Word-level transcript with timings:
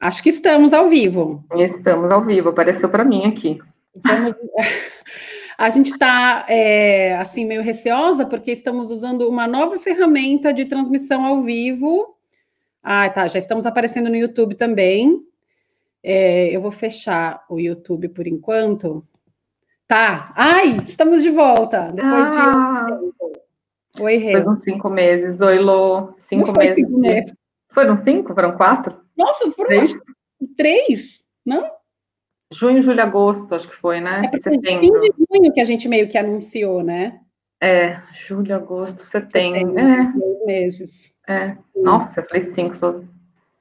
Acho 0.00 0.22
que 0.22 0.28
estamos 0.28 0.72
ao 0.72 0.88
vivo. 0.88 1.44
Estamos 1.54 2.10
ao 2.10 2.22
vivo, 2.22 2.50
apareceu 2.50 2.88
para 2.88 3.04
mim 3.04 3.24
aqui. 3.24 3.58
Vamos... 3.94 4.32
A 5.58 5.70
gente 5.70 5.90
está, 5.90 6.44
é, 6.50 7.16
assim, 7.16 7.46
meio 7.46 7.62
receosa, 7.62 8.26
porque 8.26 8.52
estamos 8.52 8.90
usando 8.90 9.26
uma 9.26 9.46
nova 9.46 9.78
ferramenta 9.78 10.52
de 10.52 10.66
transmissão 10.66 11.24
ao 11.24 11.42
vivo. 11.42 12.14
Ah, 12.82 13.08
tá, 13.08 13.26
já 13.26 13.38
estamos 13.38 13.64
aparecendo 13.64 14.10
no 14.10 14.16
YouTube 14.16 14.54
também. 14.54 15.18
É, 16.02 16.54
eu 16.54 16.60
vou 16.60 16.70
fechar 16.70 17.42
o 17.48 17.58
YouTube 17.58 18.10
por 18.10 18.26
enquanto. 18.26 19.02
Tá. 19.88 20.32
Ai, 20.36 20.76
estamos 20.86 21.22
de 21.22 21.30
volta. 21.30 21.90
Depois 21.90 22.36
ah. 22.36 22.86
de. 22.86 24.02
Oi, 24.02 24.16
Rê. 24.18 24.26
Depois 24.26 24.46
uns 24.46 24.62
cinco 24.62 24.90
meses. 24.90 25.40
Oi, 25.40 25.58
Lô. 25.58 26.12
Cinco 26.12 26.52
meses. 26.52 26.74
Cinco 26.74 26.98
meses. 26.98 27.34
Foram 27.70 27.96
cinco? 27.96 28.34
Foram 28.34 28.56
quatro? 28.56 29.05
Nossa, 29.16 29.50
foram 29.52 29.68
três? 29.68 29.94
três, 30.56 31.26
não? 31.44 31.70
Junho, 32.52 32.80
julho, 32.80 33.02
agosto, 33.02 33.54
acho 33.54 33.68
que 33.68 33.74
foi, 33.74 34.00
né? 34.00 34.22
É 34.32 34.38
setembro. 34.38 34.80
fim 34.80 34.80
de 34.80 35.12
junho 35.30 35.52
que 35.52 35.60
a 35.60 35.64
gente 35.64 35.88
meio 35.88 36.08
que 36.08 36.16
anunciou, 36.16 36.82
né? 36.82 37.20
É, 37.60 38.00
julho, 38.12 38.54
agosto, 38.54 39.00
setembro. 39.00 39.72
setembro 39.74 39.78
é. 39.80 40.12
Dois 40.12 40.46
meses. 40.46 41.14
É. 41.26 41.56
Nossa, 41.74 42.20
eu 42.20 42.26
falei 42.26 42.42
cinco. 42.42 42.74
Só... 42.76 43.00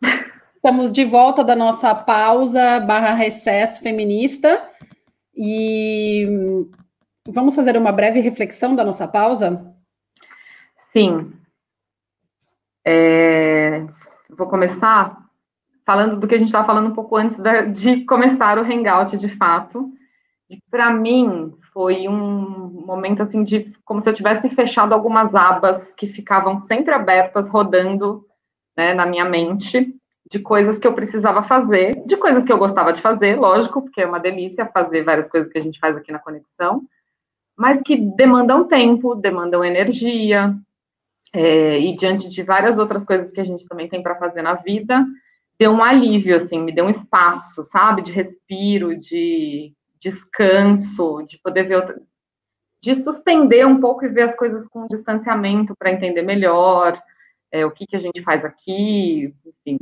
Estamos 0.55 0.91
de 0.91 1.05
volta 1.05 1.44
da 1.44 1.56
nossa 1.56 1.95
pausa 1.95 2.80
barra 2.81 3.14
recesso 3.14 3.81
feminista 3.81 4.70
e 5.36 6.28
vamos 7.28 7.56
fazer 7.56 7.78
uma 7.78 7.92
breve 7.92 8.20
reflexão 8.20 8.76
da 8.76 8.84
nossa 8.84 9.08
pausa? 9.08 9.73
Sim. 10.76 11.34
É... 12.86 13.80
Vou 14.30 14.48
começar 14.48 15.25
falando 15.85 16.17
do 16.17 16.27
que 16.27 16.35
a 16.35 16.38
gente 16.38 16.48
estava 16.48 16.66
falando 16.66 16.88
um 16.89 16.94
pouco 16.94 17.16
antes 17.16 17.39
de 17.73 18.03
começar 18.05 18.57
o 18.57 18.63
Hangout, 18.63 19.17
de 19.17 19.30
fato. 19.30 19.91
Para 20.69 20.92
mim, 20.92 21.53
foi 21.72 22.08
um 22.08 22.83
momento 22.86 23.22
assim 23.22 23.44
de 23.44 23.72
como 23.83 24.02
se 24.02 24.09
eu 24.09 24.14
tivesse 24.14 24.50
fechado 24.50 24.94
algumas 24.94 25.36
abas 25.36 25.94
que 25.94 26.08
ficavam 26.08 26.59
sempre 26.59 26.94
abertas, 26.94 27.47
rodando 27.47 28.25
né, 28.77 28.94
na 28.94 29.05
minha 29.05 29.25
mente, 29.25 29.94
de 30.30 30.39
coisas 30.39 30.80
que 30.80 30.88
eu 30.88 30.94
precisava 30.94 31.44
fazer, 31.44 32.03
de 32.05 32.17
coisas 32.17 32.44
que 32.44 32.52
eu 32.52 32.58
gostava 32.58 32.92
de 32.92 33.02
fazer, 33.02 33.36
lógico, 33.36 33.81
porque 33.81 34.02
é 34.02 34.08
uma 34.08 34.20
delícia 34.20 34.66
fazer 34.66 35.03
várias 35.03 35.30
coisas 35.30 35.52
que 35.52 35.58
a 35.58 35.61
gente 35.61 35.80
faz 35.80 35.95
aqui 35.95 36.11
na 36.11 36.20
conexão, 36.20 36.81
mas 37.55 37.81
que 37.81 37.95
demandam 37.95 38.67
tempo, 38.67 39.16
demandam 39.16 39.64
energia, 39.64 40.55
é, 41.31 41.80
e 41.80 41.95
diante 41.95 42.30
de 42.30 42.44
várias 42.44 42.77
outras 42.77 43.05
coisas 43.05 43.31
que 43.31 43.39
a 43.39 43.44
gente 43.44 43.67
também 43.67 43.88
tem 43.88 44.02
para 44.02 44.16
fazer 44.16 44.42
na 44.42 44.55
vida, 44.55 45.05
deu 45.59 45.72
um 45.72 45.84
alívio, 45.84 46.36
assim, 46.36 46.59
me 46.59 46.73
deu 46.73 46.86
um 46.86 46.89
espaço, 46.89 47.64
sabe, 47.64 48.02
de 48.02 48.11
respiro, 48.11 48.98
de 48.98 49.73
descanso, 50.00 51.23
de 51.28 51.39
poder 51.39 51.64
ver, 51.64 52.02
de 52.81 52.95
suspender 52.95 53.66
um 53.66 53.80
pouco 53.80 54.06
e 54.06 54.09
ver 54.09 54.23
as 54.23 54.36
coisas 54.36 54.67
com 54.67 54.88
distanciamento 54.88 55.76
para 55.78 55.92
entender 55.92 56.22
melhor 56.22 56.94
é, 57.52 57.66
o 57.66 57.72
que, 57.72 57.88
que 57.88 57.95
a 57.95 58.00
gente 58.00 58.22
faz 58.22 58.44
aqui, 58.44 59.33
enfim. 59.45 59.80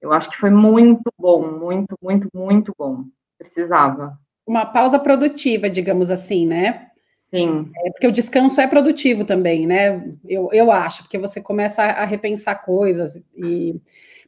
Eu 0.00 0.12
acho 0.12 0.30
que 0.30 0.36
foi 0.36 0.50
muito 0.50 1.12
bom, 1.18 1.58
muito, 1.58 1.96
muito, 2.02 2.28
muito 2.34 2.74
bom. 2.76 3.04
Precisava. 3.38 4.18
Uma 4.46 4.66
pausa 4.66 4.98
produtiva, 4.98 5.70
digamos 5.70 6.10
assim, 6.10 6.46
né? 6.46 6.88
Sim. 7.30 7.70
É 7.84 7.90
porque 7.90 8.06
o 8.06 8.12
descanso 8.12 8.60
é 8.60 8.66
produtivo 8.66 9.24
também, 9.24 9.66
né? 9.66 10.14
Eu, 10.26 10.48
eu 10.52 10.72
acho, 10.72 11.02
porque 11.02 11.18
você 11.18 11.40
começa 11.40 11.82
a 11.82 12.04
repensar 12.04 12.64
coisas 12.64 13.22
e 13.36 13.80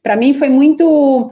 para 0.02 0.16
mim 0.16 0.34
foi 0.34 0.48
muito. 0.48 1.30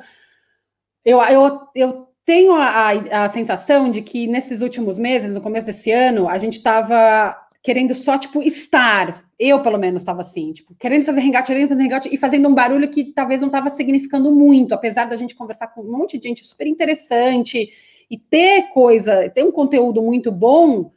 Eu, 1.05 1.23
eu, 1.23 1.61
eu 1.75 2.09
tenho 2.25 2.55
a, 2.55 2.67
a, 2.67 3.25
a, 3.25 3.29
sensação 3.29 3.91
de 3.91 4.03
que 4.03 4.27
nesses 4.27 4.61
últimos 4.61 4.99
meses, 4.99 5.35
no 5.35 5.41
começo 5.41 5.67
desse 5.67 5.91
ano, 5.91 6.29
a 6.29 6.37
gente 6.37 6.59
estava 6.59 7.37
querendo 7.63 7.95
só, 7.95 8.19
tipo, 8.19 8.43
estar. 8.43 9.25
Eu, 9.39 9.63
pelo 9.63 9.79
menos, 9.79 10.03
estava 10.03 10.21
assim, 10.21 10.53
tipo, 10.53 10.75
querendo 10.75 11.05
fazer 11.05 11.21
hangout, 11.21 11.47
querendo 11.47 11.69
fazer 11.69 11.85
hangout 11.85 12.09
e 12.13 12.17
fazendo 12.17 12.49
um 12.49 12.55
barulho 12.55 12.91
que 12.91 13.13
talvez 13.13 13.41
não 13.41 13.49
estava 13.49 13.71
significando 13.71 14.33
muito, 14.33 14.75
apesar 14.75 15.05
da 15.05 15.17
gente 15.17 15.35
conversar 15.35 15.69
com 15.69 15.81
um 15.81 15.91
monte 15.91 16.19
de 16.19 16.29
gente 16.29 16.45
super 16.45 16.67
interessante 16.67 17.71
e 18.11 18.19
ter 18.19 18.69
coisa, 18.71 19.31
ter 19.31 19.45
um 19.45 19.53
conteúdo 19.53 20.03
muito 20.03 20.33
bom 20.33 20.91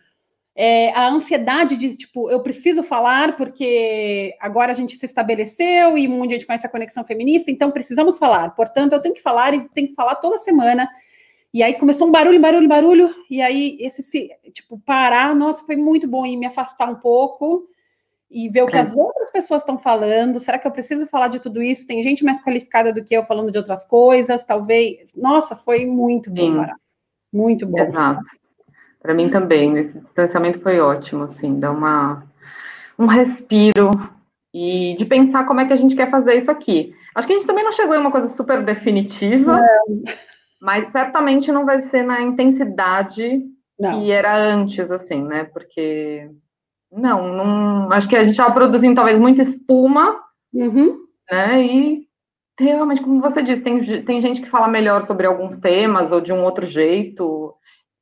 é, 0.56 0.92
a 0.92 1.08
ansiedade 1.10 1.78
de, 1.78 1.96
tipo, 1.96 2.30
eu 2.30 2.44
preciso 2.44 2.84
falar 2.84 3.38
porque 3.38 4.36
agora 4.40 4.72
a 4.72 4.76
gente 4.76 4.98
se 4.98 5.06
estabeleceu 5.06 5.98
e 5.98 6.08
um 6.08 6.18
monte 6.18 6.30
de 6.30 6.36
gente 6.36 6.46
conhece 6.46 6.68
a 6.68 6.70
conexão 6.70 7.04
feminista, 7.04 7.50
então 7.50 7.72
precisamos 7.72 8.18
falar. 8.18 8.50
Portanto, 8.52 8.94
eu 8.94 9.02
tenho 9.02 9.16
que 9.16 9.22
falar 9.22 9.54
e 9.54 9.68
tenho 9.70 9.88
que 9.88 9.96
falar 9.96 10.16
toda 10.16 10.38
semana. 10.38 10.90
E 11.54 11.64
aí 11.64 11.74
começou 11.74 12.08
um 12.08 12.12
barulho, 12.12 12.40
barulho, 12.40 12.68
barulho, 12.68 13.16
e 13.30 13.42
aí 13.42 13.78
esse, 13.80 14.30
tipo, 14.54 14.80
parar, 14.80 15.36
nossa, 15.36 15.66
foi 15.66 15.76
muito 15.76 16.08
bom 16.08 16.26
e 16.26 16.38
me 16.38 16.46
afastar 16.46 16.90
um 16.90 16.96
pouco 16.96 17.68
e 18.30 18.48
ver 18.48 18.64
o 18.64 18.68
que 18.68 18.78
é. 18.78 18.80
as 18.80 18.96
outras 18.96 19.32
pessoas 19.32 19.62
estão 19.62 19.78
falando. 19.78 20.40
Será 20.40 20.58
que 20.58 20.66
eu 20.66 20.72
preciso 20.72 21.06
falar 21.08 21.28
de 21.28 21.40
tudo 21.40 21.62
isso? 21.62 21.86
Tem 21.86 22.02
gente 22.02 22.24
mais 22.24 22.42
qualificada 22.42 22.94
do 22.94 23.04
que 23.04 23.14
eu 23.14 23.26
falando 23.26 23.52
de 23.52 23.58
outras 23.58 23.86
coisas, 23.86 24.46
talvez. 24.46 25.14
Nossa, 25.14 25.56
foi 25.56 25.86
muito 25.86 26.32
bom 26.32 26.56
parar. 26.56 26.78
Muito 27.32 27.66
bom. 27.66 27.80
Exato. 27.80 28.41
Para 29.02 29.14
mim 29.14 29.30
também, 29.30 29.78
esse 29.78 30.00
distanciamento 30.00 30.60
foi 30.60 30.80
ótimo, 30.80 31.24
assim, 31.24 31.60
dá 31.60 31.72
uma, 31.72 32.24
um 32.98 33.08
respiro 33.08 33.90
e 34.54 34.94
de 34.96 35.06
pensar 35.06 35.46
como 35.46 35.62
é 35.62 35.66
que 35.66 35.74
a 35.74 35.78
gente 35.78 35.96
quer 35.96 36.12
fazer 36.12 36.36
isso 36.36 36.52
aqui. 36.52 36.94
Acho 37.16 37.26
que 37.26 37.34
a 37.34 37.38
gente 37.38 37.48
também 37.48 37.64
não 37.64 37.72
chegou 37.72 37.96
em 37.96 38.00
uma 38.00 38.12
coisa 38.12 38.28
super 38.28 38.62
definitiva, 38.62 39.60
mas 40.62 40.86
certamente 40.86 41.52
não 41.52 41.66
vai 41.66 41.80
ser 41.80 42.04
na 42.04 42.22
intensidade 42.22 43.42
não. 43.80 44.00
que 44.00 44.12
era 44.12 44.36
antes, 44.36 44.92
assim, 44.92 45.24
né? 45.24 45.46
Porque 45.46 46.30
não, 46.92 47.34
não 47.34 47.92
acho 47.92 48.08
que 48.08 48.16
a 48.16 48.22
gente 48.22 48.34
estava 48.34 48.54
produzindo 48.54 48.96
talvez 48.96 49.18
muita 49.18 49.42
espuma, 49.42 50.20
uhum. 50.54 50.98
né? 51.30 51.66
E 51.66 52.08
realmente, 52.60 53.02
como 53.02 53.20
você 53.20 53.42
disse, 53.42 53.64
tem, 53.64 54.04
tem 54.04 54.22
gente 54.22 54.42
que 54.42 54.50
fala 54.50 54.68
melhor 54.68 55.04
sobre 55.04 55.26
alguns 55.26 55.58
temas 55.58 56.12
ou 56.12 56.22
de 56.22 56.32
um 56.32 56.44
outro 56.44 56.68
jeito 56.68 57.56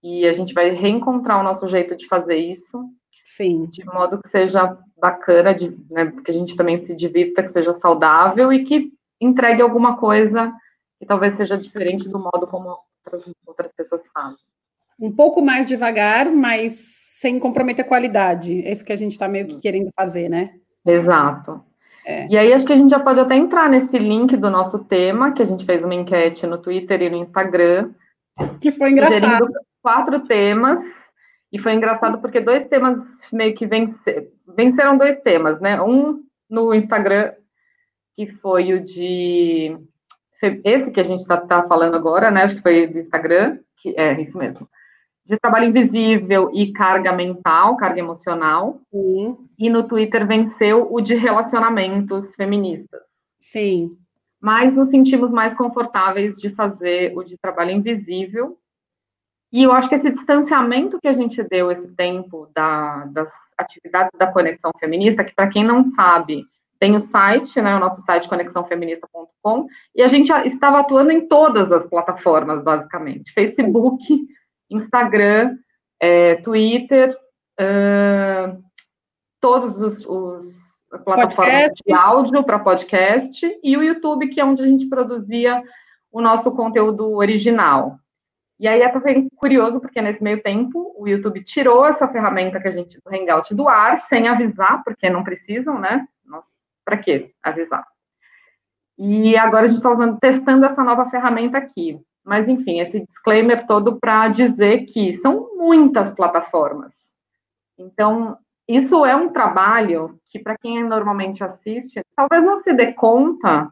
e 0.03 0.25
a 0.25 0.33
gente 0.33 0.53
vai 0.53 0.69
reencontrar 0.69 1.39
o 1.39 1.43
nosso 1.43 1.67
jeito 1.67 1.95
de 1.95 2.07
fazer 2.07 2.37
isso. 2.37 2.83
Sim. 3.25 3.67
De 3.69 3.85
modo 3.85 4.19
que 4.19 4.27
seja 4.27 4.77
bacana, 4.97 5.53
de, 5.53 5.69
né, 5.89 6.11
que 6.23 6.31
a 6.31 6.33
gente 6.33 6.55
também 6.55 6.77
se 6.77 6.95
divirta, 6.95 7.43
que 7.43 7.49
seja 7.49 7.73
saudável 7.73 8.51
e 8.51 8.63
que 8.63 8.91
entregue 9.21 9.61
alguma 9.61 9.97
coisa 9.97 10.51
que 10.99 11.05
talvez 11.05 11.35
seja 11.35 11.57
diferente 11.57 12.09
do 12.09 12.19
modo 12.19 12.47
como 12.47 12.77
outras, 13.05 13.29
outras 13.45 13.71
pessoas 13.71 14.07
fazem. 14.13 14.37
Um 14.99 15.11
pouco 15.11 15.41
mais 15.41 15.65
devagar, 15.65 16.29
mas 16.29 16.73
sem 17.19 17.39
comprometer 17.39 17.85
a 17.85 17.87
qualidade. 17.87 18.65
É 18.65 18.71
isso 18.71 18.83
que 18.83 18.91
a 18.91 18.97
gente 18.97 19.13
está 19.13 19.27
meio 19.27 19.47
que 19.47 19.59
querendo 19.59 19.89
fazer, 19.95 20.29
né? 20.29 20.53
Exato. 20.85 21.63
É. 22.05 22.27
E 22.27 22.37
aí 22.37 22.51
acho 22.51 22.65
que 22.65 22.73
a 22.73 22.75
gente 22.75 22.89
já 22.89 22.99
pode 22.99 23.19
até 23.19 23.35
entrar 23.35 23.69
nesse 23.69 23.97
link 23.97 24.35
do 24.35 24.49
nosso 24.49 24.83
tema, 24.85 25.31
que 25.31 25.41
a 25.41 25.45
gente 25.45 25.65
fez 25.65 25.83
uma 25.83 25.93
enquete 25.93 26.47
no 26.47 26.57
Twitter 26.57 27.01
e 27.01 27.09
no 27.09 27.17
Instagram. 27.17 27.91
Que 28.59 28.71
foi 28.71 28.91
engraçado 28.91 29.47
quatro 29.81 30.21
temas, 30.21 30.79
e 31.51 31.57
foi 31.57 31.73
engraçado 31.73 32.19
porque 32.19 32.39
dois 32.39 32.65
temas 32.65 32.97
meio 33.33 33.53
que 33.55 33.65
vencer, 33.65 34.31
venceram 34.55 34.97
dois 34.97 35.17
temas, 35.21 35.59
né? 35.59 35.81
Um 35.81 36.23
no 36.49 36.73
Instagram, 36.73 37.33
que 38.15 38.25
foi 38.25 38.73
o 38.73 38.83
de. 38.83 39.77
Esse 40.63 40.91
que 40.91 40.99
a 40.99 41.03
gente 41.03 41.19
está 41.19 41.37
tá 41.37 41.63
falando 41.63 41.95
agora, 41.95 42.31
né? 42.31 42.43
Acho 42.43 42.55
que 42.55 42.61
foi 42.61 42.87
do 42.87 42.97
Instagram, 42.97 43.59
que 43.77 43.93
é 43.97 44.19
isso 44.19 44.37
mesmo. 44.37 44.69
De 45.25 45.37
trabalho 45.37 45.65
invisível 45.65 46.49
e 46.53 46.71
carga 46.71 47.11
mental, 47.11 47.75
carga 47.77 47.99
emocional. 47.99 48.81
Sim. 48.91 49.37
E 49.57 49.69
no 49.69 49.83
Twitter 49.83 50.25
venceu 50.25 50.87
o 50.89 51.01
de 51.01 51.15
relacionamentos 51.15 52.35
feministas. 52.35 53.01
Sim. 53.39 53.97
Mas 54.41 54.75
nos 54.75 54.89
sentimos 54.89 55.31
mais 55.31 55.53
confortáveis 55.53 56.35
de 56.35 56.49
fazer 56.51 57.15
o 57.17 57.23
de 57.23 57.37
trabalho 57.37 57.71
invisível, 57.71 58.57
e 59.51 59.63
eu 59.63 59.71
acho 59.71 59.89
que 59.89 59.95
esse 59.95 60.11
distanciamento 60.11 60.99
que 60.99 61.07
a 61.07 61.13
gente 61.13 61.41
deu 61.43 61.71
esse 61.71 61.87
tempo 61.95 62.47
da, 62.53 63.05
das 63.05 63.31
atividades 63.57 64.11
da 64.17 64.31
Conexão 64.31 64.71
Feminista, 64.79 65.23
que 65.23 65.33
para 65.33 65.49
quem 65.49 65.63
não 65.63 65.83
sabe, 65.83 66.45
tem 66.79 66.95
o 66.95 66.99
site, 66.99 67.59
né, 67.61 67.75
o 67.75 67.79
nosso 67.79 68.01
site 68.01 68.29
conexãofeminista.com, 68.29 69.67
e 69.95 70.01
a 70.01 70.07
gente 70.07 70.31
estava 70.45 70.79
atuando 70.79 71.11
em 71.11 71.27
todas 71.27 71.71
as 71.71 71.85
plataformas, 71.89 72.63
basicamente, 72.63 73.33
Facebook, 73.33 74.27
Instagram, 74.69 75.57
é, 75.99 76.35
Twitter, 76.35 77.17
uh, 77.59 78.63
todos 79.41 79.81
os, 79.81 80.05
os 80.05 80.69
as 80.91 81.03
plataformas 81.03 81.53
podcast. 81.53 81.83
de 81.85 81.93
áudio 81.93 82.43
para 82.43 82.59
podcast 82.59 83.59
e 83.63 83.77
o 83.77 83.83
YouTube, 83.83 84.29
que 84.29 84.39
é 84.39 84.45
onde 84.45 84.63
a 84.63 84.67
gente 84.67 84.87
produzia 84.87 85.61
o 86.11 86.21
nosso 86.21 86.55
conteúdo 86.55 87.15
original. 87.15 87.99
E 88.59 88.67
aí 88.67 88.81
é 88.81 88.89
também 88.89 89.29
curioso, 89.37 89.79
porque 89.79 90.01
nesse 90.01 90.21
meio 90.21 90.43
tempo 90.43 90.93
o 90.97 91.07
YouTube 91.07 91.41
tirou 91.43 91.85
essa 91.85 92.07
ferramenta 92.09 92.59
que 92.59 92.67
a 92.67 92.71
gente 92.71 92.99
do 93.01 93.09
Hangout 93.09 93.55
do 93.55 93.69
ar, 93.69 93.95
sem 93.95 94.27
avisar, 94.27 94.83
porque 94.83 95.09
não 95.09 95.23
precisam, 95.23 95.79
né? 95.79 96.05
Para 96.83 96.97
quê 96.97 97.31
avisar? 97.41 97.87
E 98.97 99.37
agora 99.37 99.63
a 99.63 99.67
gente 99.67 99.77
está 99.77 99.89
usando, 99.89 100.19
testando 100.19 100.65
essa 100.65 100.83
nova 100.83 101.05
ferramenta 101.05 101.57
aqui. 101.57 101.97
Mas, 102.21 102.49
enfim, 102.49 102.81
esse 102.81 102.99
disclaimer 102.99 103.65
todo 103.65 103.97
para 103.97 104.27
dizer 104.27 104.85
que 104.85 105.13
são 105.13 105.55
muitas 105.55 106.11
plataformas. 106.11 106.93
Então, 107.77 108.37
isso 108.67 109.05
é 109.05 109.15
um 109.15 109.29
trabalho 109.29 110.19
que, 110.25 110.37
para 110.37 110.57
quem 110.57 110.83
normalmente 110.83 111.43
assiste, 111.45 112.01
talvez 112.13 112.43
não 112.43 112.57
se 112.57 112.73
dê 112.73 112.91
conta 112.91 113.71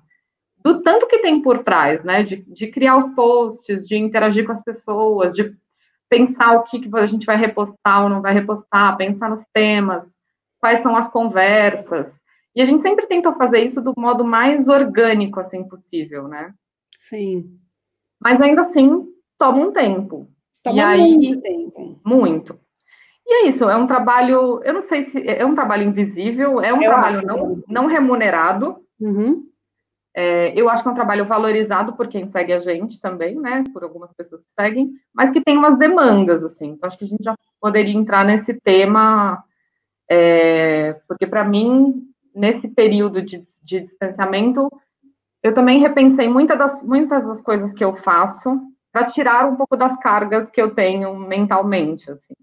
do 0.68 0.82
tanto 0.82 1.08
que 1.08 1.20
tem 1.20 1.42
por 1.42 1.64
trás, 1.64 2.04
né? 2.04 2.24
De, 2.24 2.38
de 2.38 2.68
criar 2.68 2.98
os 2.98 3.10
posts, 3.12 3.86
de 3.86 3.96
interagir 3.96 4.46
com 4.46 4.52
as 4.52 4.62
pessoas, 4.62 5.34
de 5.34 5.56
pensar 6.10 6.54
o 6.56 6.64
que, 6.64 6.80
que 6.80 6.98
a 6.98 7.06
gente 7.06 7.26
vai 7.26 7.38
repostar 7.38 8.04
ou 8.04 8.10
não 8.10 8.22
vai 8.22 8.34
repostar, 8.34 8.98
pensar 8.98 9.30
nos 9.30 9.44
temas, 9.54 10.14
quais 10.60 10.80
são 10.80 10.96
as 10.96 11.08
conversas. 11.08 12.20
E 12.56 12.62
a 12.62 12.66
gente 12.66 12.82
sempre 12.82 13.08
tentou 13.08 13.34
fazer 13.36 13.64
isso 13.64 13.82
do 13.82 13.94
modo 13.98 14.26
mais 14.26 14.68
orgânico 14.68 15.40
assim 15.40 15.64
possível, 15.64 16.28
né? 16.28 16.54
Sim. 16.98 17.58
Mas 18.20 18.42
ainda 18.42 18.62
assim 18.62 19.06
toma 19.38 19.60
um 19.60 19.72
tempo. 19.72 20.28
Toma 20.64 20.78
e 20.78 20.82
aí, 20.82 21.18
muito 21.18 21.42
tempo. 21.42 22.02
Muito. 22.04 22.60
E 23.26 23.44
é 23.44 23.48
isso, 23.48 23.70
é 23.70 23.76
um 23.76 23.86
trabalho, 23.86 24.62
eu 24.64 24.74
não 24.74 24.82
sei 24.82 25.02
se 25.02 25.22
é 25.28 25.46
um 25.46 25.54
trabalho 25.54 25.84
invisível, 25.84 26.62
é 26.62 26.74
um 26.74 26.82
eu 26.82 26.90
trabalho 26.90 27.22
não, 27.26 27.64
não 27.68 27.86
remunerado. 27.86 28.78
Uhum. 29.00 29.46
É, 30.20 30.52
eu 30.60 30.68
acho 30.68 30.82
que 30.82 30.90
é 30.90 30.92
um 30.92 30.96
trabalho 30.96 31.24
valorizado 31.24 31.94
por 31.94 32.08
quem 32.08 32.26
segue 32.26 32.52
a 32.52 32.58
gente 32.58 33.00
também, 33.00 33.36
né? 33.36 33.64
Por 33.72 33.84
algumas 33.84 34.12
pessoas 34.12 34.42
que 34.42 34.50
seguem, 34.60 34.94
mas 35.14 35.30
que 35.30 35.40
tem 35.40 35.56
umas 35.56 35.78
demandas, 35.78 36.44
assim. 36.44 36.70
Então, 36.70 36.88
acho 36.88 36.98
que 36.98 37.06
a 37.06 37.08
gente 37.08 37.24
já 37.24 37.36
poderia 37.62 37.94
entrar 37.94 38.26
nesse 38.26 38.60
tema, 38.60 39.44
é, 40.10 40.94
porque 41.08 41.28
para 41.28 41.44
mim, 41.44 42.10
nesse 42.34 42.70
período 42.70 43.22
de, 43.22 43.44
de 43.62 43.82
distanciamento, 43.82 44.68
eu 45.44 45.54
também 45.54 45.80
repensei 45.80 46.28
muitas 46.28 46.58
das, 46.58 46.82
muitas 46.82 47.28
das 47.28 47.40
coisas 47.40 47.72
que 47.72 47.84
eu 47.84 47.94
faço 47.94 48.60
para 48.92 49.06
tirar 49.06 49.46
um 49.46 49.56
pouco 49.56 49.78
das 49.78 50.00
cargas 50.00 50.50
que 50.50 50.60
eu 50.60 50.74
tenho 50.74 51.14
mentalmente, 51.16 52.10
assim. 52.10 52.34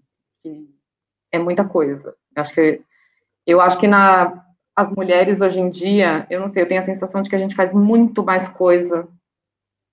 É 1.29 1.37
muita 1.37 1.67
coisa. 1.67 2.15
Acho 2.37 2.53
que 2.53 2.81
eu 3.45 3.59
acho 3.59 3.77
que 3.77 3.87
na 3.87 4.44
as 4.75 4.89
mulheres 4.91 5.39
hoje 5.39 5.59
em 5.59 5.69
dia, 5.69 6.27
eu 6.29 6.39
não 6.39 6.47
sei, 6.47 6.61
eu 6.61 6.67
tenho 6.67 6.81
a 6.81 6.83
sensação 6.83 7.21
de 7.21 7.29
que 7.29 7.35
a 7.35 7.39
gente 7.39 7.55
faz 7.55 7.73
muito 7.73 8.23
mais 8.23 8.49
coisa 8.49 9.07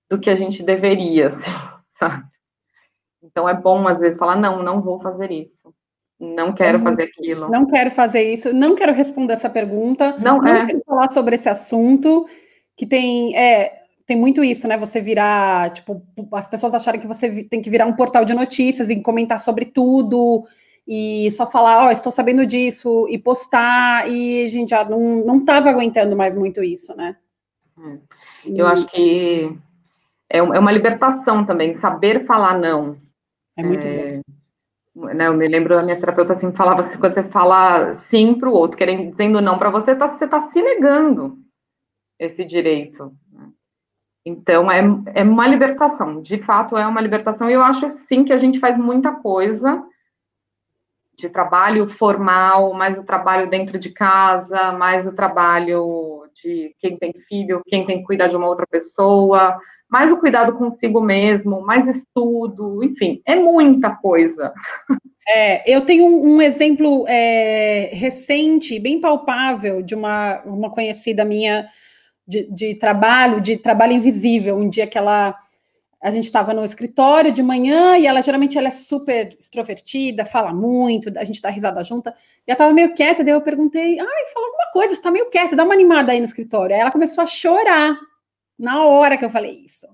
do 0.09 0.19
que 0.19 0.29
a 0.29 0.35
gente 0.35 0.61
deveria, 0.61 1.27
assim, 1.27 1.51
sabe? 1.87 2.25
Então 3.23 3.47
é 3.47 3.53
bom 3.53 3.87
às 3.87 4.01
vezes 4.01 4.19
falar 4.19 4.35
não, 4.35 4.61
não 4.61 4.81
vou 4.81 4.99
fazer 4.99 5.31
isso. 5.31 5.73
Não 6.19 6.53
quero 6.53 6.79
fazer 6.79 7.03
aquilo. 7.03 7.49
Não 7.49 7.65
quero 7.65 7.91
fazer 7.91 8.31
isso, 8.31 8.53
não 8.53 8.75
quero 8.75 8.93
responder 8.93 9.33
essa 9.33 9.49
pergunta. 9.49 10.17
Não, 10.19 10.37
não 10.37 10.47
é. 10.47 10.65
quero 10.67 10.81
falar 10.85 11.09
sobre 11.09 11.35
esse 11.35 11.49
assunto, 11.49 12.27
que 12.77 12.85
tem, 12.85 13.35
é, 13.35 13.83
tem 14.05 14.15
muito 14.17 14.43
isso, 14.43 14.67
né? 14.67 14.77
Você 14.77 15.01
virar, 15.01 15.71
tipo, 15.73 16.01
as 16.33 16.47
pessoas 16.47 16.73
acharem 16.73 17.01
que 17.01 17.07
você 17.07 17.43
tem 17.43 17.61
que 17.61 17.69
virar 17.69 17.85
um 17.85 17.95
portal 17.95 18.23
de 18.23 18.33
notícias 18.33 18.89
e 18.89 19.01
comentar 19.01 19.39
sobre 19.39 19.65
tudo 19.65 20.45
e 20.87 21.29
só 21.31 21.49
falar, 21.49 21.85
ó, 21.85 21.87
oh, 21.87 21.91
estou 21.91 22.11
sabendo 22.11 22.45
disso, 22.45 23.07
e 23.09 23.17
postar, 23.17 24.09
e 24.09 24.45
a 24.45 24.49
gente 24.49 24.69
já 24.69 24.83
não, 24.83 25.25
não 25.25 25.43
tava 25.43 25.69
aguentando 25.69 26.15
mais 26.15 26.35
muito 26.35 26.63
isso, 26.63 26.95
né? 26.95 27.15
É. 27.79 27.97
Eu 28.45 28.67
acho 28.67 28.85
que 28.87 29.57
é, 30.29 30.37
é 30.37 30.41
uma 30.41 30.71
libertação 30.71 31.45
também, 31.45 31.73
saber 31.73 32.25
falar 32.25 32.57
não. 32.57 32.97
É 33.55 33.63
muito 33.63 33.85
é, 33.85 34.19
bom. 34.93 35.05
Né, 35.13 35.27
eu 35.27 35.33
me 35.33 35.47
lembro 35.47 35.75
da 35.75 35.81
minha 35.81 35.99
terapeuta 35.99 36.33
assim, 36.33 36.51
falava 36.51 36.81
assim, 36.81 36.99
quando 36.99 37.13
você 37.13 37.23
fala 37.23 37.93
sim 37.93 38.35
para 38.35 38.49
o 38.49 38.53
outro, 38.53 38.77
querendo, 38.77 39.09
dizendo 39.09 39.41
não 39.41 39.57
para 39.57 39.71
você, 39.71 39.95
tá, 39.95 40.07
você 40.07 40.25
está 40.25 40.39
se 40.39 40.61
negando 40.61 41.37
esse 42.19 42.45
direito. 42.45 43.11
Né? 43.31 43.49
Então, 44.23 44.71
é, 44.71 44.81
é 45.15 45.23
uma 45.23 45.47
libertação, 45.47 46.21
de 46.21 46.37
fato 46.41 46.77
é 46.77 46.85
uma 46.85 47.01
libertação, 47.01 47.49
e 47.49 47.53
eu 47.53 47.61
acho 47.61 47.89
sim 47.89 48.23
que 48.23 48.31
a 48.31 48.37
gente 48.37 48.59
faz 48.59 48.77
muita 48.77 49.11
coisa, 49.11 49.83
de 51.17 51.29
trabalho 51.29 51.87
formal, 51.87 52.73
mais 52.73 52.97
o 52.97 53.03
trabalho 53.03 53.49
dentro 53.49 53.77
de 53.77 53.91
casa, 53.91 54.71
mais 54.71 55.05
o 55.05 55.15
trabalho 55.15 56.23
de 56.33 56.75
quem 56.79 56.97
tem 56.97 57.13
filho, 57.27 57.61
quem 57.65 57.85
tem 57.85 57.99
que 57.99 58.05
cuidar 58.05 58.27
de 58.27 58.35
uma 58.35 58.47
outra 58.47 58.65
pessoa, 58.65 59.57
mais 59.89 60.11
o 60.11 60.17
cuidado 60.17 60.53
consigo 60.53 60.99
mesmo, 60.99 61.61
mais 61.61 61.87
estudo, 61.87 62.83
enfim, 62.83 63.21
é 63.25 63.35
muita 63.35 63.91
coisa. 63.91 64.51
É, 65.29 65.71
eu 65.71 65.85
tenho 65.85 66.05
um, 66.05 66.35
um 66.35 66.41
exemplo 66.41 67.05
é, 67.07 67.91
recente, 67.93 68.79
bem 68.79 68.99
palpável, 68.99 69.81
de 69.81 69.95
uma, 69.95 70.41
uma 70.43 70.69
conhecida 70.69 71.23
minha 71.23 71.67
de, 72.27 72.43
de 72.51 72.75
trabalho, 72.75 73.39
de 73.39 73.57
trabalho 73.57 73.93
invisível, 73.93 74.57
um 74.57 74.67
dia 74.67 74.87
que 74.87 74.97
ela 74.97 75.37
a 76.03 76.11
gente 76.11 76.25
estava 76.25 76.53
no 76.53 76.65
escritório 76.65 77.31
de 77.31 77.41
manhã 77.41 77.97
e 77.97 78.05
ela 78.05 78.21
geralmente 78.21 78.57
ela 78.57 78.67
é 78.67 78.71
super 78.71 79.29
extrovertida, 79.39 80.25
fala 80.25 80.53
muito, 80.53 81.09
a 81.17 81.23
gente 81.23 81.41
dá 81.41 81.49
risada 81.49 81.81
junta. 81.81 82.13
E 82.45 82.51
ela 82.51 82.55
estava 82.55 82.73
meio 82.73 82.93
quieta, 82.93 83.23
daí 83.23 83.33
eu 83.33 83.41
perguntei: 83.41 83.97
"Ai, 83.97 84.25
fala 84.33 84.47
alguma 84.47 84.71
coisa, 84.73 84.89
você 84.89 84.99
está 84.99 85.09
meio 85.09 85.29
quieta, 85.29 85.55
dá 85.55 85.63
uma 85.63 85.73
animada 85.73 86.11
aí 86.11 86.19
no 86.19 86.25
escritório". 86.25 86.75
Aí 86.75 86.81
ela 86.81 86.91
começou 86.91 87.23
a 87.23 87.27
chorar 87.27 87.97
na 88.59 88.85
hora 88.85 89.17
que 89.17 89.23
eu 89.23 89.29
falei 89.29 89.63
isso. 89.65 89.87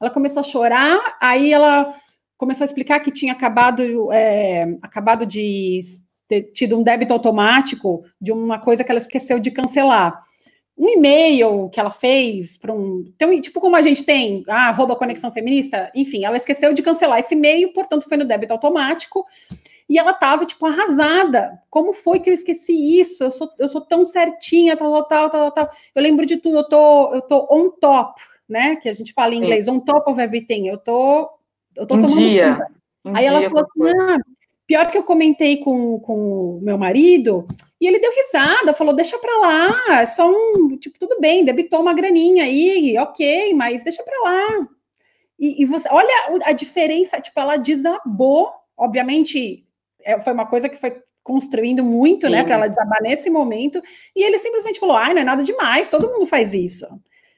Ela 0.00 0.10
começou 0.10 0.40
a 0.40 0.44
chorar, 0.44 1.16
aí 1.20 1.52
ela 1.52 1.94
começou 2.36 2.64
a 2.64 2.66
explicar 2.66 2.98
que 2.98 3.12
tinha 3.12 3.32
acabado 3.32 4.12
é, 4.12 4.64
acabado 4.82 5.24
de 5.24 5.80
ter 6.26 6.50
tido 6.52 6.76
um 6.76 6.82
débito 6.82 7.12
automático 7.12 8.02
de 8.20 8.32
uma 8.32 8.58
coisa 8.58 8.82
que 8.82 8.90
ela 8.90 9.00
esqueceu 9.00 9.38
de 9.38 9.52
cancelar 9.52 10.20
um 10.76 10.88
e-mail 10.88 11.68
que 11.70 11.78
ela 11.78 11.90
fez 11.90 12.56
para 12.56 12.72
um. 12.72 13.04
Então, 13.14 13.40
tipo 13.40 13.60
como 13.60 13.76
a 13.76 13.82
gente 13.82 14.02
tem, 14.02 14.42
ah, 14.48 14.68
arroba 14.68 14.96
conexão 14.96 15.30
feminista, 15.30 15.90
enfim, 15.94 16.24
ela 16.24 16.36
esqueceu 16.36 16.72
de 16.74 16.82
cancelar 16.82 17.20
esse 17.20 17.34
e-mail, 17.34 17.72
portanto, 17.72 18.08
foi 18.08 18.16
no 18.16 18.24
débito 18.24 18.52
automático. 18.52 19.24
E 19.88 19.98
ela 19.98 20.14
tava, 20.14 20.46
tipo, 20.46 20.64
arrasada. 20.64 21.60
Como 21.68 21.92
foi 21.92 22.18
que 22.18 22.30
eu 22.30 22.34
esqueci 22.34 22.98
isso? 22.98 23.22
Eu 23.22 23.30
sou, 23.30 23.50
eu 23.58 23.68
sou 23.68 23.82
tão 23.82 24.04
certinha, 24.04 24.76
tal, 24.76 25.04
tal, 25.04 25.28
tal, 25.28 25.52
tal. 25.52 25.70
Eu 25.94 26.02
lembro 26.02 26.24
de 26.24 26.38
tudo, 26.38 26.58
eu 26.58 26.68
tô, 26.68 27.14
eu 27.14 27.22
tô 27.22 27.46
on 27.50 27.70
top, 27.70 28.20
né? 28.48 28.76
Que 28.76 28.88
a 28.88 28.94
gente 28.94 29.12
fala 29.12 29.34
em 29.34 29.38
inglês, 29.38 29.68
on 29.68 29.80
top 29.80 30.10
of 30.10 30.20
everything. 30.20 30.68
Eu 30.68 30.78
tô, 30.78 31.30
eu 31.76 31.86
tô 31.86 31.96
um 31.96 32.00
tomando 32.00 32.18
dia. 32.18 32.58
Um 33.04 33.14
Aí 33.14 33.26
ela 33.26 33.42
falou 33.42 33.60
assim: 33.62 33.98
ah, 34.00 34.18
pior 34.66 34.90
que 34.90 34.96
eu 34.96 35.02
comentei 35.02 35.58
com, 35.58 36.00
com 36.00 36.56
o 36.56 36.60
meu 36.62 36.78
marido, 36.78 37.46
e 37.84 37.86
ele 37.86 37.98
deu 37.98 38.10
risada, 38.10 38.72
falou: 38.72 38.94
deixa 38.94 39.18
para 39.18 39.38
lá, 39.40 40.00
é 40.00 40.06
só 40.06 40.26
um. 40.26 40.74
Tipo, 40.78 40.98
tudo 40.98 41.20
bem, 41.20 41.44
debitou 41.44 41.82
uma 41.82 41.92
graninha 41.92 42.44
aí, 42.44 42.96
ok, 42.96 43.52
mas 43.52 43.84
deixa 43.84 44.02
para 44.02 44.22
lá. 44.22 44.68
E, 45.38 45.62
e, 45.62 45.66
você, 45.66 45.86
olha 45.90 46.40
a 46.44 46.52
diferença, 46.52 47.20
tipo, 47.20 47.38
ela 47.38 47.58
desabou, 47.58 48.50
obviamente, 48.74 49.66
é, 50.02 50.18
foi 50.18 50.32
uma 50.32 50.46
coisa 50.46 50.66
que 50.66 50.78
foi 50.78 50.98
construindo 51.22 51.84
muito, 51.84 52.26
né, 52.30 52.38
Sim. 52.38 52.42
né, 52.42 52.44
para 52.44 52.54
ela 52.54 52.68
desabar 52.68 53.02
nesse 53.02 53.28
momento, 53.28 53.82
e 54.16 54.22
ele 54.22 54.38
simplesmente 54.38 54.80
falou: 54.80 54.96
ai, 54.96 55.12
não 55.12 55.20
é 55.20 55.24
nada 55.24 55.42
demais, 55.42 55.90
todo 55.90 56.08
mundo 56.10 56.24
faz 56.24 56.54
isso. 56.54 56.86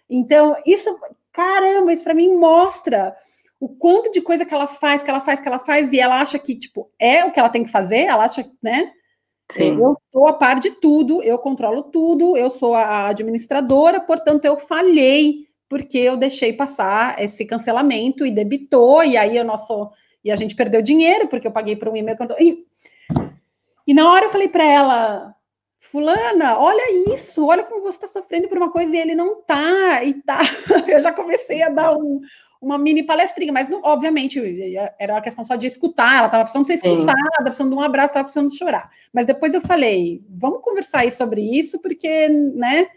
Então, 0.09 0.57
isso, 0.65 0.97
caramba, 1.33 1.93
isso 1.93 2.05
para 2.05 2.15
mim 2.15 2.39
mostra 2.39 3.17
o 3.59 3.69
quanto 3.69 4.13
de 4.13 4.21
coisa 4.21 4.45
que 4.45 4.55
ela 4.55 4.69
faz, 4.69 5.03
que 5.03 5.11
ela 5.11 5.21
faz, 5.21 5.41
que 5.41 5.49
ela 5.49 5.59
faz, 5.59 5.93
e 5.93 5.99
ela 5.99 6.21
acha 6.21 6.39
que, 6.39 6.55
tipo, 6.55 6.89
é 7.01 7.25
o 7.25 7.33
que 7.33 7.41
ela 7.41 7.49
tem 7.49 7.65
que 7.65 7.71
fazer, 7.73 8.03
ela 8.03 8.27
acha, 8.27 8.49
né? 8.63 8.93
Sim. 9.53 9.81
Eu 9.81 9.97
estou 10.07 10.27
a 10.27 10.33
par 10.33 10.59
de 10.59 10.71
tudo, 10.73 11.23
eu 11.23 11.39
controlo 11.39 11.85
tudo, 11.85 12.37
eu 12.37 12.51
sou 12.51 12.75
a 12.75 13.09
administradora, 13.09 14.01
portanto, 14.01 14.45
eu 14.45 14.57
falhei 14.57 15.47
porque 15.69 15.99
eu 15.99 16.17
deixei 16.17 16.53
passar 16.53 17.21
esse 17.23 17.45
cancelamento 17.45 18.25
e 18.25 18.35
debitou, 18.35 19.05
e 19.05 19.17
aí 19.17 19.39
o 19.39 19.45
nosso. 19.45 19.91
E 20.25 20.31
a 20.31 20.37
gente 20.37 20.55
perdeu 20.55 20.83
dinheiro, 20.83 21.29
porque 21.29 21.47
eu 21.47 21.53
paguei 21.53 21.77
por 21.77 21.89
um 21.89 21.97
e-mail. 21.97 22.17
E, 22.39 22.65
e 23.87 23.95
na 23.95 24.11
hora 24.11 24.27
eu 24.27 24.31
falei 24.31 24.49
para 24.49 24.65
ela, 24.65 25.35
Fulana, 25.79 26.59
olha 26.59 27.13
isso, 27.13 27.47
olha 27.47 27.63
como 27.63 27.83
você 27.83 28.05
está 28.05 28.09
sofrendo 28.09 28.49
por 28.49 28.59
uma 28.59 28.71
coisa 28.71 28.95
e 28.95 28.99
ele 28.99 29.15
não 29.15 29.43
tá, 29.43 30.03
e 30.03 30.15
tá. 30.15 30.41
Eu 30.89 31.01
já 31.01 31.13
comecei 31.13 31.63
a 31.63 31.69
dar 31.69 31.97
um, 31.97 32.21
uma 32.61 32.79
mini 32.79 33.03
palestrinha, 33.03 33.53
mas 33.53 33.69
não, 33.69 33.81
obviamente 33.83 34.41
era 34.99 35.15
uma 35.15 35.21
questão 35.21 35.45
só 35.45 35.57
de 35.57 35.67
escutar, 35.67 36.17
ela 36.17 36.27
estava 36.27 36.45
precisando 36.45 36.67
ser 36.67 36.75
escutada, 36.75 37.19
estava 37.19 37.45
precisando 37.45 37.71
de 37.71 37.77
um 37.77 37.81
abraço, 37.81 38.09
estava 38.09 38.25
precisando 38.25 38.57
chorar. 38.57 38.91
Mas 39.13 39.27
depois 39.27 39.55
eu 39.55 39.61
falei, 39.61 40.23
vamos 40.29 40.61
conversar 40.63 41.01
aí 41.01 41.13
sobre 41.13 41.41
isso, 41.41 41.81
porque, 41.81 42.29
né? 42.29 42.89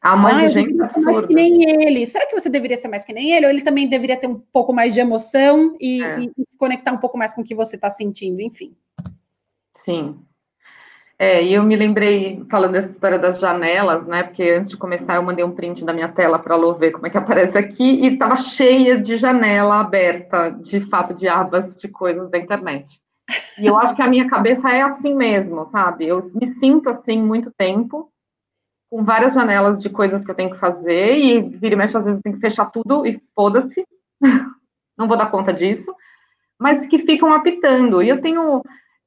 A 0.00 0.16
mãe 0.16 0.34
ah, 0.34 0.46
de 0.46 0.48
gente 0.50 0.74
mais 0.74 1.26
que 1.26 1.34
nem 1.34 1.82
ele. 1.82 2.06
Será 2.06 2.26
que 2.26 2.38
você 2.38 2.50
deveria 2.50 2.76
ser 2.76 2.88
mais 2.88 3.02
que 3.02 3.12
nem 3.14 3.32
ele? 3.32 3.46
Ou 3.46 3.50
ele 3.50 3.62
também 3.62 3.88
deveria 3.88 4.18
ter 4.18 4.26
um 4.26 4.38
pouco 4.38 4.70
mais 4.70 4.92
de 4.92 5.00
emoção 5.00 5.74
e, 5.80 6.04
é. 6.04 6.20
e 6.20 6.30
se 6.46 6.58
conectar 6.58 6.92
um 6.92 6.98
pouco 6.98 7.16
mais 7.16 7.32
com 7.32 7.40
o 7.40 7.44
que 7.44 7.54
você 7.54 7.76
está 7.76 7.88
sentindo, 7.88 8.42
enfim. 8.42 8.76
Sim, 9.72 10.18
é, 11.18 11.42
e 11.42 11.54
eu 11.54 11.62
me 11.62 11.76
lembrei, 11.76 12.44
falando 12.50 12.72
dessa 12.72 12.88
história 12.88 13.18
das 13.18 13.38
janelas, 13.38 14.04
né? 14.04 14.24
Porque 14.24 14.42
antes 14.42 14.70
de 14.70 14.76
começar 14.76 15.14
eu 15.14 15.22
mandei 15.22 15.44
um 15.44 15.52
print 15.52 15.84
da 15.84 15.92
minha 15.92 16.08
tela 16.08 16.38
para 16.38 16.54
a 16.54 16.56
Lô 16.56 16.74
ver 16.74 16.90
como 16.90 17.06
é 17.06 17.10
que 17.10 17.18
aparece 17.18 17.56
aqui, 17.56 17.84
e 17.84 18.14
estava 18.14 18.36
cheia 18.36 18.98
de 19.00 19.16
janela 19.16 19.80
aberta, 19.80 20.50
de 20.50 20.80
fato, 20.80 21.14
de 21.14 21.28
abas 21.28 21.76
de 21.76 21.88
coisas 21.88 22.28
da 22.28 22.38
internet. 22.38 23.00
E 23.58 23.66
eu 23.66 23.78
acho 23.78 23.94
que 23.94 24.02
a 24.02 24.08
minha 24.08 24.26
cabeça 24.26 24.70
é 24.70 24.82
assim 24.82 25.14
mesmo, 25.14 25.64
sabe? 25.66 26.06
Eu 26.06 26.18
me 26.34 26.46
sinto 26.46 26.90
assim 26.90 27.22
muito 27.22 27.50
tempo, 27.56 28.10
com 28.90 29.04
várias 29.04 29.34
janelas 29.34 29.80
de 29.80 29.90
coisas 29.90 30.24
que 30.24 30.30
eu 30.30 30.34
tenho 30.34 30.50
que 30.50 30.58
fazer, 30.58 31.16
e 31.16 31.40
vira 31.40 31.74
e 31.74 31.78
mexe, 31.78 31.96
às 31.96 32.06
vezes 32.06 32.18
eu 32.18 32.22
tenho 32.22 32.34
que 32.36 32.40
fechar 32.40 32.66
tudo 32.66 33.06
e 33.06 33.22
foda-se, 33.34 33.84
não 34.98 35.06
vou 35.06 35.16
dar 35.16 35.30
conta 35.30 35.52
disso, 35.52 35.94
mas 36.58 36.86
que 36.86 36.98
ficam 36.98 37.32
apitando. 37.32 38.02
E 38.02 38.08
eu 38.08 38.20
tenho 38.20 38.62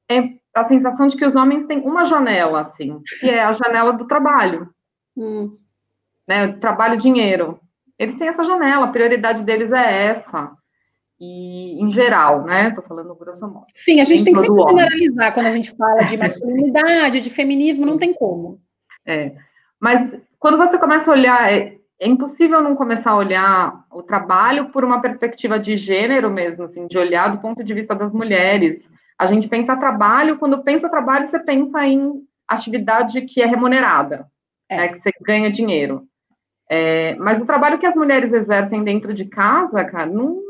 é, 0.10 0.30
a 0.54 0.64
sensação 0.64 1.08
de 1.08 1.16
que 1.16 1.26
os 1.26 1.36
homens 1.36 1.66
têm 1.66 1.80
uma 1.80 2.04
janela, 2.04 2.62
assim, 2.62 3.02
que 3.20 3.30
é 3.30 3.44
a 3.44 3.52
janela 3.52 3.94
do 3.94 4.08
trabalho. 4.08 4.70
Hum. 5.16 5.58
Né, 6.28 6.54
trabalho, 6.54 6.98
dinheiro. 6.98 7.60
Eles 7.98 8.16
têm 8.16 8.28
essa 8.28 8.44
janela, 8.44 8.86
a 8.86 8.92
prioridade 8.92 9.44
deles 9.44 9.72
é 9.72 10.08
essa. 10.08 10.52
E, 11.20 11.82
em 11.82 11.90
geral, 11.90 12.44
né? 12.44 12.70
Estou 12.70 12.84
falando 12.84 13.16
grosso 13.16 13.48
modo. 13.48 13.66
Sim, 13.74 14.00
a 14.00 14.04
gente 14.04 14.24
tem 14.24 14.34
que 14.34 14.40
sempre 14.40 14.64
generalizar 14.70 15.34
quando 15.34 15.48
a 15.48 15.56
gente 15.56 15.72
fala 15.76 16.04
de 16.04 16.16
masculinidade, 16.18 17.22
de 17.22 17.30
feminismo, 17.30 17.86
não 17.86 17.98
tem 17.98 18.14
como. 18.14 18.62
É. 19.06 19.34
Mas 19.80 20.20
quando 20.38 20.58
você 20.58 20.78
começa 20.78 21.10
a 21.10 21.14
olhar, 21.14 21.52
é, 21.52 21.78
é, 22.00 22.08
impossível 22.08 22.62
não 22.62 22.76
começar 22.76 23.12
a 23.12 23.18
olhar 23.18 23.86
o 23.92 24.04
trabalho 24.04 24.70
por 24.70 24.86
uma 24.86 25.02
perspectiva 25.02 25.60
de 25.60 25.76
gênero 25.76 26.30
mesmo, 26.30 26.66
assim, 26.66 26.86
de 26.86 26.98
olhar 26.98 27.30
do 27.30 27.40
ponto 27.40 27.64
de 27.64 27.74
vista 27.74 27.96
das 27.96 28.14
mulheres. 28.14 28.92
A 29.18 29.26
gente 29.26 29.48
pensa 29.48 29.76
trabalho, 29.76 30.38
quando 30.38 30.64
pensa 30.64 30.90
trabalho, 30.90 31.26
você 31.26 31.40
pensa 31.40 31.86
em 31.86 32.24
atividade 32.48 33.22
que 33.22 33.42
é 33.42 33.46
remunerada, 33.46 34.28
é. 34.70 34.78
Né, 34.78 34.88
que 34.90 34.98
você 34.98 35.12
ganha 35.22 35.50
dinheiro. 35.50 36.08
É, 36.70 37.16
mas 37.16 37.42
o 37.42 37.46
trabalho 37.46 37.80
que 37.80 37.86
as 37.86 37.96
mulheres 37.96 38.34
exercem 38.34 38.84
dentro 38.84 39.14
de 39.14 39.26
casa, 39.26 39.86
cara, 39.86 40.06
não, 40.06 40.42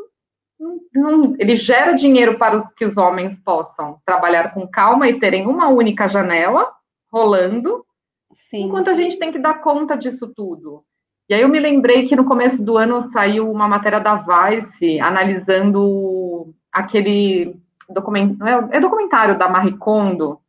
não, 0.60 0.80
não, 0.94 1.36
ele 1.38 1.56
gera 1.56 1.94
dinheiro 1.94 2.38
para 2.38 2.56
os, 2.56 2.74
que 2.74 2.84
os 2.84 2.98
homens 2.98 3.40
possam 3.40 4.00
trabalhar 4.04 4.54
com 4.54 4.68
calma 4.68 5.08
e 5.08 5.20
terem 5.20 5.46
uma 5.46 5.70
única 5.70 6.08
janela 6.08 6.72
rolando 7.12 7.86
Sim. 8.32 8.66
Enquanto 8.66 8.90
a 8.90 8.94
gente 8.94 9.18
tem 9.18 9.32
que 9.32 9.40
dar 9.40 9.62
conta 9.62 9.96
disso 9.96 10.32
tudo. 10.36 10.84
E 11.30 11.34
aí 11.34 11.42
eu 11.42 11.50
me 11.50 11.60
lembrei 11.60 12.06
que 12.06 12.16
no 12.16 12.26
começo 12.26 12.64
do 12.64 12.78
ano 12.78 13.02
saiu 13.02 13.52
uma 13.52 13.68
matéria 13.68 14.00
da 14.00 14.16
Vice 14.16 15.00
analisando 15.00 16.54
aquele 16.72 17.60
documento, 17.90 18.44
é, 18.44 18.78
é 18.78 18.80
documentário 18.80 19.38
da 19.38 19.50
Marie 19.50 19.78
Kondo, 19.78 20.40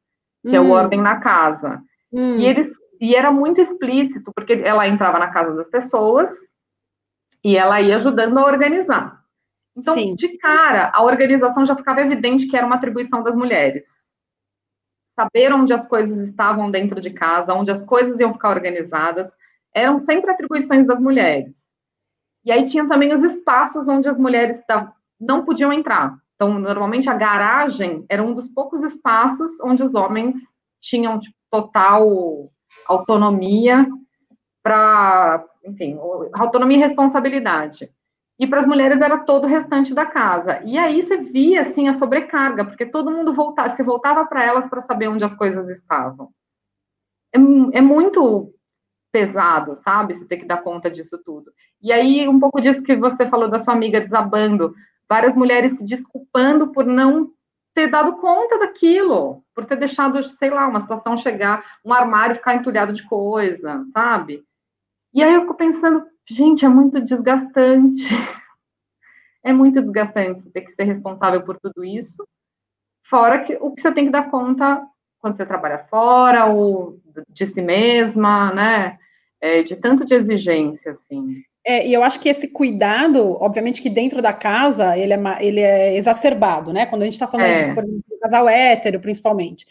que 0.42 0.50
hum. 0.50 0.54
é 0.56 0.60
o 0.60 0.64
hum. 0.64 0.72
Ordem 0.72 1.00
na 1.00 1.16
Casa. 1.16 1.82
Hum. 2.12 2.36
E 2.38 2.46
eles 2.46 2.76
e 3.00 3.14
era 3.14 3.30
muito 3.30 3.60
explícito, 3.60 4.32
porque 4.34 4.54
ela 4.54 4.88
entrava 4.88 5.18
na 5.20 5.28
casa 5.28 5.54
das 5.54 5.70
pessoas 5.70 6.30
e 7.44 7.56
ela 7.56 7.80
ia 7.80 7.94
ajudando 7.94 8.36
a 8.38 8.44
organizar. 8.44 9.22
Então, 9.76 9.94
Sim. 9.94 10.16
de 10.16 10.36
cara, 10.38 10.90
a 10.92 11.04
organização 11.04 11.64
já 11.64 11.76
ficava 11.76 12.00
evidente 12.00 12.48
que 12.48 12.56
era 12.56 12.66
uma 12.66 12.74
atribuição 12.74 13.22
das 13.22 13.36
mulheres 13.36 14.08
saber 15.18 15.52
onde 15.52 15.72
as 15.72 15.84
coisas 15.84 16.28
estavam 16.28 16.70
dentro 16.70 17.00
de 17.00 17.10
casa, 17.10 17.52
onde 17.52 17.72
as 17.72 17.82
coisas 17.82 18.20
iam 18.20 18.32
ficar 18.32 18.50
organizadas, 18.50 19.36
eram 19.74 19.98
sempre 19.98 20.30
atribuições 20.30 20.86
das 20.86 21.00
mulheres. 21.00 21.72
E 22.44 22.52
aí 22.52 22.62
tinha 22.62 22.86
também 22.86 23.12
os 23.12 23.24
espaços 23.24 23.88
onde 23.88 24.08
as 24.08 24.16
mulheres 24.16 24.62
não 25.20 25.44
podiam 25.44 25.72
entrar. 25.72 26.16
Então, 26.38 26.56
normalmente 26.56 27.10
a 27.10 27.14
garagem 27.14 28.06
era 28.08 28.22
um 28.22 28.32
dos 28.32 28.46
poucos 28.46 28.84
espaços 28.84 29.60
onde 29.60 29.82
os 29.82 29.96
homens 29.96 30.36
tinham 30.80 31.18
tipo, 31.18 31.34
total 31.50 32.48
autonomia 32.86 33.84
para, 34.62 35.44
enfim, 35.64 35.98
autonomia 36.32 36.76
e 36.76 36.80
responsabilidade. 36.80 37.90
E 38.38 38.46
para 38.46 38.60
as 38.60 38.66
mulheres 38.66 39.00
era 39.00 39.18
todo 39.18 39.44
o 39.44 39.48
restante 39.48 39.92
da 39.92 40.06
casa. 40.06 40.62
E 40.62 40.78
aí 40.78 41.02
você 41.02 41.16
via 41.16 41.62
assim 41.62 41.88
a 41.88 41.92
sobrecarga, 41.92 42.64
porque 42.64 42.86
todo 42.86 43.10
mundo 43.10 43.32
voltava, 43.32 43.70
se 43.70 43.82
voltava 43.82 44.24
para 44.24 44.44
elas 44.44 44.68
para 44.68 44.80
saber 44.80 45.08
onde 45.08 45.24
as 45.24 45.34
coisas 45.34 45.68
estavam. 45.68 46.30
É, 47.34 47.78
é, 47.78 47.80
muito 47.80 48.54
pesado, 49.10 49.74
sabe? 49.74 50.14
Você 50.14 50.24
ter 50.24 50.36
que 50.36 50.46
dar 50.46 50.62
conta 50.62 50.88
disso 50.88 51.18
tudo. 51.18 51.50
E 51.82 51.92
aí 51.92 52.28
um 52.28 52.38
pouco 52.38 52.60
disso 52.60 52.84
que 52.84 52.94
você 52.94 53.26
falou 53.26 53.48
da 53.48 53.58
sua 53.58 53.74
amiga 53.74 54.00
desabando, 54.00 54.72
várias 55.08 55.34
mulheres 55.34 55.78
se 55.78 55.84
desculpando 55.84 56.72
por 56.72 56.84
não 56.84 57.30
ter 57.74 57.88
dado 57.88 58.16
conta 58.16 58.58
daquilo, 58.58 59.42
por 59.54 59.64
ter 59.64 59.76
deixado, 59.76 60.22
sei 60.22 60.50
lá, 60.50 60.66
uma 60.66 60.80
situação 60.80 61.16
chegar, 61.16 61.78
um 61.84 61.92
armário 61.92 62.34
ficar 62.34 62.54
entulhado 62.54 62.92
de 62.92 63.06
coisa, 63.06 63.82
sabe? 63.92 64.44
E 65.14 65.22
aí 65.22 65.32
eu 65.32 65.42
fico 65.42 65.54
pensando, 65.54 66.04
Gente, 66.30 66.64
é 66.64 66.68
muito 66.68 67.00
desgastante. 67.00 68.04
É 69.40 69.52
muito 69.52 69.80
desgastante 69.80 70.40
você 70.40 70.50
ter 70.50 70.62
que 70.62 70.72
ser 70.72 70.82
responsável 70.82 71.42
por 71.42 71.56
tudo 71.58 71.84
isso. 71.84 72.26
Fora 73.04 73.40
que 73.40 73.56
o 73.60 73.72
que 73.72 73.80
você 73.80 73.92
tem 73.92 74.04
que 74.04 74.10
dar 74.10 74.30
conta 74.30 74.84
quando 75.20 75.36
você 75.36 75.46
trabalha 75.46 75.78
fora, 75.78 76.46
ou 76.46 77.00
de 77.28 77.46
si 77.46 77.62
mesma, 77.62 78.52
né? 78.52 78.98
É, 79.40 79.62
de 79.62 79.76
tanto 79.76 80.04
de 80.04 80.12
exigência, 80.12 80.90
assim. 80.90 81.44
É, 81.68 81.86
e 81.86 81.92
eu 81.92 82.02
acho 82.02 82.18
que 82.18 82.30
esse 82.30 82.48
cuidado, 82.48 83.36
obviamente 83.42 83.82
que 83.82 83.90
dentro 83.90 84.22
da 84.22 84.32
casa, 84.32 84.96
ele 84.96 85.12
é, 85.12 85.18
ele 85.42 85.60
é 85.60 85.94
exacerbado, 85.94 86.72
né? 86.72 86.86
Quando 86.86 87.02
a 87.02 87.04
gente 87.04 87.12
está 87.12 87.28
falando 87.28 87.46
é. 87.46 87.68
de, 87.68 87.74
por 87.74 87.84
exemplo, 87.84 88.04
casal 88.22 88.48
hétero, 88.48 88.98
principalmente. 88.98 89.66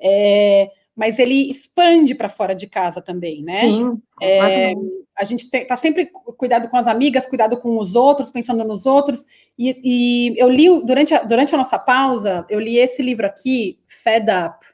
É, 0.00 0.70
mas 0.96 1.18
ele 1.18 1.50
expande 1.50 2.14
para 2.14 2.30
fora 2.30 2.54
de 2.54 2.66
casa 2.66 3.02
também, 3.02 3.42
né? 3.42 3.60
Sim. 3.60 4.00
É, 4.22 4.72
a 5.14 5.24
gente 5.24 5.44
está 5.54 5.76
sempre 5.76 6.06
cuidado 6.38 6.70
com 6.70 6.76
as 6.78 6.86
amigas, 6.86 7.26
cuidado 7.26 7.58
com 7.58 7.78
os 7.78 7.94
outros, 7.94 8.30
pensando 8.30 8.64
nos 8.64 8.86
outros. 8.86 9.26
E, 9.58 9.78
e, 9.84 10.34
eu 10.38 10.48
li 10.48 10.68
durante 10.86 11.12
a, 11.12 11.22
durante 11.22 11.54
a 11.54 11.58
nossa 11.58 11.78
pausa, 11.78 12.46
eu 12.48 12.58
li 12.58 12.78
esse 12.78 13.02
livro 13.02 13.26
aqui, 13.26 13.78
Fed 13.86 14.24
Up, 14.30 14.64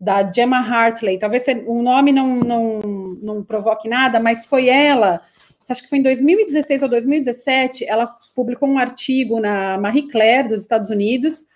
da 0.00 0.32
Gemma 0.32 0.60
Hartley. 0.60 1.18
Talvez 1.18 1.44
o 1.66 1.82
nome 1.82 2.12
não, 2.12 2.36
não, 2.36 2.78
não 3.20 3.44
provoque 3.44 3.90
nada, 3.90 4.18
mas 4.18 4.46
foi 4.46 4.70
ela. 4.70 5.20
Acho 5.68 5.82
que 5.82 5.88
foi 5.88 5.98
em 5.98 6.02
2016 6.02 6.82
ou 6.82 6.88
2017, 6.88 7.84
ela 7.86 8.06
publicou 8.34 8.68
um 8.68 8.78
artigo 8.78 9.40
na 9.40 9.78
Marie 9.78 10.08
Claire 10.08 10.48
dos 10.48 10.62
Estados 10.62 10.90
Unidos 10.90 11.46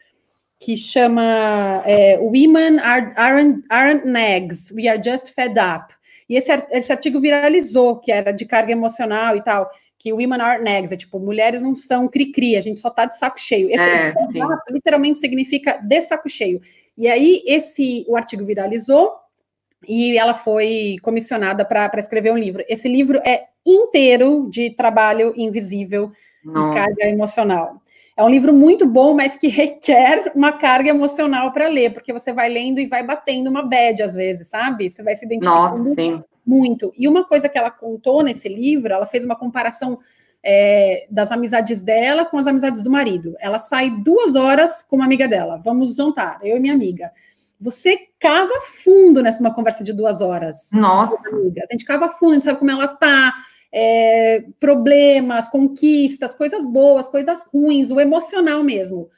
que 0.60 0.76
chama 0.76 1.82
é, 1.86 2.18
Women 2.18 2.78
are, 2.80 3.12
aren't, 3.16 3.64
aren't 3.68 4.06
nags, 4.06 4.70
we 4.72 4.88
are 4.88 5.00
just 5.02 5.32
fed 5.32 5.54
up. 5.58 5.94
E 6.28 6.36
esse, 6.36 6.52
esse 6.70 6.92
artigo 6.92 7.20
viralizou, 7.20 7.96
que 7.96 8.12
era 8.12 8.32
de 8.32 8.44
carga 8.44 8.72
emocional 8.72 9.36
e 9.36 9.42
tal, 9.42 9.70
que 9.98 10.12
women 10.12 10.40
are 10.40 10.62
nags, 10.62 10.92
é 10.92 10.96
tipo, 10.96 11.18
mulheres 11.18 11.62
não 11.62 11.74
são 11.74 12.06
cri-cri, 12.06 12.56
a 12.56 12.60
gente 12.60 12.80
só 12.80 12.90
tá 12.90 13.04
de 13.04 13.16
saco 13.16 13.40
cheio. 13.40 13.70
Esse 13.70 13.82
é, 13.82 14.10
up, 14.10 14.72
literalmente 14.72 15.18
significa 15.18 15.78
de 15.78 16.00
saco 16.02 16.28
cheio. 16.28 16.60
E 16.96 17.08
aí, 17.08 17.42
esse, 17.46 18.04
o 18.08 18.16
artigo 18.16 18.44
viralizou, 18.44 19.12
e 19.86 20.18
ela 20.18 20.34
foi 20.34 20.96
comissionada 21.02 21.64
para 21.64 21.90
escrever 21.98 22.32
um 22.32 22.38
livro. 22.38 22.64
Esse 22.68 22.88
livro 22.88 23.20
é 23.24 23.44
inteiro 23.66 24.48
de 24.50 24.70
trabalho 24.70 25.32
invisível 25.36 26.10
Nossa. 26.44 26.68
e 26.68 26.74
carga 26.74 27.06
emocional. 27.06 27.80
É 28.16 28.24
um 28.24 28.28
livro 28.28 28.52
muito 28.52 28.84
bom, 28.84 29.14
mas 29.14 29.36
que 29.36 29.46
requer 29.46 30.32
uma 30.34 30.50
carga 30.52 30.90
emocional 30.90 31.52
para 31.52 31.68
ler, 31.68 31.92
porque 31.92 32.12
você 32.12 32.32
vai 32.32 32.48
lendo 32.48 32.80
e 32.80 32.88
vai 32.88 33.04
batendo 33.04 33.48
uma 33.48 33.62
bad 33.62 34.02
às 34.02 34.14
vezes, 34.14 34.48
sabe? 34.48 34.90
Você 34.90 35.04
vai 35.04 35.14
se 35.14 35.24
identificando 35.24 35.84
Nossa, 35.84 36.24
muito. 36.44 36.92
E 36.96 37.06
uma 37.06 37.24
coisa 37.24 37.48
que 37.48 37.56
ela 37.56 37.70
contou 37.70 38.22
nesse 38.22 38.48
livro, 38.48 38.92
ela 38.92 39.06
fez 39.06 39.24
uma 39.24 39.36
comparação 39.36 39.98
é, 40.42 41.06
das 41.10 41.30
amizades 41.30 41.82
dela 41.82 42.24
com 42.24 42.38
as 42.38 42.46
amizades 42.46 42.82
do 42.82 42.90
marido. 42.90 43.36
Ela 43.38 43.58
sai 43.58 43.90
duas 43.90 44.34
horas 44.34 44.82
com 44.82 44.96
uma 44.96 45.04
amiga 45.04 45.28
dela, 45.28 45.60
vamos 45.64 45.94
jantar, 45.94 46.40
eu 46.42 46.56
e 46.56 46.60
minha 46.60 46.74
amiga. 46.74 47.12
Você 47.60 47.98
cava 48.20 48.60
fundo 48.84 49.22
nessa 49.22 49.40
uma 49.40 49.54
conversa 49.54 49.82
de 49.82 49.92
duas 49.92 50.20
horas. 50.20 50.70
Nossa. 50.72 51.28
A 51.28 51.72
gente 51.72 51.84
cava 51.84 52.08
fundo, 52.08 52.32
a 52.32 52.34
gente 52.34 52.44
sabe 52.44 52.58
como 52.58 52.70
ela 52.70 52.86
tá, 52.86 53.34
é, 53.72 54.44
problemas, 54.60 55.48
conquistas, 55.48 56.34
coisas 56.34 56.64
boas, 56.64 57.08
coisas 57.08 57.44
ruins, 57.52 57.90
o 57.90 58.00
emocional 58.00 58.62
mesmo. 58.62 59.10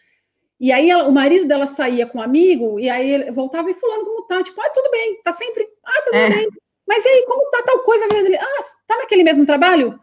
E 0.59 0.73
aí 0.73 0.91
ela, 0.91 1.09
o 1.09 1.13
marido 1.13 1.49
dela 1.49 1.67
saía 1.67 2.07
com 2.07 2.19
um 2.19 2.23
amigo, 2.23 2.79
e 2.79 2.89
aí 2.89 3.11
ele 3.11 3.31
voltava 3.31 3.71
e 3.71 3.75
fulano 3.75 4.05
como 4.05 4.27
tá, 4.27 4.43
tipo, 4.43 4.61
ah, 4.61 4.71
tudo 4.71 4.91
bem, 4.91 5.21
tá 5.23 5.33
sempre, 5.33 5.67
ah, 5.85 6.03
tudo 6.05 6.17
é. 6.17 6.29
bem. 6.29 6.49
Mas 6.87 7.05
e 7.05 7.09
aí, 7.09 7.25
como 7.27 7.51
tá 7.51 7.63
tal 7.65 7.79
coisa? 7.81 8.05
Ah, 8.05 8.63
tá 8.87 8.99
naquele 8.99 9.23
mesmo 9.23 9.47
trabalho? 9.47 9.99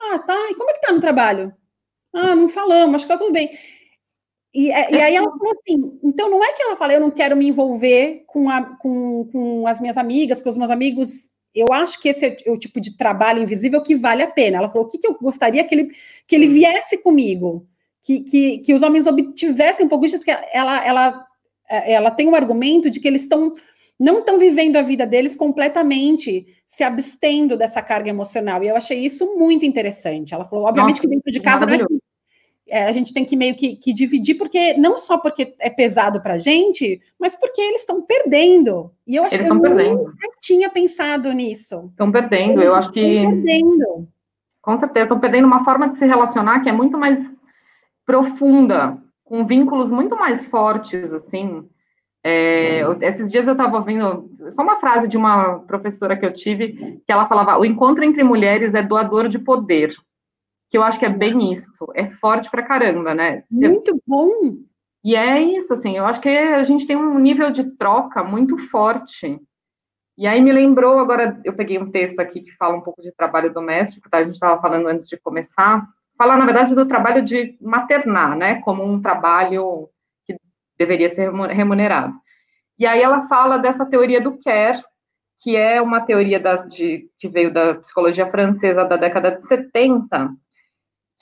Ah, 0.00 0.18
tá, 0.18 0.36
e 0.50 0.54
como 0.54 0.70
é 0.70 0.74
que 0.74 0.80
tá 0.80 0.92
no 0.92 1.00
trabalho? 1.00 1.54
Ah, 2.12 2.34
não 2.34 2.48
falamos, 2.48 2.96
acho 2.96 3.06
que 3.06 3.12
tá 3.12 3.18
tudo 3.18 3.32
bem. 3.32 3.56
E, 4.54 4.70
é, 4.70 4.92
e, 4.92 5.00
aí 5.00 5.14
ela 5.14 5.30
falou 5.30 5.52
assim, 5.52 5.98
então 6.04 6.30
não 6.30 6.44
é 6.44 6.52
que 6.52 6.62
ela 6.62 6.76
fala, 6.76 6.92
eu 6.92 7.00
não 7.00 7.10
quero 7.10 7.34
me 7.36 7.48
envolver 7.48 8.24
com, 8.26 8.50
a, 8.50 8.62
com, 8.76 9.26
com 9.32 9.66
as 9.66 9.80
minhas 9.80 9.96
amigas, 9.96 10.42
com 10.42 10.48
os 10.50 10.58
meus 10.58 10.70
amigos 10.70 11.32
eu 11.54 11.66
acho 11.70 12.00
que 12.00 12.08
esse 12.08 12.24
é 12.26 12.50
o 12.50 12.56
tipo 12.56 12.80
de 12.80 12.96
trabalho 12.96 13.42
invisível 13.42 13.82
que 13.82 13.94
vale 13.94 14.22
a 14.22 14.30
pena. 14.30 14.58
Ela 14.58 14.68
falou: 14.68 14.86
o 14.86 14.88
que, 14.90 14.98
que 14.98 15.06
eu 15.06 15.14
gostaria 15.20 15.62
que 15.64 15.74
ele, 15.74 15.90
que 16.26 16.34
ele 16.34 16.46
viesse 16.46 16.96
comigo, 16.98 17.66
que, 18.02 18.20
que, 18.20 18.58
que 18.58 18.74
os 18.74 18.82
homens 18.82 19.06
obtivessem 19.06 19.86
um 19.86 19.88
pouco 19.88 20.06
disso, 20.06 20.18
porque 20.18 20.30
ela, 20.52 20.84
ela, 20.84 21.26
ela 21.68 22.10
tem 22.10 22.26
um 22.26 22.34
argumento 22.34 22.88
de 22.88 22.98
que 23.00 23.06
eles 23.06 23.22
estão 23.22 23.52
não 24.00 24.18
estão 24.18 24.36
vivendo 24.36 24.76
a 24.76 24.82
vida 24.82 25.06
deles 25.06 25.36
completamente 25.36 26.46
se 26.66 26.82
abstendo 26.82 27.56
dessa 27.56 27.80
carga 27.80 28.08
emocional. 28.08 28.64
E 28.64 28.68
eu 28.68 28.74
achei 28.74 28.98
isso 28.98 29.38
muito 29.38 29.64
interessante. 29.64 30.34
Ela 30.34 30.44
falou, 30.44 30.64
obviamente, 30.64 30.96
Nossa, 30.96 31.02
que 31.02 31.08
dentro 31.08 31.30
de 31.30 31.38
casa 31.38 31.64
não 31.64 31.74
é 31.74 31.78
é, 32.72 32.84
a 32.84 32.92
gente 32.92 33.12
tem 33.12 33.22
que 33.22 33.36
meio 33.36 33.54
que, 33.54 33.76
que, 33.76 33.92
dividir, 33.92 34.38
porque 34.38 34.72
não 34.78 34.96
só 34.96 35.18
porque 35.18 35.54
é 35.60 35.68
pesado 35.68 36.22
para 36.22 36.34
a 36.34 36.38
gente, 36.38 37.02
mas 37.20 37.36
porque 37.36 37.60
eles 37.60 37.82
estão 37.82 38.00
perdendo. 38.00 38.90
E 39.06 39.14
eu 39.14 39.24
acho 39.24 39.34
eles 39.34 39.46
que 39.46 39.52
eu 39.52 39.60
perdendo. 39.60 39.98
nunca 39.98 40.28
tinha 40.40 40.70
pensado 40.70 41.30
nisso. 41.34 41.90
Estão 41.90 42.10
perdendo, 42.10 42.62
eu, 42.62 42.68
eu 42.68 42.74
acho 42.74 42.90
que. 42.90 42.98
Estão 42.98 43.30
perdendo. 43.30 44.08
Com 44.62 44.76
certeza, 44.78 45.04
estão 45.04 45.20
perdendo 45.20 45.46
uma 45.46 45.62
forma 45.62 45.86
de 45.86 45.98
se 45.98 46.06
relacionar 46.06 46.60
que 46.60 46.70
é 46.70 46.72
muito 46.72 46.96
mais 46.96 47.42
profunda, 48.06 48.96
com 49.22 49.44
vínculos 49.44 49.90
muito 49.90 50.16
mais 50.16 50.46
fortes, 50.46 51.12
assim. 51.12 51.68
É, 52.24 52.80
esses 53.02 53.30
dias 53.30 53.46
eu 53.46 53.52
estava 53.52 53.76
ouvindo 53.76 54.30
só 54.48 54.62
uma 54.62 54.76
frase 54.76 55.08
de 55.08 55.18
uma 55.18 55.58
professora 55.58 56.16
que 56.16 56.24
eu 56.24 56.32
tive, 56.32 57.02
que 57.06 57.12
ela 57.12 57.28
falava: 57.28 57.58
o 57.58 57.66
encontro 57.66 58.02
entre 58.02 58.24
mulheres 58.24 58.72
é 58.72 58.82
doador 58.82 59.28
de 59.28 59.38
poder. 59.38 59.94
Que 60.72 60.78
eu 60.78 60.82
acho 60.82 60.98
que 60.98 61.04
é 61.04 61.10
bem 61.10 61.52
isso, 61.52 61.84
é 61.94 62.06
forte 62.06 62.50
pra 62.50 62.62
caramba, 62.62 63.14
né? 63.14 63.44
Muito 63.50 64.02
bom! 64.06 64.56
E 65.04 65.14
é 65.14 65.38
isso, 65.38 65.74
assim, 65.74 65.98
eu 65.98 66.06
acho 66.06 66.18
que 66.18 66.30
a 66.30 66.62
gente 66.62 66.86
tem 66.86 66.96
um 66.96 67.18
nível 67.18 67.50
de 67.50 67.76
troca 67.76 68.24
muito 68.24 68.56
forte. 68.56 69.38
E 70.16 70.26
aí 70.26 70.40
me 70.40 70.50
lembrou, 70.50 70.98
agora 70.98 71.38
eu 71.44 71.52
peguei 71.52 71.78
um 71.78 71.90
texto 71.90 72.20
aqui 72.20 72.40
que 72.40 72.56
fala 72.56 72.74
um 72.74 72.80
pouco 72.80 73.02
de 73.02 73.12
trabalho 73.14 73.52
doméstico, 73.52 74.08
tá? 74.08 74.18
A 74.18 74.22
gente 74.24 74.32
estava 74.32 74.58
falando 74.62 74.88
antes 74.88 75.06
de 75.06 75.18
começar. 75.18 75.86
Fala, 76.16 76.38
na 76.38 76.46
verdade, 76.46 76.74
do 76.74 76.86
trabalho 76.86 77.22
de 77.22 77.54
maternar, 77.60 78.34
né? 78.34 78.62
Como 78.62 78.82
um 78.82 78.98
trabalho 78.98 79.90
deveria 80.78 81.10
ser 81.10 81.30
remunerado. 81.30 82.14
E 82.78 82.86
aí 82.86 83.02
ela 83.02 83.28
fala 83.28 83.58
dessa 83.58 83.84
teoria 83.84 84.22
do 84.22 84.38
care, 84.38 84.82
que 85.42 85.54
é 85.54 85.82
uma 85.82 86.00
teoria 86.00 86.40
das, 86.40 86.66
de, 86.66 87.10
que 87.18 87.28
veio 87.28 87.52
da 87.52 87.74
psicologia 87.74 88.26
francesa 88.26 88.86
da 88.86 88.96
década 88.96 89.32
de 89.32 89.46
70, 89.46 90.30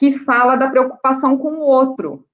que 0.00 0.10
fala 0.12 0.56
da 0.56 0.70
preocupação 0.70 1.36
com 1.36 1.58
o 1.58 1.60
outro, 1.60 2.24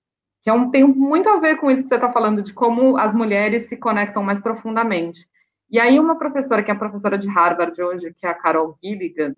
que 0.41 0.49
é 0.49 0.53
um, 0.53 0.71
tem 0.71 0.87
muito 0.87 1.29
a 1.29 1.41
ver 1.41 1.57
com 1.57 1.69
isso 1.69 1.83
que 1.83 1.89
você 1.89 1.97
está 1.97 2.09
falando, 2.09 2.41
de 2.41 2.55
como 2.55 2.97
as 2.97 3.13
mulheres 3.13 3.65
se 3.65 3.77
conectam 3.77 4.23
mais 4.23 4.41
profundamente. 4.41 5.29
E 5.69 5.81
aí 5.81 5.99
uma 5.99 6.17
professora, 6.17 6.63
que 6.63 6.71
é 6.71 6.75
a 6.75 6.79
professora 6.79 7.19
de 7.19 7.29
Harvard 7.29 7.83
hoje, 7.83 8.15
que 8.15 8.25
é 8.25 8.31
a 8.31 8.35
Carol 8.35 8.79
Gilligan, 8.81 9.35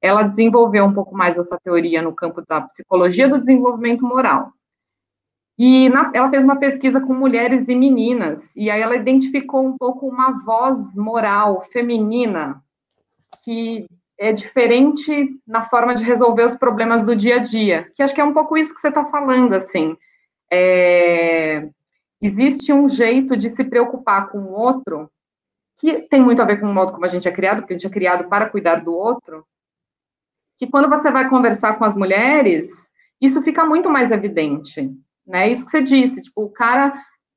ela 0.00 0.22
desenvolveu 0.22 0.84
um 0.84 0.92
pouco 0.92 1.16
mais 1.16 1.36
essa 1.36 1.58
teoria 1.58 2.00
no 2.00 2.14
campo 2.14 2.40
da 2.48 2.60
psicologia 2.60 3.28
do 3.28 3.40
desenvolvimento 3.40 4.06
moral. 4.06 4.52
E 5.58 5.88
na, 5.88 6.12
ela 6.14 6.28
fez 6.28 6.44
uma 6.44 6.60
pesquisa 6.60 7.00
com 7.00 7.12
mulheres 7.12 7.66
e 7.68 7.74
meninas, 7.74 8.54
e 8.54 8.70
aí 8.70 8.80
ela 8.80 8.94
identificou 8.94 9.66
um 9.66 9.76
pouco 9.76 10.06
uma 10.06 10.30
voz 10.44 10.94
moral 10.94 11.60
feminina 11.62 12.62
que 13.44 13.88
é 14.22 14.32
diferente 14.32 15.28
na 15.46 15.64
forma 15.64 15.94
de 15.94 16.04
resolver 16.04 16.44
os 16.44 16.54
problemas 16.54 17.04
do 17.04 17.14
dia 17.14 17.36
a 17.36 17.38
dia, 17.38 17.90
que 17.94 18.02
acho 18.02 18.14
que 18.14 18.20
é 18.20 18.24
um 18.24 18.32
pouco 18.32 18.56
isso 18.56 18.74
que 18.74 18.80
você 18.80 18.88
está 18.88 19.04
falando, 19.04 19.54
assim. 19.54 19.96
É, 20.50 21.68
existe 22.20 22.72
um 22.72 22.86
jeito 22.88 23.36
de 23.36 23.50
se 23.50 23.64
preocupar 23.64 24.28
com 24.30 24.38
o 24.38 24.52
outro 24.52 25.10
que 25.80 26.02
tem 26.02 26.22
muito 26.22 26.40
a 26.40 26.44
ver 26.44 26.60
com 26.60 26.66
o 26.66 26.74
modo 26.74 26.92
como 26.92 27.04
a 27.04 27.08
gente 27.08 27.26
é 27.26 27.32
criado, 27.32 27.60
porque 27.60 27.74
a 27.74 27.76
gente 27.76 27.86
é 27.86 27.92
criado 27.92 28.28
para 28.28 28.48
cuidar 28.48 28.84
do 28.84 28.94
outro, 28.94 29.44
que 30.58 30.66
quando 30.66 30.88
você 30.88 31.10
vai 31.10 31.28
conversar 31.28 31.78
com 31.78 31.84
as 31.84 31.96
mulheres, 31.96 32.92
isso 33.20 33.42
fica 33.42 33.64
muito 33.64 33.90
mais 33.90 34.12
evidente 34.12 34.92
né? 35.26 35.48
Isso 35.48 35.64
que 35.64 35.70
você 35.70 35.82
disse, 35.82 36.22
tipo, 36.22 36.42
o 36.42 36.50
cara, 36.50 36.92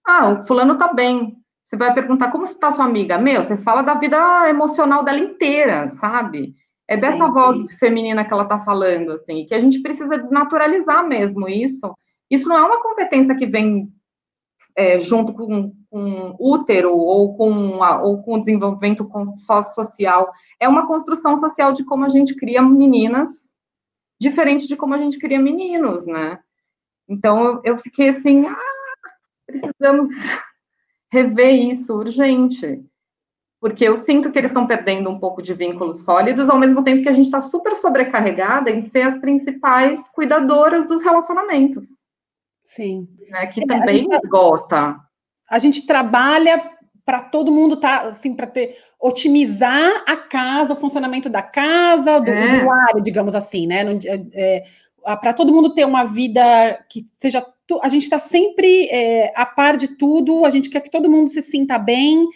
ah, 0.06 0.30
o 0.30 0.44
fulano 0.46 0.78
tá 0.78 0.92
bem. 0.94 1.38
Você 1.64 1.76
vai 1.76 1.94
perguntar 1.94 2.32
como 2.32 2.44
está 2.44 2.72
sua 2.72 2.86
amiga? 2.86 3.18
Meu, 3.18 3.42
você 3.42 3.58
fala 3.58 3.82
da 3.82 3.96
vida 3.96 4.50
emocional 4.50 5.04
dela 5.04 5.20
inteira, 5.20 5.90
sabe? 5.90 6.56
É 6.88 6.96
dessa 6.96 7.26
sim, 7.26 7.34
voz 7.34 7.58
sim. 7.58 7.68
feminina 7.78 8.26
que 8.26 8.34
ela 8.34 8.48
tá 8.48 8.60
falando, 8.60 9.12
assim, 9.12 9.46
que 9.46 9.56
a 9.56 9.60
gente 9.60 9.82
precisa 9.82 10.18
desnaturalizar 10.18 11.08
mesmo 11.08 11.48
isso. 11.50 11.94
Isso 12.30 12.48
não 12.48 12.58
é 12.58 12.64
uma 12.64 12.82
competência 12.82 13.36
que 13.36 13.46
vem 13.46 13.92
é, 14.76 15.00
junto 15.00 15.34
com, 15.34 15.74
com 15.90 16.36
útero 16.40 16.94
ou 16.94 17.36
com, 17.36 17.82
a, 17.82 18.02
ou 18.02 18.22
com 18.22 18.34
o 18.34 18.40
desenvolvimento 18.40 19.10
social. 19.74 20.32
É 20.60 20.68
uma 20.68 20.86
construção 20.86 21.38
social 21.38 21.72
de 21.72 21.84
como 21.86 22.04
a 22.04 22.10
gente 22.10 22.36
cria 22.36 22.62
meninas, 22.62 23.56
diferente 24.20 24.68
de 24.68 24.76
como 24.76 24.94
a 24.94 24.98
gente 24.98 25.18
cria 25.18 25.40
meninos, 25.40 26.06
né? 26.06 26.40
Então, 27.08 27.62
eu 27.64 27.78
fiquei 27.78 28.10
assim, 28.10 28.46
ah, 28.46 28.58
precisamos 29.46 30.10
rever 31.12 31.54
isso 31.54 31.96
urgente. 31.96 32.84
Porque 33.66 33.84
eu 33.84 33.98
sinto 33.98 34.32
que 34.32 34.38
eles 34.38 34.52
estão 34.52 34.68
perdendo 34.68 35.10
um 35.10 35.18
pouco 35.18 35.42
de 35.42 35.52
vínculos 35.52 36.06
sólidos, 36.06 36.52
ao 36.52 36.60
mesmo 36.60 36.84
tempo 36.84 37.02
que 37.02 37.10
a 37.10 37.12
gente 37.12 37.26
está 37.26 37.42
super 37.42 37.74
sobrecarregada 37.74 38.70
em 38.70 38.80
ser 38.80 39.02
as 39.02 39.18
principais 39.18 40.08
cuidadoras 40.08 40.88
dos 40.88 41.02
relacionamentos. 41.02 42.06
Sim. 42.64 43.08
Né, 43.28 43.48
que 43.48 43.64
é, 43.64 43.66
também 43.66 44.02
a 44.02 44.04
gente, 44.04 44.14
esgota. 44.24 44.96
A 45.50 45.58
gente 45.58 45.88
trabalha 45.88 46.62
para 47.04 47.24
todo 47.24 47.52
mundo 47.52 47.78
tá 47.78 48.02
assim 48.02 48.36
para 48.36 48.46
ter 48.46 48.78
otimizar 49.02 50.04
a 50.08 50.16
casa, 50.16 50.74
o 50.74 50.78
funcionamento 50.78 51.28
da 51.28 51.42
casa, 51.42 52.20
do, 52.20 52.30
é. 52.30 52.62
do 52.62 52.70
área, 52.70 53.02
digamos 53.02 53.34
assim, 53.34 53.66
né? 53.66 53.82
É, 54.06 54.64
é 55.06 55.16
para 55.16 55.34
todo 55.34 55.52
mundo 55.52 55.74
ter 55.74 55.86
uma 55.86 56.04
vida 56.04 56.86
que 56.88 57.04
seja. 57.20 57.44
A 57.82 57.90
gente 57.90 58.04
está 58.04 58.20
sempre 58.20 58.88
é, 58.92 59.34
a 59.36 59.44
par 59.44 59.76
de 59.76 59.88
tudo, 59.88 60.46
a 60.46 60.52
gente 60.52 60.70
quer 60.70 60.82
que 60.82 60.92
todo 60.92 61.10
mundo 61.10 61.32
se 61.32 61.42
sinta 61.42 61.80
bem, 61.80 62.28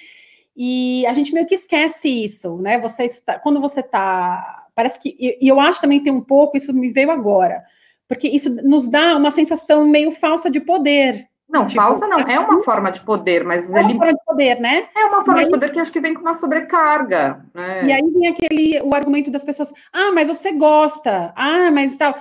e 0.61 1.05
a 1.07 1.13
gente 1.13 1.33
meio 1.33 1.47
que 1.47 1.55
esquece 1.55 2.09
isso, 2.09 2.57
né? 2.57 2.77
Você 2.81 3.05
está, 3.05 3.39
quando 3.39 3.61
você 3.61 3.79
está. 3.79 4.65
Parece 4.75 4.99
que. 4.99 5.15
E 5.17 5.47
eu 5.47 5.57
acho 5.57 5.79
também 5.79 5.99
que 5.99 6.03
tem 6.03 6.13
um 6.13 6.19
pouco, 6.19 6.57
isso 6.57 6.73
me 6.73 6.89
veio 6.89 7.11
agora, 7.11 7.63
porque 8.09 8.27
isso 8.27 8.53
nos 8.67 8.89
dá 8.89 9.15
uma 9.15 9.31
sensação 9.31 9.87
meio 9.87 10.11
falsa 10.11 10.49
de 10.49 10.59
poder. 10.59 11.29
Não, 11.47 11.65
tipo, 11.65 11.81
falsa 11.81 12.05
não, 12.05 12.19
é 12.19 12.37
uma 12.37 12.59
forma 12.61 12.91
de 12.91 12.99
poder, 12.99 13.45
mas 13.45 13.73
é 13.73 13.79
uma 13.79 13.89
forma 13.89 14.13
de 14.13 14.25
poder, 14.25 14.59
né? 14.59 14.89
É 14.93 15.05
uma 15.05 15.23
forma 15.23 15.39
aí, 15.39 15.45
de 15.45 15.51
poder 15.51 15.71
que 15.71 15.79
acho 15.79 15.93
que 15.93 16.01
vem 16.01 16.13
com 16.13 16.21
uma 16.21 16.33
sobrecarga. 16.33 17.41
Né? 17.53 17.85
E 17.85 17.91
aí 17.93 18.01
vem 18.11 18.27
aquele 18.27 18.81
o 18.81 18.93
argumento 18.93 19.31
das 19.31 19.45
pessoas: 19.45 19.71
ah, 19.93 20.11
mas 20.13 20.27
você 20.27 20.51
gosta, 20.51 21.31
ah, 21.37 21.71
mas 21.71 21.95
tal. 21.95 22.15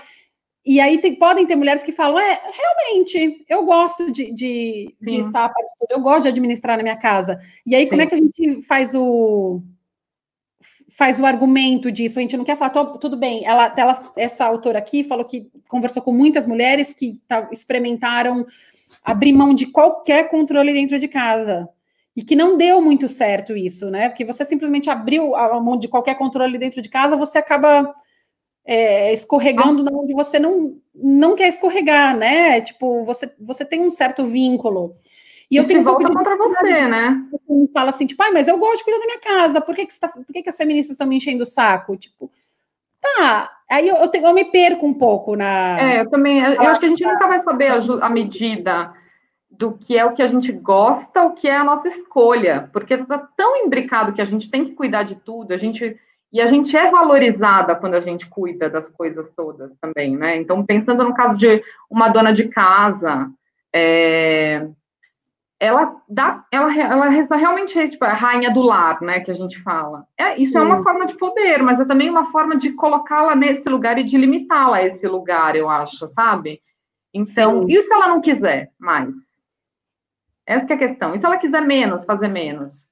E 0.69 0.81
aí 0.81 0.99
tem, 0.99 1.15
podem 1.15 1.47
ter 1.47 1.57
mulheres 1.57 1.83
que 1.83 1.93
falam: 1.93 2.19
é, 2.19 2.43
realmente, 2.53 3.43
eu 3.49 3.65
gosto 3.65 4.13
de, 4.13 4.31
de, 4.31 4.95
de 5.01 5.17
estar, 5.17 5.51
eu 5.89 5.99
gosto 5.99 6.25
de 6.25 6.29
administrar 6.29 6.77
na 6.77 6.83
minha 6.83 6.99
casa. 6.99 7.41
E 7.65 7.75
aí, 7.75 7.85
Sim. 7.85 7.89
como 7.89 8.03
é 8.03 8.07
que 8.07 8.15
a 8.15 8.19
gente 8.19 8.63
faz 8.67 8.95
o 8.95 9.63
faz 10.91 11.19
o 11.19 11.25
argumento 11.25 11.91
disso? 11.91 12.19
A 12.19 12.23
gente 12.23 12.37
não 12.37 12.45
quer 12.45 12.59
falar, 12.59 12.99
tudo 12.99 13.17
bem, 13.17 13.47
ela, 13.47 13.73
ela, 13.79 14.13
essa 14.15 14.45
autora 14.45 14.79
aqui 14.79 15.03
falou 15.03 15.25
que 15.25 15.51
conversou 15.69 16.03
com 16.03 16.13
muitas 16.13 16.45
mulheres 16.45 16.93
que 16.93 17.19
tá, 17.27 17.49
experimentaram 17.51 18.45
abrir 19.03 19.33
mão 19.33 19.55
de 19.55 19.69
qualquer 19.69 20.29
controle 20.29 20.75
dentro 20.75 20.99
de 20.99 21.09
casa. 21.09 21.67
E 22.15 22.23
que 22.23 22.37
não 22.37 22.59
deu 22.59 22.83
muito 22.83 23.09
certo 23.09 23.57
isso, 23.57 23.91
né? 23.91 24.11
Porque 24.11 24.25
você 24.25 24.45
simplesmente 24.45 24.91
abriu 24.91 25.35
a 25.35 25.59
mão 25.63 25.79
de 25.79 25.89
qualquer 25.89 26.17
controle 26.17 26.59
dentro 26.59 26.83
de 26.83 26.91
casa, 26.91 27.17
você 27.17 27.39
acaba 27.39 27.95
é, 28.69 29.15
escorregando 29.15 29.83
ah. 29.89 29.97
onde 29.97 30.13
você 30.13 30.39
não, 30.39 30.77
não 30.95 31.35
quer 31.35 31.49
escorregar, 31.49 32.15
né? 32.15 32.61
Tipo, 32.61 33.03
você, 33.03 33.35
você 33.41 33.65
tem 33.65 33.81
um 33.81 33.91
certo 33.91 34.27
vínculo. 34.27 34.95
E, 35.51 35.57
eu 35.57 35.67
tenho 35.67 35.83
volta 35.83 36.13
um 36.13 36.15
contra 36.15 36.37
você, 36.37 36.87
né? 36.87 37.17
Você 37.33 37.73
fala 37.73 37.89
assim, 37.89 38.05
tipo, 38.05 38.23
ah, 38.23 38.31
mas 38.31 38.47
eu 38.47 38.59
gosto 38.59 38.77
de 38.77 38.85
cuidar 38.85 38.99
da 38.99 39.07
minha 39.07 39.21
casa, 39.21 39.63
por 39.63 39.75
que, 39.75 39.87
que, 39.87 39.99
tá, 39.99 40.09
por 40.09 40.23
que, 40.27 40.43
que 40.43 40.51
as 40.51 40.57
feministas 40.59 40.93
estão 40.93 41.07
me 41.07 41.17
enchendo 41.17 41.45
o 41.45 41.47
saco? 41.47 41.97
Tipo, 41.97 42.31
tá, 43.01 43.51
aí 43.71 43.89
eu, 43.89 43.97
eu, 43.97 44.09
tenho, 44.09 44.27
eu 44.27 44.35
me 44.35 44.45
perco 44.45 44.85
um 44.85 44.93
pouco 44.93 45.35
na... 45.35 45.81
É, 45.81 46.01
eu 46.03 46.11
também, 46.11 46.41
eu, 46.41 46.53
eu 46.53 46.63
acho 46.65 46.79
que 46.79 46.85
a 46.85 46.91
gente 46.91 47.03
nunca 47.03 47.27
vai 47.27 47.39
saber 47.39 47.69
a, 47.69 47.79
a 48.03 48.11
medida 48.11 48.93
do 49.51 49.73
que 49.73 49.97
é 49.97 50.05
o 50.05 50.13
que 50.13 50.23
a 50.23 50.27
gente 50.27 50.53
gosta, 50.53 51.23
o 51.23 51.33
que 51.33 51.49
é 51.49 51.57
a 51.57 51.65
nossa 51.65 51.89
escolha, 51.89 52.69
porque 52.71 52.99
tá 52.99 53.27
tão 53.35 53.57
imbricado 53.57 54.13
que 54.13 54.21
a 54.21 54.27
gente 54.27 54.51
tem 54.51 54.63
que 54.63 54.73
cuidar 54.73 55.05
de 55.05 55.15
tudo, 55.15 55.55
a 55.55 55.57
gente 55.57 55.99
e 56.33 56.41
a 56.41 56.47
gente 56.47 56.77
é 56.77 56.91
valorizada 56.91 57.75
quando 57.75 57.95
a 57.95 58.01
gente 58.01 58.29
cuida 58.29 58.69
das 58.69 58.89
coisas 58.89 59.31
todas 59.31 59.75
também, 59.81 60.17
né? 60.17 60.37
Então, 60.37 60.65
pensando 60.65 61.05
no 61.05 61.15
caso 61.15 61.37
de 61.37 61.63
uma 61.91 62.09
dona 62.09 62.33
de 62.33 62.49
casa, 62.49 63.31
é, 63.75 64.69
ela 65.59 65.97
dá, 66.09 66.45
ela, 66.53 66.73
ela 66.77 67.09
realmente 67.09 67.79
é 67.79 67.89
tipo 67.89 68.05
a 68.05 68.13
rainha 68.13 68.53
do 68.53 68.63
lar, 68.63 69.01
né? 69.01 69.21
Que 69.21 69.31
a 69.31 69.35
gente 69.35 69.61
fala. 69.63 70.07
É, 70.19 70.35
isso 70.37 70.53
Sim. 70.53 70.59
é 70.59 70.61
uma 70.61 70.83
forma 70.83 71.07
de 71.07 71.15
poder, 71.15 71.63
mas 71.63 71.81
é 71.81 71.85
também 71.85 72.11
uma 72.11 72.27
forma 72.27 72.57
de 72.57 72.73
colocá-la 72.73 73.35
nesse 73.35 73.69
lugar 73.69 73.99
e 73.99 74.05
de 74.05 74.19
limitá-la 74.19 74.77
a 74.77 74.85
esse 74.85 75.09
lugar, 75.09 75.57
eu 75.57 75.69
acho, 75.69 76.07
sabe? 76.07 76.61
Então, 77.13 77.67
Sim. 77.67 77.73
e 77.73 77.83
se 77.83 77.93
ela 77.93 78.09
não 78.09 78.21
quiser 78.21 78.71
mais? 78.79 79.15
Essa 80.47 80.73
é 80.73 80.75
a 80.75 80.79
questão. 80.79 81.13
E 81.13 81.19
se 81.19 81.27
ela 81.27 81.37
quiser 81.37 81.63
menos, 81.63 82.05
fazer 82.05 82.29
menos? 82.29 82.88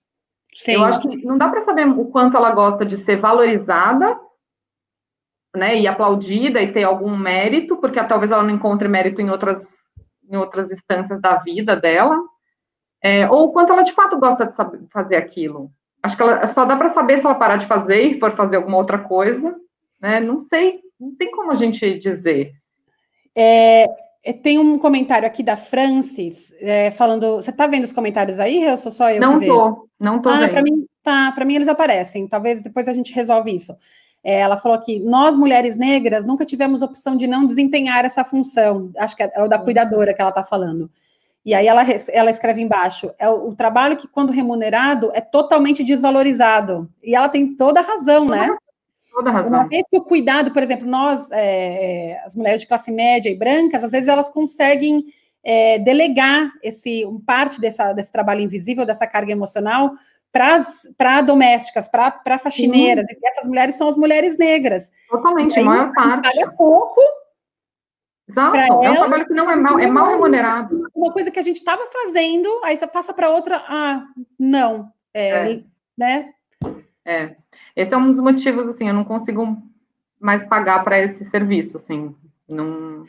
Sim. 0.57 0.73
Eu 0.73 0.85
acho 0.85 1.01
que 1.01 1.25
não 1.25 1.37
dá 1.37 1.49
para 1.49 1.61
saber 1.61 1.87
o 1.87 2.07
quanto 2.07 2.37
ela 2.37 2.51
gosta 2.51 2.85
de 2.85 2.97
ser 2.97 3.17
valorizada, 3.17 4.19
né, 5.55 5.79
e 5.79 5.87
aplaudida 5.87 6.61
e 6.61 6.73
ter 6.73 6.85
algum 6.85 7.17
mérito, 7.17 7.77
porque 7.77 8.03
talvez 8.05 8.31
ela 8.31 8.43
não 8.43 8.51
encontre 8.51 8.89
mérito 8.89 9.21
em 9.21 9.31
outras, 9.31 9.75
em 10.29 10.37
outras 10.37 10.71
instâncias 10.71 11.21
da 11.21 11.37
vida 11.39 11.77
dela, 11.77 12.19
é, 13.03 13.29
ou 13.31 13.45
o 13.45 13.53
quanto 13.53 13.73
ela 13.73 13.83
de 13.83 13.93
fato 13.93 14.19
gosta 14.19 14.47
de 14.47 14.55
saber, 14.55 14.81
fazer 14.91 15.17
aquilo. 15.17 15.71
Acho 16.03 16.17
que 16.17 16.23
ela, 16.23 16.47
só 16.47 16.65
dá 16.65 16.77
para 16.77 16.89
saber 16.89 17.19
se 17.19 17.27
ela 17.27 17.35
parar 17.35 17.57
de 17.57 17.67
fazer 17.67 18.03
e 18.03 18.19
for 18.19 18.31
fazer 18.33 18.57
alguma 18.57 18.77
outra 18.79 18.99
coisa, 18.99 19.55
né? 20.01 20.21
Não 20.21 20.39
sei, 20.39 20.81
não 20.99 21.15
tem 21.17 21.31
como 21.31 21.51
a 21.51 21.55
gente 21.55 21.99
dizer. 21.99 22.53
É, 23.35 23.87
tem 24.33 24.59
um 24.59 24.79
comentário 24.79 25.27
aqui 25.27 25.43
da 25.43 25.57
Francis 25.57 26.55
é, 26.61 26.91
falando. 26.91 27.37
Você 27.37 27.51
está 27.51 27.67
vendo 27.67 27.85
os 27.85 27.93
comentários 27.93 28.39
aí? 28.39 28.69
Ou 28.69 28.77
sou 28.77 28.93
só 28.93 29.11
eu? 29.11 29.21
Não 29.21 29.41
tô, 29.41 29.89
não 29.99 30.21
tô 30.21 30.29
ah, 30.29 30.41
vendo. 30.41 30.51
Para 30.51 30.63
mim, 30.63 30.87
tá, 31.03 31.33
para 31.33 31.45
mim 31.45 31.55
eles 31.55 31.69
aparecem. 31.69 32.27
Talvez 32.27 32.63
depois 32.63 32.89
a 32.89 32.93
gente 32.93 33.13
resolve 33.13 33.55
isso. 33.55 33.77
É, 34.25 34.41
ela 34.41 34.57
falou 34.57 34.77
aqui: 34.77 34.99
nós 34.99 35.37
mulheres 35.37 35.77
negras 35.77 36.27
nunca 36.27 36.45
tivemos 36.45 36.83
opção 36.83 37.17
de 37.17 37.27
não 37.27 37.47
desempenhar 37.47 38.05
essa 38.05 38.25
função. 38.25 38.91
Acho 38.99 39.17
que 39.17 39.23
é 39.23 39.43
o 39.43 39.49
da 39.49 39.59
cuidadora 39.59 40.13
que 40.13 40.21
ela 40.21 40.31
está 40.31 40.43
falando. 40.43 40.91
E 41.45 41.55
aí 41.55 41.69
ela, 41.69 41.85
ela 42.09 42.31
escreve 42.31 42.61
embaixo: 42.61 43.13
é 43.21 43.29
o, 43.29 43.51
o, 43.51 43.55
trabalho 43.55 43.97
que, 43.97 44.09
quando 44.09 44.33
remunerado, 44.33 45.13
é 45.15 45.21
totalmente 45.21 45.85
desvalorizado. 45.85 46.91
E 47.01 47.15
ela 47.15 47.29
tem 47.29 47.55
toda 47.55 47.79
a 47.79 47.85
razão, 47.85 48.27
né? 48.27 48.53
Toda 49.17 49.31
razão. 49.31 49.61
Uma 49.61 49.69
vez 49.69 49.83
que 49.91 49.97
o 49.97 50.03
cuidado, 50.03 50.53
por 50.53 50.63
exemplo, 50.63 50.87
nós, 50.87 51.31
é, 51.33 51.39
é, 51.39 52.23
as 52.27 52.35
mulheres 52.35 52.61
de 52.61 52.67
classe 52.67 52.93
média 52.93 53.31
e 53.31 53.35
brancas, 53.35 53.83
às 53.83 53.91
vezes 53.91 54.09
elas 54.09 54.29
conseguem 54.29 55.07
é, 55.43 55.79
delegar 55.79 56.53
esse, 56.63 57.03
um 57.07 57.19
parte 57.19 57.59
dessa, 57.59 57.95
desse 57.95 58.13
trabalho 58.13 58.43
invisível, 58.43 58.85
dessa 58.85 59.07
carga 59.07 59.33
emocional, 59.33 59.93
para 60.31 61.23
domésticas, 61.23 61.89
para 61.89 62.39
faxineiras. 62.39 63.07
E 63.09 63.27
essas 63.27 63.47
mulheres 63.47 63.77
são 63.77 63.89
as 63.89 63.97
mulheres 63.97 64.37
negras. 64.37 64.93
Totalmente, 65.09 65.59
a 65.59 65.63
maior 65.63 65.93
parte. 65.95 66.37
Paga 66.37 66.53
pouco. 66.53 67.01
Exato, 68.29 68.55
é 68.55 68.67
ela, 68.67 68.91
um 68.91 68.97
trabalho 68.97 69.27
que 69.27 69.33
não 69.33 69.51
é 69.51 69.57
mal, 69.57 69.79
é 69.79 69.87
mal 69.87 70.09
remunerado. 70.09 70.91
Uma 70.95 71.11
coisa 71.11 71.31
que 71.31 71.39
a 71.39 71.43
gente 71.43 71.57
estava 71.57 71.87
fazendo, 71.91 72.49
aí 72.65 72.77
você 72.77 72.87
passa 72.87 73.15
para 73.15 73.31
outra, 73.31 73.65
ah, 73.67 74.05
não, 74.39 74.93
é, 75.15 75.29
é. 75.31 75.65
né? 75.97 76.35
É. 77.07 77.37
Esse 77.77 77.95
é 77.95 77.97
um 77.97 78.11
dos 78.11 78.21
motivos, 78.21 78.69
assim, 78.69 78.89
eu 78.89 78.95
não 78.95 79.05
consigo 79.05 79.57
mais 80.21 80.43
pagar 80.43 80.83
para 80.83 80.99
esse 80.99 81.25
serviço, 81.25 81.77
assim, 81.77 82.15
não... 82.49 83.05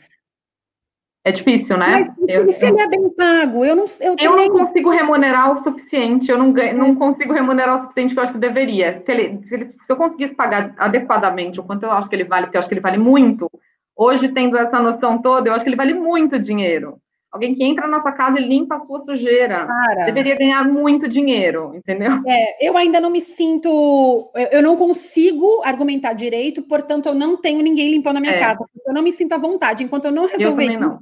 É 1.24 1.32
difícil, 1.32 1.76
né? 1.76 2.14
Mas 2.16 2.28
eu, 2.28 2.50
se 2.52 2.64
ele 2.64 2.80
é 2.80 2.88
bem 2.88 3.10
pago, 3.10 3.64
eu 3.64 3.74
não 3.74 3.86
eu, 4.00 4.16
eu 4.18 4.36
não 4.36 4.48
consigo 4.48 4.88
remunerar 4.88 5.52
o 5.52 5.58
suficiente, 5.58 6.30
eu 6.30 6.38
não, 6.38 6.52
não 6.52 6.94
consigo 6.94 7.34
remunerar 7.34 7.74
o 7.74 7.78
suficiente 7.78 8.14
que 8.14 8.18
eu 8.18 8.22
acho 8.22 8.32
que 8.32 8.38
deveria. 8.38 8.94
Se, 8.94 9.12
ele, 9.12 9.44
se, 9.44 9.54
ele, 9.56 9.74
se 9.82 9.92
eu 9.92 9.96
conseguisse 9.96 10.34
pagar 10.34 10.74
adequadamente 10.78 11.60
o 11.60 11.64
quanto 11.64 11.82
eu 11.82 11.92
acho 11.92 12.08
que 12.08 12.16
ele 12.16 12.24
vale, 12.24 12.46
porque 12.46 12.56
eu 12.56 12.60
acho 12.60 12.68
que 12.68 12.74
ele 12.74 12.80
vale 12.80 12.96
muito, 12.96 13.50
hoje, 13.94 14.28
tendo 14.28 14.56
essa 14.56 14.80
noção 14.80 15.20
toda, 15.20 15.50
eu 15.50 15.54
acho 15.54 15.64
que 15.64 15.68
ele 15.68 15.76
vale 15.76 15.92
muito 15.92 16.38
dinheiro. 16.38 16.98
Alguém 17.30 17.54
que 17.54 17.62
entra 17.62 17.86
na 17.86 17.98
sua 17.98 18.12
casa 18.12 18.40
e 18.40 18.48
limpa 18.48 18.76
a 18.76 18.78
sua 18.78 19.00
sujeira. 19.00 19.66
Cara, 19.66 20.06
deveria 20.06 20.34
ganhar 20.34 20.64
muito 20.64 21.06
dinheiro, 21.06 21.72
entendeu? 21.74 22.12
É, 22.26 22.66
eu 22.66 22.76
ainda 22.76 22.98
não 23.00 23.10
me 23.10 23.20
sinto. 23.20 24.30
Eu 24.50 24.62
não 24.62 24.76
consigo 24.76 25.60
argumentar 25.62 26.14
direito, 26.14 26.62
portanto, 26.62 27.06
eu 27.06 27.14
não 27.14 27.36
tenho 27.36 27.62
ninguém 27.62 27.90
limpando 27.90 28.16
a 28.16 28.20
minha 28.20 28.32
é. 28.32 28.40
casa. 28.40 28.64
Eu 28.86 28.94
não 28.94 29.02
me 29.02 29.12
sinto 29.12 29.34
à 29.34 29.38
vontade. 29.38 29.84
Enquanto 29.84 30.06
eu 30.06 30.12
não 30.12 30.26
resolver 30.26 30.64
eu 30.64 30.70
isso. 30.70 30.80
Não. 30.80 31.00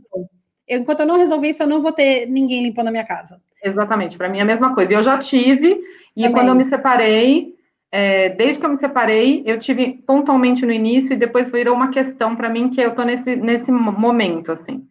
Eu, 0.66 0.80
enquanto 0.80 1.00
eu 1.00 1.06
não 1.06 1.16
resolver 1.16 1.48
isso, 1.48 1.62
eu 1.62 1.68
não 1.68 1.80
vou 1.80 1.92
ter 1.92 2.26
ninguém 2.26 2.62
limpando 2.62 2.88
a 2.88 2.90
minha 2.90 3.04
casa. 3.04 3.40
Exatamente, 3.62 4.18
para 4.18 4.28
mim 4.28 4.38
é 4.38 4.42
a 4.42 4.46
mesma 4.46 4.74
coisa. 4.74 4.94
Eu 4.94 5.02
já 5.02 5.16
tive, 5.18 5.80
e 6.16 6.22
Também. 6.22 6.32
quando 6.32 6.48
eu 6.48 6.54
me 6.56 6.64
separei, 6.64 7.54
é, 7.92 8.30
desde 8.30 8.58
que 8.58 8.66
eu 8.66 8.70
me 8.70 8.76
separei, 8.76 9.42
eu 9.46 9.58
tive 9.58 10.02
pontualmente 10.04 10.66
no 10.66 10.72
início, 10.72 11.12
e 11.12 11.16
depois 11.16 11.50
virou 11.50 11.74
uma 11.74 11.90
questão 11.90 12.34
para 12.34 12.48
mim 12.48 12.68
que 12.68 12.80
eu 12.80 12.94
tô 12.94 13.04
nesse, 13.04 13.36
nesse 13.36 13.70
momento, 13.70 14.50
assim. 14.50 14.84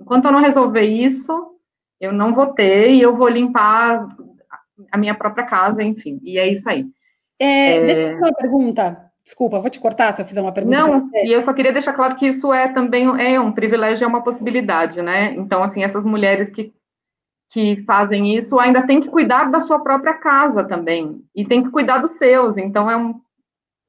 Enquanto 0.00 0.26
eu 0.26 0.32
não 0.32 0.40
resolver 0.40 0.82
isso, 0.82 1.56
eu 2.00 2.12
não 2.12 2.32
vou 2.32 2.46
ter 2.48 2.90
e 2.90 3.00
eu 3.00 3.14
vou 3.14 3.28
limpar 3.28 4.08
a 4.90 4.98
minha 4.98 5.14
própria 5.14 5.46
casa, 5.46 5.82
enfim. 5.82 6.20
E 6.22 6.38
é 6.38 6.48
isso 6.48 6.68
aí. 6.68 6.86
É, 7.38 7.76
é... 7.76 7.80
Deixa 7.86 8.00
eu 8.00 8.10
fazer 8.10 8.24
uma 8.24 8.34
pergunta. 8.34 9.12
Desculpa, 9.24 9.60
vou 9.60 9.70
te 9.70 9.78
cortar 9.78 10.12
se 10.12 10.20
eu 10.20 10.26
fizer 10.26 10.40
uma 10.40 10.52
pergunta. 10.52 10.76
Não, 10.76 11.10
e 11.14 11.32
eu 11.32 11.40
só 11.40 11.52
queria 11.52 11.72
deixar 11.72 11.92
claro 11.92 12.16
que 12.16 12.26
isso 12.26 12.52
é 12.52 12.68
também 12.68 13.06
é 13.20 13.38
um 13.38 13.52
privilégio, 13.52 14.04
é 14.04 14.08
uma 14.08 14.22
possibilidade, 14.22 15.00
né? 15.00 15.32
Então, 15.34 15.62
assim, 15.62 15.84
essas 15.84 16.04
mulheres 16.04 16.50
que, 16.50 16.74
que 17.48 17.76
fazem 17.84 18.34
isso 18.34 18.58
ainda 18.58 18.84
têm 18.84 19.00
que 19.00 19.08
cuidar 19.08 19.48
da 19.48 19.60
sua 19.60 19.78
própria 19.78 20.14
casa 20.14 20.64
também. 20.64 21.22
E 21.34 21.44
tem 21.44 21.62
que 21.62 21.70
cuidar 21.70 21.98
dos 21.98 22.12
seus. 22.12 22.56
Então, 22.56 22.90
é 22.90 22.96
um. 22.96 23.20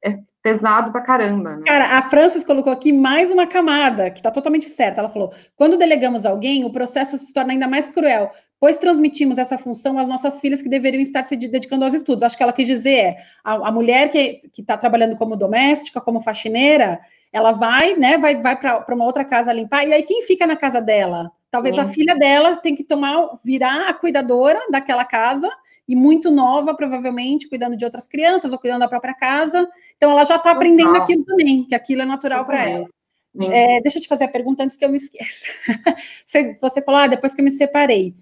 É, 0.06 0.20
pesado 0.44 0.92
pra 0.92 1.02
caramba. 1.02 1.56
Né? 1.56 1.64
Cara, 1.66 1.98
a 1.98 2.02
Francis 2.04 2.44
colocou 2.44 2.72
aqui 2.72 2.92
mais 2.92 3.32
uma 3.32 3.48
camada, 3.48 4.12
que 4.12 4.20
está 4.20 4.30
totalmente 4.30 4.70
certa. 4.70 5.00
Ela 5.00 5.10
falou: 5.10 5.34
quando 5.56 5.78
delegamos 5.78 6.26
alguém, 6.26 6.66
o 6.66 6.72
processo 6.72 7.18
se 7.18 7.34
torna 7.34 7.54
ainda 7.54 7.68
mais 7.68 7.90
cruel, 7.90 8.30
pois 8.60 8.78
transmitimos 8.78 9.38
essa 9.38 9.58
função 9.58 9.98
às 9.98 10.08
nossas 10.08 10.42
filhas 10.42 10.62
que 10.62 10.68
deveriam 10.68 11.02
estar 11.02 11.24
se 11.24 11.38
dedicando 11.38 11.86
aos 11.86 11.94
estudos. 11.94 12.24
Acho 12.24 12.36
que 12.36 12.44
ela 12.44 12.52
quis 12.52 12.68
dizer 12.68 12.94
é 12.94 13.18
a, 13.44 13.70
a 13.70 13.72
mulher 13.72 14.10
que 14.10 14.42
está 14.58 14.78
trabalhando 14.78 15.16
como 15.16 15.38
doméstica, 15.38 16.02
como 16.02 16.22
faxineira, 16.22 17.00
ela 17.32 17.54
vai, 17.54 17.96
né, 17.96 18.18
vai, 18.18 18.40
vai 18.40 18.56
para 18.56 18.94
uma 18.94 19.06
outra 19.06 19.26
casa 19.26 19.52
limpar, 19.52 19.88
e 19.88 19.94
aí 19.94 20.04
quem 20.04 20.22
fica 20.22 20.46
na 20.46 20.56
casa 20.56 20.80
dela? 20.80 21.32
Talvez 21.50 21.78
a 21.78 21.86
filha 21.86 22.16
dela 22.16 22.56
tem 22.56 22.76
que 22.76 22.84
tomar, 22.84 23.28
virar 23.44 23.88
a 23.88 23.94
cuidadora 23.94 24.60
daquela 24.72 25.06
casa 25.06 25.50
e 25.88 25.96
muito 25.96 26.32
nova, 26.32 26.74
provavelmente, 26.76 27.50
cuidando 27.50 27.76
de 27.76 27.84
outras 27.84 28.08
crianças 28.08 28.52
ou 28.52 28.60
cuidando 28.60 28.80
da 28.80 28.88
própria 28.88 29.14
casa. 29.14 29.68
Então, 29.98 30.12
ela 30.12 30.24
já 30.24 30.38
está 30.38 30.52
aprendendo 30.52 30.96
aquilo 30.96 31.24
também, 31.26 31.66
que 31.66 31.76
aquilo 31.76 32.02
é 32.02 32.06
natural 32.06 32.46
para 32.46 32.70
ela. 32.70 32.88
É, 33.52 33.82
deixa 33.82 33.98
eu 33.98 34.02
te 34.02 34.08
fazer 34.08 34.26
a 34.26 34.30
pergunta 34.30 34.64
antes 34.64 34.78
que 34.78 34.86
eu 34.86 34.90
me 34.90 34.98
esqueça. 34.98 35.46
você 36.62 36.82
falou, 36.82 37.02
ah, 37.02 37.08
depois 37.08 37.34
que 37.34 37.42
eu 37.42 37.46
me 37.46 37.52
separei. 37.52 38.14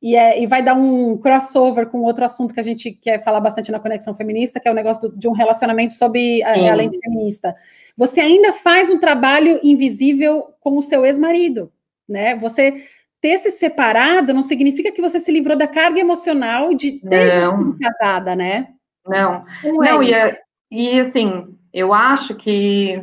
E, 0.00 0.16
é, 0.16 0.42
e, 0.42 0.46
vai 0.48 0.62
dar 0.62 0.74
um 0.74 1.16
crossover 1.16 1.86
com 1.86 2.00
outro 2.00 2.24
assunto 2.24 2.52
que 2.52 2.58
a 2.58 2.64
gente 2.64 2.90
quer 2.90 3.22
falar 3.22 3.40
bastante 3.40 3.70
na 3.70 3.78
Conexão 3.78 4.14
Feminista, 4.14 4.58
que 4.58 4.66
é 4.66 4.70
o 4.70 4.74
negócio 4.74 5.08
do, 5.08 5.16
de 5.16 5.28
um 5.28 5.32
relacionamento 5.32 5.94
sob 5.94 6.42
a, 6.42 6.72
a 6.72 6.74
lente 6.74 6.98
feminista. 6.98 7.54
Você 7.96 8.20
ainda 8.20 8.52
faz 8.52 8.90
um 8.90 8.98
trabalho 8.98 9.60
invisível 9.62 10.48
com 10.60 10.76
o 10.76 10.82
seu 10.82 11.06
ex-marido, 11.06 11.72
né? 12.08 12.34
Você 12.36 12.84
ter 13.22 13.38
se 13.38 13.52
separado 13.52 14.34
não 14.34 14.42
significa 14.42 14.92
que 14.92 15.00
você 15.00 15.20
se 15.20 15.32
livrou 15.32 15.56
da 15.56 15.68
carga 15.68 16.00
emocional 16.00 16.74
de 16.74 17.00
ter 17.00 17.38
casada, 17.80 18.36
né? 18.36 18.68
Não, 19.06 19.44
não, 19.64 20.02
é? 20.02 20.04
e, 20.04 20.12
é, 20.12 20.40
e 20.70 21.00
assim, 21.00 21.56
eu 21.72 21.94
acho 21.94 22.34
que 22.34 23.00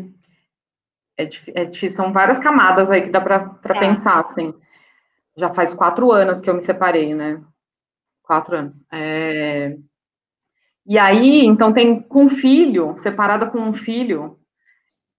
é, 1.19 1.27
é 1.53 1.65
difícil, 1.65 1.97
são 1.97 2.13
várias 2.13 2.39
camadas 2.39 2.89
aí 2.89 3.01
que 3.01 3.09
dá 3.09 3.19
para 3.19 3.51
é. 3.63 3.79
pensar, 3.79 4.19
assim. 4.19 4.53
Já 5.35 5.49
faz 5.49 5.73
quatro 5.73 6.11
anos 6.11 6.39
que 6.39 6.49
eu 6.49 6.53
me 6.53 6.61
separei, 6.61 7.13
né? 7.13 7.41
Quatro 8.23 8.55
anos. 8.55 8.85
É... 8.91 9.75
E 10.85 10.97
aí, 10.97 11.45
então, 11.45 11.73
tem 11.73 12.01
com 12.01 12.29
filho, 12.29 12.95
separada 12.97 13.47
com 13.47 13.59
um 13.59 13.73
filho, 13.73 14.38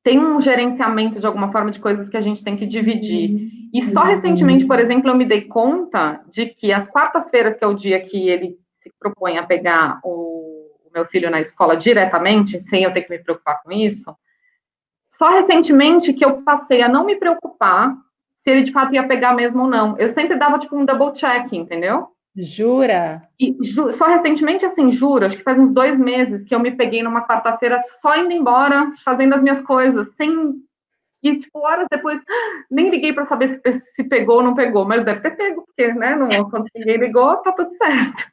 tem 0.03 0.19
um 0.19 0.41
gerenciamento 0.41 1.21
de 1.21 1.27
alguma 1.27 1.51
forma 1.51 1.71
de 1.71 1.81
coisas 1.81 2.09
que 2.09 2.17
a 2.17 2.21
gente 2.21 2.43
tem 2.43 2.57
que 2.57 2.67
dividir. 2.67 3.51
E 3.73 3.83
só 3.83 4.03
recentemente, 4.03 4.67
por 4.67 4.79
exemplo, 4.79 5.11
eu 5.11 5.15
me 5.15 5.27
dei 5.27 5.43
conta 5.43 6.21
de 6.31 6.47
que 6.47 6.73
as 6.73 6.91
quartas-feiras, 6.91 7.57
que 7.57 7.65
é 7.65 7.67
o 7.67 7.75
dia 7.75 8.01
que 8.01 8.29
ele 8.29 8.59
se 8.79 8.91
propõe 8.99 9.37
a 9.37 9.47
pegar 9.47 10.01
o, 10.03 10.71
o 10.85 10.91
meu 10.93 11.05
filho 11.05 11.31
na 11.31 11.41
escola 11.41 11.77
diretamente, 11.77 12.59
sem 12.61 12.85
eu 12.85 12.93
ter 12.93 13.03
que 13.03 13.11
me 13.11 13.23
preocupar 13.23 13.63
com 13.63 13.71
isso, 13.71 14.17
só 15.09 15.29
recentemente 15.29 16.15
que 16.15 16.25
eu 16.25 16.43
passei 16.43 16.81
a 16.83 16.89
não 16.89 17.05
me 17.05 17.17
preocupar 17.17 17.95
se 18.35 18.51
ele 18.51 18.63
de 18.63 18.73
fato 18.73 18.95
ia 18.95 19.07
pegar 19.07 19.35
mesmo 19.35 19.63
ou 19.63 19.69
não. 19.69 19.99
Eu 19.99 20.09
sempre 20.09 20.39
dava 20.39 20.59
tipo 20.59 20.75
um 20.77 20.85
double 20.85 21.13
check, 21.13 21.53
entendeu? 21.53 22.09
Jura? 22.37 23.23
E 23.39 23.57
ju 23.61 23.93
só 23.93 24.07
recentemente, 24.07 24.65
assim, 24.65 24.91
juro, 24.91 25.27
acho 25.27 25.37
que 25.37 25.43
faz 25.43 25.59
uns 25.59 25.73
dois 25.73 25.99
meses 25.99 26.45
que 26.45 26.55
eu 26.55 26.61
me 26.61 26.71
peguei 26.77 27.03
numa 27.03 27.27
quarta-feira 27.27 27.79
só 27.79 28.17
indo 28.17 28.33
embora, 28.33 28.93
fazendo 29.05 29.35
as 29.35 29.43
minhas 29.43 29.61
coisas, 29.63 30.15
sem. 30.15 30.55
E, 31.23 31.37
tipo, 31.37 31.59
horas 31.59 31.87
depois, 31.91 32.19
nem 32.71 32.89
liguei 32.89 33.13
para 33.13 33.25
saber 33.25 33.49
se, 33.49 33.61
se 33.73 34.09
pegou 34.09 34.37
ou 34.37 34.43
não 34.43 34.55
pegou, 34.55 34.87
mas 34.87 35.05
deve 35.05 35.21
ter 35.21 35.33
pego, 35.33 35.65
porque, 35.67 35.93
né, 35.93 36.17
não, 36.17 36.49
quando 36.49 36.67
ninguém 36.75 36.97
ligou, 36.97 37.37
tá 37.39 37.53
tudo 37.53 37.71
certo. 37.71 38.25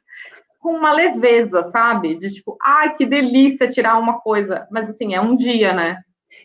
Com 0.58 0.74
uma 0.74 0.92
leveza, 0.92 1.62
sabe? 1.64 2.16
De 2.16 2.32
tipo, 2.32 2.56
ai, 2.62 2.94
que 2.94 3.04
delícia 3.04 3.68
tirar 3.68 3.98
uma 3.98 4.20
coisa. 4.20 4.66
Mas, 4.70 4.88
assim, 4.88 5.14
é 5.14 5.20
um 5.20 5.36
dia, 5.36 5.72
né? 5.74 5.98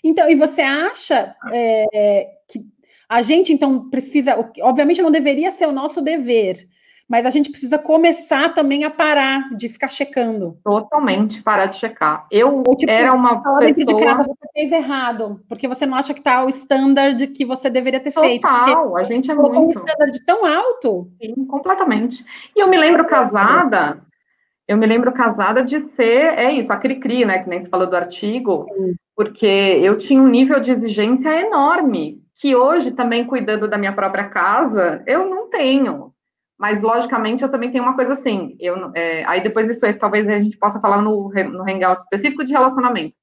Então, 0.04 0.30
e 0.30 0.36
você 0.36 0.62
acha 0.62 1.34
é, 1.52 2.26
que 2.48 2.66
a 3.08 3.22
gente, 3.22 3.54
então, 3.54 3.90
precisa. 3.90 4.36
Obviamente, 4.62 5.02
não 5.02 5.12
deveria 5.12 5.50
ser 5.50 5.68
o 5.68 5.72
nosso 5.72 6.02
dever 6.02 6.68
mas 7.14 7.28
a 7.28 7.30
gente 7.30 7.52
precisa 7.52 7.78
começar 7.78 8.56
também 8.56 8.86
a 8.86 8.90
parar 8.90 9.48
de 9.56 9.70
ficar 9.70 9.88
checando. 9.88 10.58
Totalmente 10.64 11.44
parar 11.44 11.68
de 11.68 11.78
checar. 11.78 12.26
Eu 12.32 12.64
Ou, 12.66 12.76
tipo, 12.76 12.92
era 12.92 13.14
uma 13.14 13.40
pessoa... 13.60 13.86
de 13.86 14.04
casa 14.04 14.24
você 14.24 14.48
fez 14.52 14.72
errado, 14.72 15.40
porque 15.48 15.68
você 15.68 15.86
não 15.86 15.96
acha 15.96 16.12
que 16.12 16.22
está 16.22 16.44
o 16.44 16.50
standard 16.50 17.28
que 17.28 17.46
você 17.46 17.70
deveria 17.70 18.00
ter 18.00 18.12
Total, 18.12 18.28
feito. 18.28 18.42
Total, 18.42 18.98
a 18.98 19.04
gente 19.04 19.30
é 19.30 19.36
muito... 19.36 19.60
um 19.60 19.70
standard 19.70 20.26
tão 20.26 20.44
alto. 20.44 21.08
Sim, 21.22 21.46
completamente. 21.46 22.26
E 22.56 22.60
eu 22.60 22.68
me 22.68 22.78
lembro 22.78 23.06
casada, 23.06 24.02
eu 24.68 24.76
me 24.76 24.88
lembro 24.88 25.12
casada 25.12 25.64
de 25.64 25.80
ser, 25.82 26.34
é 26.40 26.52
isso, 26.52 26.74
a 26.74 26.78
cri-cri, 26.78 27.26
né, 27.26 27.44
que 27.44 27.48
nem 27.48 27.60
se 27.60 27.70
falou 27.70 27.86
do 27.86 27.96
artigo, 27.96 28.66
Sim. 28.74 28.96
porque 29.16 29.46
eu 29.46 29.96
tinha 30.00 30.20
um 30.20 30.28
nível 30.28 30.60
de 30.60 30.72
exigência 30.72 31.30
enorme, 31.30 32.24
que 32.42 32.56
hoje 32.56 32.90
também 32.90 33.24
cuidando 33.24 33.68
da 33.68 33.78
minha 33.78 33.94
própria 33.94 34.30
casa, 34.30 35.04
eu 35.06 35.30
não 35.30 35.48
tenho. 35.48 36.12
Mas, 36.64 36.82
logicamente, 36.82 37.44
eu 37.44 37.52
também 37.52 37.70
tenho 37.70 37.84
uma 37.84 37.94
coisa 37.94 38.14
assim. 38.14 38.56
Eu, 38.58 38.90
é, 38.96 39.26
aí 39.26 39.44
depois 39.44 39.70
isso 39.70 39.86
aí, 39.86 39.94
talvez 39.94 40.30
a 40.30 40.40
gente 40.40 40.58
possa 40.58 40.80
falar 40.80 41.02
no, 41.02 41.28
no 41.28 41.70
hangout 41.70 42.02
específico 42.02 42.42
de 42.42 42.54
relacionamento. 42.54 43.18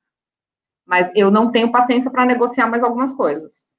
Mas 0.87 1.11
eu 1.17 1.31
não 1.31 1.51
tenho 1.51 1.73
paciência 1.73 2.11
para 2.11 2.27
negociar 2.27 2.67
mais 2.67 2.85
algumas 2.85 3.15
coisas. 3.15 3.75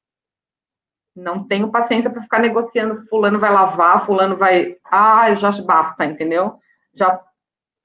Não 1.16 1.44
tenho 1.44 1.70
paciência 1.70 2.10
para 2.10 2.24
ficar 2.24 2.40
negociando, 2.40 3.06
fulano 3.06 3.38
vai 3.38 3.52
lavar, 3.52 4.04
fulano 4.04 4.36
vai. 4.36 4.78
Ah, 4.84 5.32
já 5.36 5.52
basta, 5.62 6.06
entendeu? 6.06 6.56
Já 6.92 7.22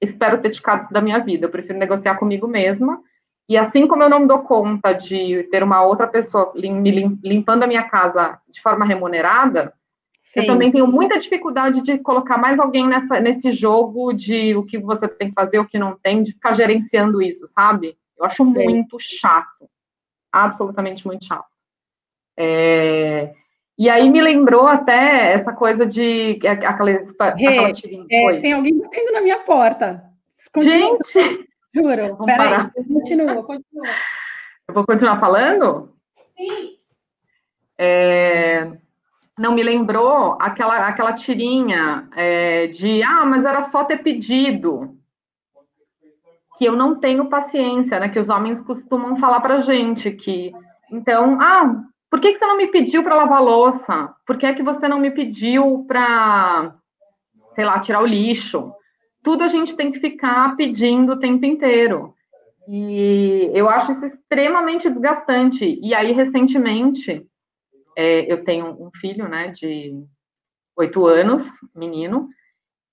espero 0.01 0.41
ter 0.41 0.49
ticado 0.49 0.81
isso 0.81 0.91
da 0.91 0.99
minha 0.99 1.19
vida. 1.19 1.45
Eu 1.45 1.51
prefiro 1.51 1.77
negociar 1.77 2.15
comigo 2.15 2.47
mesma. 2.47 2.99
E 3.47 3.55
assim 3.55 3.87
como 3.87 4.01
eu 4.01 4.09
não 4.09 4.21
me 4.21 4.27
dou 4.27 4.41
conta 4.41 4.93
de 4.93 5.43
ter 5.51 5.61
uma 5.61 5.83
outra 5.83 6.07
pessoa 6.07 6.51
me 6.55 7.19
limpando 7.23 7.61
a 7.61 7.67
minha 7.67 7.87
casa 7.87 8.41
de 8.49 8.63
forma 8.63 8.83
remunerada, 8.83 9.71
Sim. 10.27 10.41
eu 10.41 10.45
também 10.45 10.69
tenho 10.69 10.85
muita 10.85 11.17
dificuldade 11.17 11.81
de 11.81 11.97
colocar 11.99 12.37
mais 12.37 12.59
alguém 12.59 12.85
nessa, 12.85 13.17
nesse 13.17 13.49
jogo 13.49 14.11
de 14.11 14.53
o 14.57 14.63
que 14.65 14.77
você 14.77 15.07
tem 15.07 15.29
que 15.29 15.33
fazer, 15.33 15.57
o 15.57 15.65
que 15.65 15.79
não 15.79 15.97
tem, 15.97 16.21
de 16.21 16.33
ficar 16.33 16.51
gerenciando 16.51 17.21
isso, 17.21 17.47
sabe? 17.47 17.97
Eu 18.17 18.25
acho 18.25 18.43
Sim. 18.43 18.51
muito 18.51 18.97
chato. 18.99 19.69
Absolutamente 20.29 21.07
muito 21.07 21.23
chato. 21.23 21.47
É, 22.35 23.33
e 23.77 23.89
aí 23.89 24.09
me 24.09 24.19
lembrou 24.19 24.67
até 24.67 25.31
essa 25.31 25.53
coisa 25.53 25.85
de 25.85 26.37
aquela, 26.45 27.29
aquela 27.29 27.71
tirinha. 27.71 28.05
É, 28.11 28.41
tem 28.41 28.51
alguém 28.51 28.77
batendo 28.77 29.13
na 29.13 29.21
minha 29.21 29.39
porta. 29.39 30.03
Continua, 30.53 30.97
Gente! 31.05 31.47
Juro. 31.73 32.17
Peraí, 32.25 32.69
continua, 32.85 33.43
continua. 33.45 33.85
Eu 34.67 34.73
vou 34.73 34.85
continuar 34.85 35.17
falando? 35.17 35.95
Sim. 36.37 36.77
É, 37.77 38.77
não 39.37 39.53
me 39.53 39.63
lembrou 39.63 40.37
aquela, 40.39 40.87
aquela 40.87 41.13
tirinha 41.13 42.07
é, 42.15 42.67
de 42.67 43.03
ah, 43.03 43.25
mas 43.25 43.45
era 43.45 43.61
só 43.61 43.83
ter 43.83 43.97
pedido. 43.97 44.95
Que 46.57 46.65
eu 46.65 46.75
não 46.75 46.99
tenho 46.99 47.29
paciência, 47.29 47.99
né? 47.99 48.09
Que 48.09 48.19
os 48.19 48.29
homens 48.29 48.59
costumam 48.59 49.15
falar 49.15 49.41
pra 49.41 49.59
gente 49.59 50.11
que 50.11 50.51
então, 50.91 51.37
ah, 51.39 51.83
por 52.09 52.19
que, 52.19 52.31
que 52.31 52.37
você 52.37 52.45
não 52.45 52.57
me 52.57 52.67
pediu 52.67 53.03
para 53.03 53.15
lavar 53.15 53.43
louça? 53.43 54.13
Por 54.25 54.37
que, 54.37 54.45
é 54.45 54.53
que 54.53 54.63
você 54.63 54.87
não 54.87 54.99
me 54.99 55.11
pediu 55.11 55.85
para, 55.87 56.73
sei 57.53 57.65
lá, 57.65 57.79
tirar 57.79 58.01
o 58.01 58.05
lixo? 58.05 58.71
Tudo 59.21 59.43
a 59.43 59.47
gente 59.47 59.75
tem 59.75 59.91
que 59.91 59.99
ficar 59.99 60.55
pedindo 60.55 61.13
o 61.13 61.19
tempo 61.19 61.45
inteiro. 61.45 62.13
E 62.67 63.51
eu 63.53 63.69
acho 63.69 63.91
isso 63.91 64.05
extremamente 64.05 64.89
desgastante. 64.89 65.79
E 65.81 65.93
aí, 65.93 66.11
recentemente, 66.11 67.25
é, 67.97 68.31
eu 68.31 68.43
tenho 68.43 68.67
um 68.79 68.91
filho, 68.93 69.27
né, 69.27 69.47
de 69.47 69.91
oito 70.77 71.07
anos, 71.07 71.57
menino, 71.75 72.29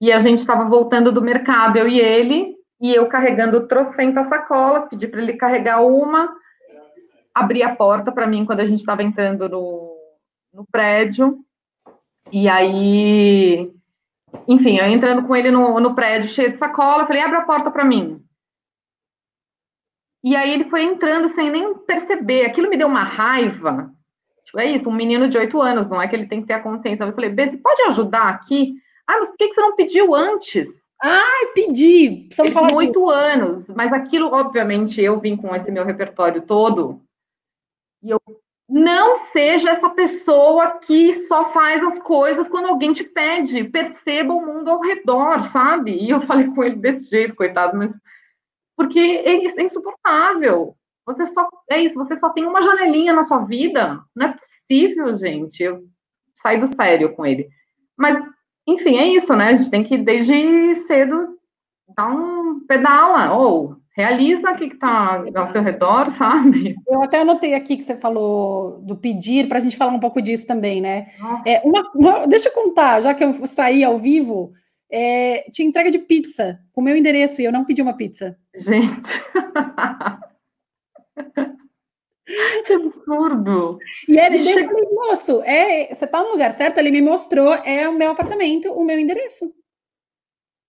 e 0.01 0.11
a 0.11 0.19
gente 0.19 0.39
estava 0.39 0.65
voltando 0.65 1.13
do 1.13 1.21
mercado, 1.21 1.77
eu 1.77 1.87
e 1.87 2.01
ele, 2.01 2.57
e 2.81 2.95
eu 2.95 3.07
carregando 3.07 3.69
trocentas 3.69 4.27
sacolas, 4.29 4.89
pedi 4.89 5.07
para 5.07 5.21
ele 5.21 5.35
carregar 5.35 5.83
uma, 5.83 6.35
abrir 7.35 7.63
a 7.63 7.77
porta 7.77 8.11
para 8.11 8.27
mim 8.27 8.47
quando 8.47 8.61
a 8.61 8.65
gente 8.65 8.79
estava 8.79 9.03
entrando 9.03 9.47
no, 9.47 9.95
no 10.55 10.67
prédio. 10.73 11.45
E 12.33 12.49
aí, 12.49 13.71
enfim, 14.49 14.79
eu 14.79 14.87
entrando 14.87 15.27
com 15.27 15.37
ele 15.37 15.51
no, 15.51 15.79
no 15.81 15.95
prédio 15.95 16.31
cheio 16.31 16.51
de 16.51 16.57
sacola, 16.57 17.05
falei, 17.05 17.21
abre 17.21 17.37
a 17.37 17.45
porta 17.45 17.71
para 17.71 17.85
mim. 17.85 18.25
E 20.25 20.35
aí 20.35 20.51
ele 20.51 20.65
foi 20.65 20.83
entrando 20.83 21.29
sem 21.29 21.51
nem 21.51 21.75
perceber. 21.81 22.47
Aquilo 22.47 22.71
me 22.71 22.79
deu 22.79 22.89
uma 22.89 23.05
raiva. 23.05 23.95
Tipo, 24.45 24.61
é 24.61 24.67
isso, 24.67 24.89
um 24.89 24.95
menino 24.95 25.29
de 25.29 25.39
oito 25.39 25.61
anos, 25.61 25.89
não 25.89 26.01
é 26.01 26.07
que 26.07 26.15
ele 26.15 26.27
tem 26.27 26.41
que 26.41 26.47
ter 26.47 26.55
a 26.55 26.63
consciência. 26.63 27.05
Mas 27.05 27.15
eu 27.15 27.21
falei, 27.21 27.31
Bê, 27.35 27.47
você 27.47 27.57
pode 27.57 27.83
ajudar 27.83 28.29
aqui? 28.29 28.75
Ah, 29.07 29.19
mas 29.19 29.29
por 29.31 29.37
que 29.37 29.53
você 29.53 29.61
não 29.61 29.75
pediu 29.75 30.15
antes? 30.15 30.85
Ah, 31.03 31.51
pedi. 31.55 32.29
São 32.33 32.47
oito 32.77 33.11
anos, 33.11 33.69
mas 33.69 33.93
aquilo, 33.93 34.29
obviamente, 34.33 35.03
eu 35.03 35.19
vim 35.19 35.37
com 35.37 35.55
esse 35.55 35.71
meu 35.71 35.85
repertório 35.85 36.43
todo 36.43 37.03
e 38.03 38.11
eu 38.11 38.21
não 38.69 39.17
seja 39.17 39.71
essa 39.71 39.89
pessoa 39.91 40.79
que 40.79 41.13
só 41.13 41.45
faz 41.47 41.83
as 41.83 41.99
coisas 41.99 42.49
quando 42.49 42.67
alguém 42.67 42.93
te 42.93 43.05
pede. 43.05 43.65
Perceba 43.65 44.33
o 44.33 44.45
mundo 44.45 44.71
ao 44.71 44.81
redor, 44.81 45.43
sabe? 45.45 45.93
E 45.93 46.11
eu 46.11 46.21
falei 46.21 46.49
com 46.49 46.63
ele 46.63 46.77
desse 46.77 47.11
jeito, 47.11 47.35
coitado, 47.35 47.77
mas 47.77 47.99
porque 48.77 48.99
é, 48.99 49.37
é 49.37 49.63
insuportável. 49.63 50.77
Você 51.07 51.27
só 51.27 51.49
é 51.71 51.81
isso, 51.81 51.95
você 51.97 52.17
só 52.17 52.31
tem 52.31 52.47
uma 52.47 52.63
janelinha 52.63 53.13
na 53.13 53.23
sua 53.23 53.41
vida. 53.41 54.01
Não 54.15 54.27
é 54.27 54.33
possível, 54.33 55.13
gente. 55.13 55.63
Eu 55.63 55.85
saí 56.35 56.59
do 56.59 56.67
sério 56.67 57.15
com 57.15 57.27
ele. 57.27 57.49
Mas, 57.97 58.19
enfim, 58.67 58.97
é 58.97 59.07
isso, 59.07 59.35
né? 59.37 59.49
A 59.49 59.57
gente 59.57 59.71
tem 59.71 59.85
que 59.85 59.99
desde 59.99 60.75
cedo 60.75 61.39
dar 61.97 62.09
um 62.09 62.61
pedala 62.67 63.35
ou 63.35 63.77
realiza 63.97 64.51
o 64.51 64.57
que 64.57 64.65
está 64.65 65.25
ao 65.35 65.47
seu 65.47 65.63
redor, 65.63 66.11
sabe? 66.11 66.75
Eu 66.89 67.03
até 67.03 67.21
anotei 67.21 67.55
aqui 67.55 67.77
que 67.77 67.85
você 67.85 67.97
falou 67.97 68.81
do 68.81 68.97
pedir, 68.97 69.49
para 69.49 69.59
a 69.59 69.61
gente 69.61 69.77
falar 69.77 69.93
um 69.93 70.01
pouco 70.01 70.21
disso 70.21 70.47
também, 70.47 70.81
né? 70.81 71.09
É, 71.47 71.61
uma, 71.65 71.91
uma, 71.95 72.27
deixa 72.27 72.49
eu 72.49 72.53
contar, 72.53 73.01
já 73.01 73.15
que 73.15 73.23
eu 73.23 73.47
saí 73.47 73.85
ao 73.85 73.99
vivo, 73.99 74.53
é, 74.91 75.45
tinha 75.53 75.69
entrega 75.69 75.91
de 75.91 75.99
pizza 75.99 76.59
com 76.73 76.81
o 76.81 76.85
meu 76.85 76.97
endereço 76.97 77.41
e 77.41 77.45
eu 77.45 77.53
não 77.53 77.65
pedi 77.65 77.83
uma 77.83 77.97
pizza. 77.97 78.37
Gente. 78.57 79.23
que 82.67 82.73
absurdo! 82.73 83.79
E 84.09 84.19
ele 84.19 84.39
Che... 84.39 84.51
eu 84.51 84.67
falei, 84.67 84.89
moço, 84.91 85.43
é, 85.43 85.95
você 85.95 86.05
está 86.05 86.23
no 86.23 86.31
lugar 86.31 86.53
certo? 86.53 86.79
Ele 86.79 86.91
me 86.91 87.03
mostrou, 87.03 87.53
é 87.55 87.89
o 87.89 87.97
meu 87.97 88.11
apartamento, 88.11 88.73
o 88.73 88.85
meu 88.85 88.99
endereço. 88.99 89.55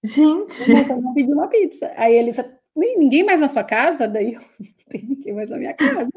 Gente! 0.04 0.72
Eu 0.72 1.02
não 1.02 1.14
pedi 1.14 1.32
uma 1.32 1.48
pizza. 1.48 1.92
Aí 1.96 2.16
ele, 2.16 2.32
ninguém 2.76 3.24
mais 3.24 3.40
na 3.40 3.48
sua 3.48 3.64
casa, 3.64 4.08
daí 4.08 4.34
não 4.60 4.86
tem 4.90 5.04
ninguém 5.04 5.34
mais 5.34 5.50
na 5.50 5.58
minha 5.58 5.74
casa. 5.74 6.10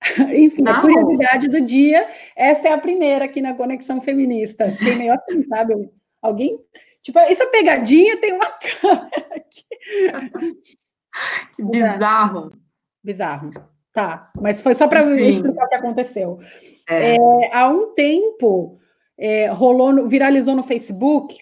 Enfim, 0.34 0.62
não. 0.62 0.72
a 0.72 0.80
curiosidade 0.80 1.48
do 1.48 1.60
dia, 1.60 2.08
essa 2.34 2.68
é 2.68 2.72
a 2.72 2.78
primeira 2.78 3.26
aqui 3.26 3.40
na 3.40 3.54
Conexão 3.54 4.00
Feminista. 4.00 4.64
Fiquei 4.66 4.94
meio 4.94 5.12
assim, 5.12 5.44
sabe? 5.48 5.90
Alguém. 6.22 6.58
Tipo, 7.02 7.18
isso 7.30 7.42
é 7.42 7.46
pegadinha, 7.46 8.18
tem 8.18 8.32
uma 8.32 8.50
câmera 8.50 9.36
aqui. 9.36 9.64
Que 11.54 11.62
bizarro. 11.62 12.52
Bizarro. 13.02 13.52
Tá, 13.92 14.30
mas 14.40 14.62
foi 14.62 14.74
só 14.74 14.86
para 14.86 15.02
explicar 15.20 15.64
o 15.64 15.68
que 15.68 15.74
aconteceu. 15.74 16.38
É. 16.88 17.16
É, 17.16 17.18
há 17.52 17.68
um 17.68 17.92
tempo, 17.92 18.78
é, 19.18 19.48
rolou, 19.48 20.06
viralizou 20.06 20.54
no 20.54 20.62
Facebook 20.62 21.36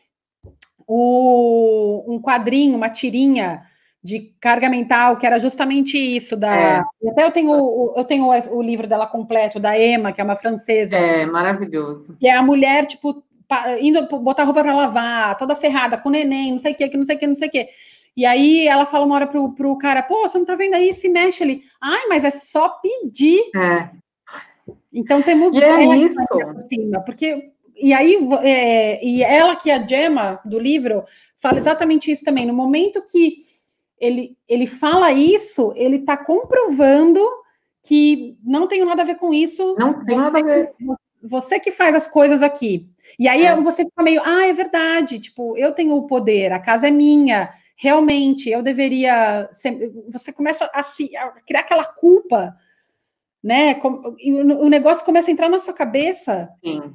o, 0.86 2.04
um 2.08 2.18
quadrinho, 2.20 2.74
uma 2.74 2.88
tirinha 2.88 3.62
de 4.02 4.32
carga 4.40 4.70
mental, 4.70 5.18
que 5.18 5.26
era 5.26 5.38
justamente 5.38 5.98
isso 5.98 6.34
da. 6.34 6.56
É. 6.56 6.82
Até 7.10 7.24
eu 7.24 7.30
tenho, 7.30 7.92
eu 7.94 8.04
tenho 8.04 8.26
o, 8.26 8.62
livro 8.62 8.86
dela 8.86 9.06
completo, 9.06 9.60
da 9.60 9.78
Emma, 9.78 10.12
que 10.12 10.20
é 10.20 10.24
uma 10.24 10.36
francesa. 10.36 10.96
É, 10.96 11.26
maravilhoso. 11.26 12.16
E 12.18 12.26
é 12.26 12.34
a 12.34 12.42
mulher, 12.42 12.86
tipo, 12.86 13.22
indo 13.80 14.06
botar 14.20 14.44
roupa 14.44 14.62
para 14.62 14.74
lavar, 14.74 15.36
toda 15.36 15.54
ferrada, 15.54 15.98
com 15.98 16.08
neném, 16.08 16.52
não 16.52 16.58
sei 16.58 16.72
o 16.72 16.74
que, 16.74 16.88
que 16.88 16.96
não 16.96 17.04
sei 17.04 17.16
o 17.16 17.18
que, 17.18 17.26
não 17.26 17.34
sei 17.34 17.48
o 17.48 17.50
que. 17.50 17.68
E 18.18 18.26
aí 18.26 18.66
ela 18.66 18.84
fala 18.84 19.06
uma 19.06 19.14
hora 19.14 19.28
pro, 19.28 19.52
pro 19.52 19.78
cara, 19.78 20.02
pô, 20.02 20.22
você 20.22 20.36
não 20.36 20.44
tá 20.44 20.56
vendo 20.56 20.74
aí? 20.74 20.92
Se 20.92 21.08
mexe 21.08 21.40
ali. 21.40 21.62
Ai, 21.80 22.08
mas 22.08 22.24
é 22.24 22.30
só 22.30 22.68
pedir. 22.68 23.40
É. 23.54 23.90
Então 24.92 25.22
temos. 25.22 25.52
E 25.52 25.62
é 25.62 25.96
isso. 25.98 26.18
Cima, 26.68 27.00
porque. 27.02 27.52
E 27.76 27.94
aí, 27.94 28.18
é, 28.42 29.06
e 29.06 29.22
ela, 29.22 29.54
que 29.54 29.70
é 29.70 29.76
a 29.76 29.86
Gemma 29.86 30.40
do 30.44 30.58
livro, 30.58 31.04
fala 31.38 31.58
exatamente 31.58 32.10
isso 32.10 32.24
também. 32.24 32.44
No 32.44 32.52
momento 32.52 33.04
que 33.08 33.36
ele, 34.00 34.36
ele 34.48 34.66
fala 34.66 35.12
isso, 35.12 35.72
ele 35.76 35.98
está 35.98 36.16
comprovando 36.16 37.20
que 37.84 38.36
não 38.42 38.66
tem 38.66 38.84
nada 38.84 39.02
a 39.02 39.06
ver 39.06 39.14
com 39.14 39.32
isso. 39.32 39.76
Não 39.78 40.04
tem 40.04 40.16
nada 40.16 40.40
a 40.40 40.42
ver. 40.42 40.72
Você 41.22 41.60
que 41.60 41.70
faz 41.70 41.94
as 41.94 42.08
coisas 42.08 42.42
aqui. 42.42 42.88
E 43.16 43.28
aí 43.28 43.44
é. 43.44 43.54
você 43.60 43.84
fica 43.84 44.02
meio, 44.02 44.20
ah, 44.24 44.44
é 44.44 44.52
verdade, 44.52 45.20
tipo, 45.20 45.56
eu 45.56 45.72
tenho 45.72 45.94
o 45.94 46.08
poder, 46.08 46.52
a 46.52 46.58
casa 46.58 46.88
é 46.88 46.90
minha, 46.90 47.52
realmente, 47.78 48.50
eu 48.50 48.62
deveria. 48.62 49.48
Ser... 49.52 49.90
Você 50.12 50.32
começa 50.32 50.68
a, 50.74 50.82
se, 50.82 51.16
a 51.16 51.28
criar 51.46 51.60
aquela 51.60 51.84
culpa, 51.84 52.54
né? 53.42 53.80
E 54.18 54.32
o 54.32 54.68
negócio 54.68 55.04
começa 55.04 55.30
a 55.30 55.32
entrar 55.32 55.48
na 55.48 55.60
sua 55.60 55.72
cabeça. 55.72 56.48
Sim. 56.62 56.94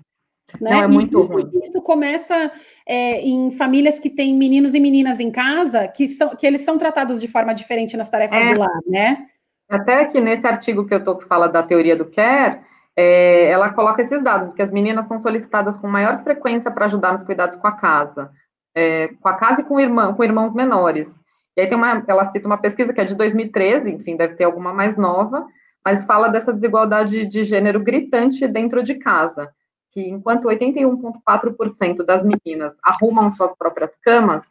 Né? 0.59 0.71
Não, 0.71 0.83
é 0.83 0.87
muito 0.87 1.23
e 1.23 1.25
ruim. 1.25 1.49
Isso 1.63 1.81
começa 1.81 2.51
é, 2.85 3.21
em 3.21 3.49
famílias 3.51 3.97
que 3.97 4.09
têm 4.09 4.35
meninos 4.35 4.73
e 4.73 4.79
meninas 4.79 5.19
em 5.19 5.31
casa, 5.31 5.87
que, 5.87 6.09
são, 6.09 6.35
que 6.35 6.45
eles 6.45 6.61
são 6.61 6.77
tratados 6.77 7.17
de 7.19 7.27
forma 7.27 7.55
diferente 7.55 7.95
nas 7.95 8.09
tarefas 8.09 8.45
é. 8.45 8.53
do 8.53 8.59
lar, 8.59 8.79
né? 8.85 9.25
Até 9.69 10.05
que 10.05 10.19
nesse 10.19 10.45
artigo 10.45 10.85
que 10.85 10.93
eu 10.93 10.99
estou 10.99 11.17
que 11.17 11.25
fala 11.25 11.47
da 11.47 11.63
teoria 11.63 11.95
do 11.95 12.05
care, 12.05 12.59
é, 12.95 13.49
ela 13.49 13.73
coloca 13.73 14.01
esses 14.01 14.21
dados, 14.21 14.53
que 14.53 14.61
as 14.61 14.71
meninas 14.71 15.07
são 15.07 15.17
solicitadas 15.17 15.77
com 15.77 15.87
maior 15.87 16.21
frequência 16.21 16.69
para 16.69 16.85
ajudar 16.85 17.13
nos 17.13 17.23
cuidados 17.23 17.55
com 17.55 17.65
a 17.65 17.71
casa, 17.71 18.29
é, 18.75 19.09
com 19.19 19.29
a 19.29 19.35
casa 19.35 19.61
e 19.61 19.63
com, 19.63 19.79
irmão, 19.79 20.13
com 20.13 20.23
irmãos 20.23 20.53
menores. 20.53 21.23
E 21.55 21.61
aí 21.61 21.67
tem 21.67 21.77
uma, 21.77 22.03
ela 22.07 22.25
cita 22.25 22.47
uma 22.47 22.57
pesquisa 22.57 22.93
que 22.93 23.01
é 23.01 23.05
de 23.05 23.15
2013, 23.15 23.91
enfim, 23.91 24.17
deve 24.17 24.35
ter 24.35 24.43
alguma 24.43 24.73
mais 24.73 24.97
nova, 24.97 25.45
mas 25.85 26.03
fala 26.03 26.29
dessa 26.29 26.53
desigualdade 26.53 27.25
de 27.25 27.43
gênero 27.43 27.79
gritante 27.79 28.47
dentro 28.47 28.81
de 28.81 28.95
casa 28.95 29.53
que 29.93 30.01
enquanto 30.01 30.47
81,4% 30.47 32.03
das 32.03 32.23
meninas 32.23 32.79
arrumam 32.83 33.31
suas 33.31 33.55
próprias 33.55 33.95
camas, 33.97 34.43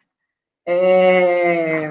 é, 0.64 1.88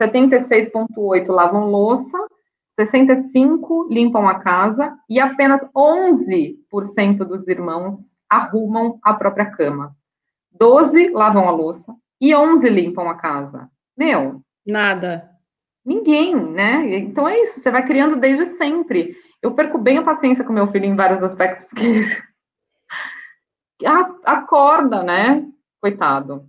76,8% 0.00 1.28
lavam 1.28 1.66
louça, 1.66 2.18
65 2.80 3.88
limpam 3.90 4.26
a 4.26 4.38
casa 4.38 4.96
e 5.08 5.20
apenas 5.20 5.62
11% 5.76 7.18
dos 7.18 7.48
irmãos 7.48 8.16
arrumam 8.28 8.98
a 9.02 9.12
própria 9.12 9.46
cama. 9.50 9.94
12 10.58 11.10
lavam 11.10 11.48
a 11.48 11.50
louça 11.50 11.94
e 12.20 12.34
11 12.34 12.68
limpam 12.68 13.08
a 13.08 13.14
casa. 13.14 13.70
Meu. 13.96 14.42
Nada. 14.66 15.30
Ninguém, 15.84 16.34
né? 16.34 16.98
Então 16.98 17.28
é 17.28 17.40
isso, 17.40 17.60
você 17.60 17.70
vai 17.70 17.86
criando 17.86 18.16
desde 18.16 18.44
sempre. 18.44 19.16
Eu 19.40 19.54
perco 19.54 19.78
bem 19.78 19.98
a 19.98 20.02
paciência 20.02 20.44
com 20.44 20.52
meu 20.52 20.66
filho 20.66 20.84
em 20.84 20.96
vários 20.96 21.22
aspectos, 21.22 21.64
porque 21.64 22.00
acorda, 24.24 25.02
né? 25.02 25.46
Coitado. 25.80 26.48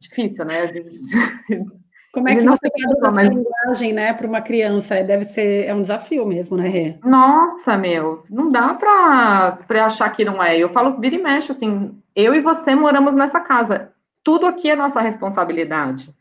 Difícil, 0.00 0.44
né? 0.44 0.72
Como 2.12 2.28
é 2.28 2.36
que 2.36 2.42
você 2.42 2.70
traduz 2.70 2.98
essa 2.98 3.10
mas... 3.10 3.30
linguagem, 3.30 3.92
né, 3.94 4.12
para 4.12 4.26
uma 4.26 4.42
criança? 4.42 5.02
Deve 5.02 5.24
ser, 5.24 5.66
é 5.66 5.74
um 5.74 5.80
desafio 5.80 6.26
mesmo, 6.26 6.58
né, 6.58 6.68
Rê? 6.68 6.98
Nossa, 7.02 7.76
meu, 7.78 8.22
não 8.28 8.50
dá 8.50 8.74
para 8.74 9.86
achar 9.86 10.10
que 10.10 10.24
não 10.24 10.42
é. 10.42 10.58
Eu 10.58 10.68
falo, 10.68 11.00
vira 11.00 11.14
e 11.14 11.22
mexe, 11.22 11.52
assim, 11.52 11.96
eu 12.14 12.34
e 12.34 12.40
você 12.42 12.74
moramos 12.74 13.14
nessa 13.14 13.40
casa. 13.40 13.92
Tudo 14.22 14.46
aqui 14.46 14.70
é 14.70 14.76
nossa 14.76 15.00
responsabilidade. 15.00 16.14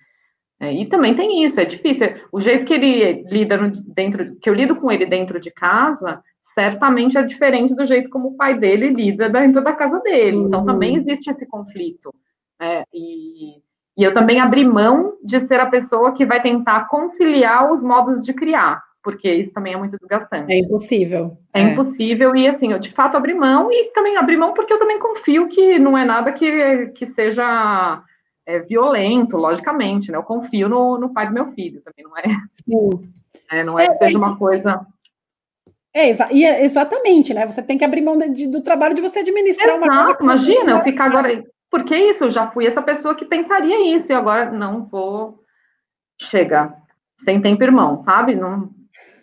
É, 0.62 0.71
e 0.71 0.86
também 0.86 1.13
tem 1.13 1.43
isso, 1.43 1.60
é 1.60 1.65
difícil. 1.65 2.08
O 2.32 2.39
jeito 2.39 2.65
que 2.65 2.73
ele 2.73 3.23
lida 3.23 3.58
no, 3.58 3.71
dentro, 3.71 4.36
que 4.36 4.49
eu 4.49 4.54
lido 4.54 4.75
com 4.75 4.91
ele 4.91 5.06
dentro 5.06 5.41
de 5.41 5.51
casa, 5.51 6.23
certamente 6.54 7.17
é 7.17 7.23
diferente 7.23 7.75
do 7.75 7.86
jeito 7.86 8.10
como 8.10 8.30
o 8.30 8.38
pai 8.38 8.58
dele 8.58 8.89
lida 8.89 9.27
dentro 9.27 9.63
da 9.63 9.73
casa 9.73 9.99
dele. 9.99 10.38
Então 10.38 10.63
também 10.63 10.91
uhum. 10.91 10.97
existe 10.97 11.30
esse 11.30 11.45
conflito. 11.47 12.13
É, 12.62 12.84
e 12.93 13.56
e 14.02 14.04
eu 14.04 14.12
também 14.16 14.40
abri 14.40 14.66
mão 14.66 15.14
de 15.24 15.40
ser 15.40 15.60
a 15.60 15.68
pessoa 15.68 16.12
que 16.12 16.26
vai 16.26 16.42
tentar 16.42 16.88
conciliar 16.88 17.72
os 17.72 17.84
modos 17.84 18.26
de 18.26 18.34
criar, 18.34 18.82
porque 19.04 19.32
isso 19.32 19.54
também 19.54 19.76
é 19.76 19.78
muito 19.78 19.96
desgastante. 19.96 20.52
É 20.52 20.58
impossível. 20.58 21.38
É, 21.54 21.62
é. 21.62 21.64
impossível, 21.66 22.36
e 22.36 22.48
assim, 22.48 22.72
eu 22.72 22.80
de 22.80 22.90
fato 22.90 23.16
abri 23.16 23.36
mão, 23.36 23.72
e 23.72 23.92
também 23.92 24.18
abri 24.18 24.36
mão 24.36 24.56
porque 24.56 24.74
eu 24.74 24.80
também 24.80 24.98
confio 24.98 25.48
que 25.48 25.78
não 25.78 25.96
é 25.96 26.04
nada 26.04 26.32
que, 26.32 26.88
que 26.96 27.06
seja 27.06 28.02
é, 28.44 28.58
violento, 28.58 29.38
logicamente, 29.38 30.12
né? 30.12 30.18
Eu 30.18 30.24
confio 30.24 30.68
no, 30.68 30.98
no 30.98 31.14
pai 31.14 31.28
do 31.28 31.34
meu 31.34 31.46
filho, 31.46 31.84
também 31.84 32.04
não 32.04 32.18
é. 32.18 32.24
Sim. 32.54 33.08
É, 33.54 33.66
não 33.66 33.78
é, 33.78 33.86
que 33.86 33.92
é, 33.92 33.98
seja 33.98 34.18
uma 34.18 34.38
coisa. 34.38 34.80
É, 35.94 36.08
exa 36.08 36.30
e 36.32 36.46
é, 36.46 36.64
exatamente, 36.64 37.34
né? 37.34 37.46
Você 37.46 37.62
tem 37.62 37.78
que 37.78 37.84
abrir 37.84 38.00
mão 38.00 38.18
de, 38.18 38.48
do 38.48 38.64
trabalho 38.64 38.96
de 38.96 39.02
você 39.02 39.20
administrar 39.20 39.76
Exato, 39.76 39.84
uma 39.84 40.06
coisa. 40.06 40.24
Imagina, 40.24 40.72
eu 40.72 40.80
ficar 40.80 41.08
agora 41.08 41.44
porque 41.72 41.96
isso, 41.96 42.26
eu 42.26 42.30
já 42.30 42.52
fui 42.52 42.68
essa 42.68 42.82
pessoa 42.82 43.16
que 43.16 43.24
pensaria 43.24 43.96
isso, 43.96 44.12
e 44.12 44.16
agora 44.16 44.52
não 44.52 44.86
vou. 44.86 45.42
Chega, 46.20 46.76
sem 47.18 47.42
tempo 47.42 47.64
irmão, 47.64 47.98
sabe? 47.98 48.36
Não, 48.36 48.70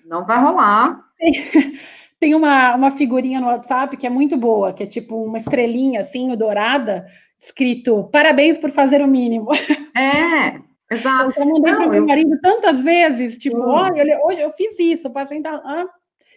não 0.06 0.24
vai 0.24 0.40
rolar. 0.40 0.98
Tem 2.18 2.34
uma, 2.34 2.74
uma 2.74 2.90
figurinha 2.90 3.38
no 3.38 3.46
WhatsApp 3.46 3.96
que 3.96 4.06
é 4.06 4.10
muito 4.10 4.36
boa, 4.36 4.72
que 4.72 4.82
é 4.82 4.86
tipo 4.86 5.22
uma 5.22 5.38
estrelinha 5.38 6.00
assim, 6.00 6.34
dourada, 6.34 7.06
escrito 7.38 8.08
parabéns 8.10 8.58
por 8.58 8.70
fazer 8.70 9.02
o 9.02 9.06
mínimo. 9.06 9.50
É, 9.98 10.60
exato. 10.94 11.40
Eu 11.40 11.46
mandei 11.46 11.74
para 11.74 11.86
o 11.88 11.90
meu 11.90 12.06
marido 12.06 12.38
tantas 12.40 12.80
vezes, 12.80 13.36
tipo, 13.36 13.58
olha, 13.58 14.20
hoje 14.22 14.40
eu 14.40 14.52
fiz 14.52 14.78
isso, 14.78 15.10
passei 15.10 15.42
ah, 15.44 15.86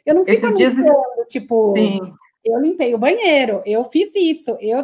eu 0.03 0.15
não 0.15 0.25
fico 0.25 0.51
dias... 0.55 0.73
tipo, 1.29 1.71
Sim. 1.77 1.99
eu 2.43 2.59
limpei 2.59 2.95
o 2.95 2.97
banheiro, 2.97 3.61
eu 3.67 3.83
fiz 3.83 4.15
isso, 4.15 4.57
eu 4.59 4.83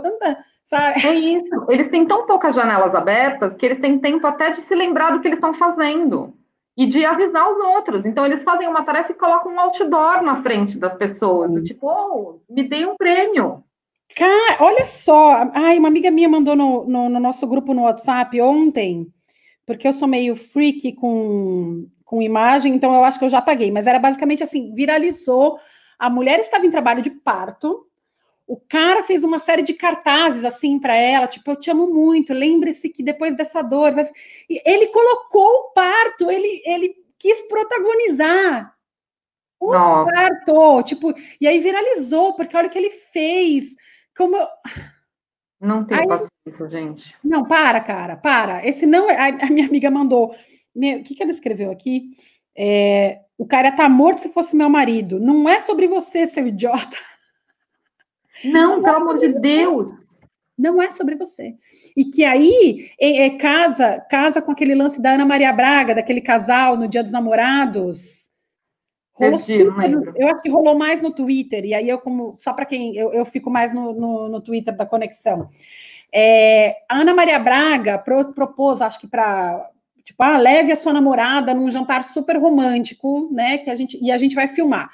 Sabe? 0.67 1.07
É 1.07 1.13
isso. 1.13 1.65
Eles 1.69 1.87
têm 1.87 2.05
tão 2.05 2.25
poucas 2.25 2.53
janelas 2.53 2.93
abertas 2.93 3.55
que 3.55 3.65
eles 3.65 3.77
têm 3.77 3.97
tempo 3.97 4.27
até 4.27 4.51
de 4.51 4.57
se 4.57 4.75
lembrar 4.75 5.11
do 5.11 5.21
que 5.21 5.27
eles 5.27 5.37
estão 5.37 5.53
fazendo 5.53 6.33
e 6.75 6.85
de 6.85 7.05
avisar 7.05 7.49
os 7.49 7.57
outros. 7.57 8.05
Então, 8.05 8.25
eles 8.25 8.43
fazem 8.43 8.67
uma 8.67 8.83
tarefa 8.83 9.13
e 9.13 9.15
colocam 9.15 9.53
um 9.53 9.59
outdoor 9.59 10.21
na 10.21 10.35
frente 10.35 10.77
das 10.77 10.93
pessoas, 10.93 11.49
do 11.49 11.63
tipo, 11.63 11.87
oh, 11.87 12.41
me 12.53 12.63
dei 12.67 12.85
um 12.85 12.97
prêmio. 12.97 13.63
Cara, 14.13 14.57
olha 14.59 14.85
só. 14.85 15.49
Ai, 15.53 15.79
uma 15.79 15.87
amiga 15.87 16.11
minha 16.11 16.27
mandou 16.27 16.55
no, 16.55 16.85
no, 16.85 17.09
no 17.09 17.19
nosso 17.19 17.47
grupo 17.47 17.73
no 17.73 17.83
WhatsApp 17.83 18.39
ontem, 18.41 19.07
porque 19.65 19.87
eu 19.87 19.93
sou 19.93 20.07
meio 20.07 20.35
freak 20.35 20.93
com, 20.93 21.87
com 22.03 22.21
imagem, 22.21 22.75
então 22.75 22.93
eu 22.93 23.05
acho 23.05 23.17
que 23.17 23.25
eu 23.25 23.29
já 23.29 23.41
paguei, 23.41 23.71
mas 23.71 23.87
era 23.87 23.99
basicamente 23.99 24.43
assim: 24.43 24.73
viralizou. 24.73 25.57
A 25.97 26.09
mulher 26.09 26.39
estava 26.39 26.65
em 26.65 26.71
trabalho 26.71 27.01
de 27.01 27.09
parto, 27.09 27.86
o 28.47 28.55
cara 28.55 29.03
fez 29.03 29.25
uma 29.25 29.39
série 29.39 29.61
de 29.61 29.73
cartazes 29.73 30.45
assim 30.45 30.79
para 30.79 30.95
ela, 30.95 31.27
tipo, 31.27 31.51
eu 31.51 31.59
te 31.59 31.69
amo 31.69 31.93
muito, 31.93 32.33
lembre-se 32.33 32.87
que 32.87 33.03
depois 33.03 33.35
dessa 33.35 33.61
dor. 33.61 33.93
Vai... 33.93 34.09
Ele 34.49 34.87
colocou 34.87 35.45
o 35.45 35.73
parto, 35.73 36.31
ele, 36.31 36.61
ele 36.65 36.95
quis 37.19 37.41
protagonizar 37.49 38.73
o 39.59 39.73
Nossa. 39.73 40.11
parto, 40.11 40.83
tipo, 40.83 41.13
e 41.41 41.47
aí 41.47 41.59
viralizou, 41.59 42.33
porque 42.35 42.55
olha 42.55 42.67
o 42.67 42.69
que 42.69 42.77
ele 42.77 42.89
fez. 42.89 43.75
Como 44.15 44.37
eu... 44.37 44.47
Não 45.59 45.83
tem 45.83 45.97
aí... 45.97 46.07
paciência, 46.07 46.69
gente. 46.69 47.17
Não, 47.21 47.43
para, 47.43 47.81
cara, 47.81 48.15
para. 48.15 48.65
Esse 48.65 48.85
não 48.85 49.09
é. 49.09 49.17
A 49.41 49.49
minha 49.49 49.67
amiga 49.67 49.89
mandou. 49.91 50.33
O 50.75 51.03
que, 51.03 51.15
que 51.15 51.23
ela 51.23 51.31
escreveu 51.31 51.71
aqui? 51.71 52.11
É, 52.55 53.21
o 53.37 53.45
cara 53.45 53.71
tá 53.71 53.89
morto 53.89 54.21
se 54.21 54.29
fosse 54.29 54.55
meu 54.55 54.69
marido. 54.69 55.19
Não 55.19 55.49
é 55.49 55.59
sobre 55.59 55.87
você, 55.87 56.27
seu 56.27 56.45
idiota. 56.45 56.97
Não, 58.43 58.81
pelo 58.81 58.97
amor 58.97 59.17
de 59.17 59.27
Deus. 59.27 59.89
Não 60.57 60.81
é 60.81 60.89
sobre 60.89 61.15
você. 61.15 61.55
E 61.95 62.05
que 62.05 62.25
aí 62.25 62.89
é, 62.99 63.25
é, 63.25 63.29
casa, 63.37 64.03
casa 64.09 64.41
com 64.41 64.51
aquele 64.51 64.73
lance 64.73 64.99
da 64.99 65.13
Ana 65.13 65.25
Maria 65.25 65.53
Braga, 65.53 65.93
daquele 65.93 66.21
casal 66.21 66.75
no 66.75 66.87
Dia 66.87 67.03
dos 67.03 67.11
Namorados. 67.11 68.27
Rolou 69.13 69.39
eu 70.15 70.27
acho 70.27 70.41
que 70.43 70.49
rolou 70.49 70.77
mais 70.77 71.01
no 71.01 71.11
Twitter, 71.11 71.65
e 71.65 71.73
aí 71.73 71.89
eu, 71.89 71.97
como, 71.97 72.37
só 72.39 72.53
para 72.53 72.67
quem 72.67 72.95
eu, 72.95 73.11
eu 73.13 73.25
fico 73.25 73.49
mais 73.49 73.73
no, 73.73 73.91
no, 73.93 74.29
no 74.29 74.41
Twitter 74.41 74.75
da 74.75 74.85
conexão. 74.85 75.47
É, 76.13 76.77
a 76.87 76.99
Ana 76.99 77.15
Maria 77.15 77.39
Braga 77.39 77.97
pro, 77.97 78.31
propôs, 78.33 78.79
acho 78.79 78.99
que 78.99 79.07
para 79.07 79.71
tipo, 80.03 80.23
ah, 80.23 80.37
leve 80.37 80.71
a 80.71 80.75
sua 80.75 80.93
namorada 80.93 81.53
num 81.53 81.69
jantar 81.69 82.03
super 82.03 82.37
romântico, 82.37 83.29
né? 83.33 83.57
Que 83.57 83.69
a 83.69 83.75
gente, 83.75 83.97
e 84.01 84.11
a 84.11 84.17
gente 84.17 84.35
vai 84.35 84.47
filmar 84.47 84.89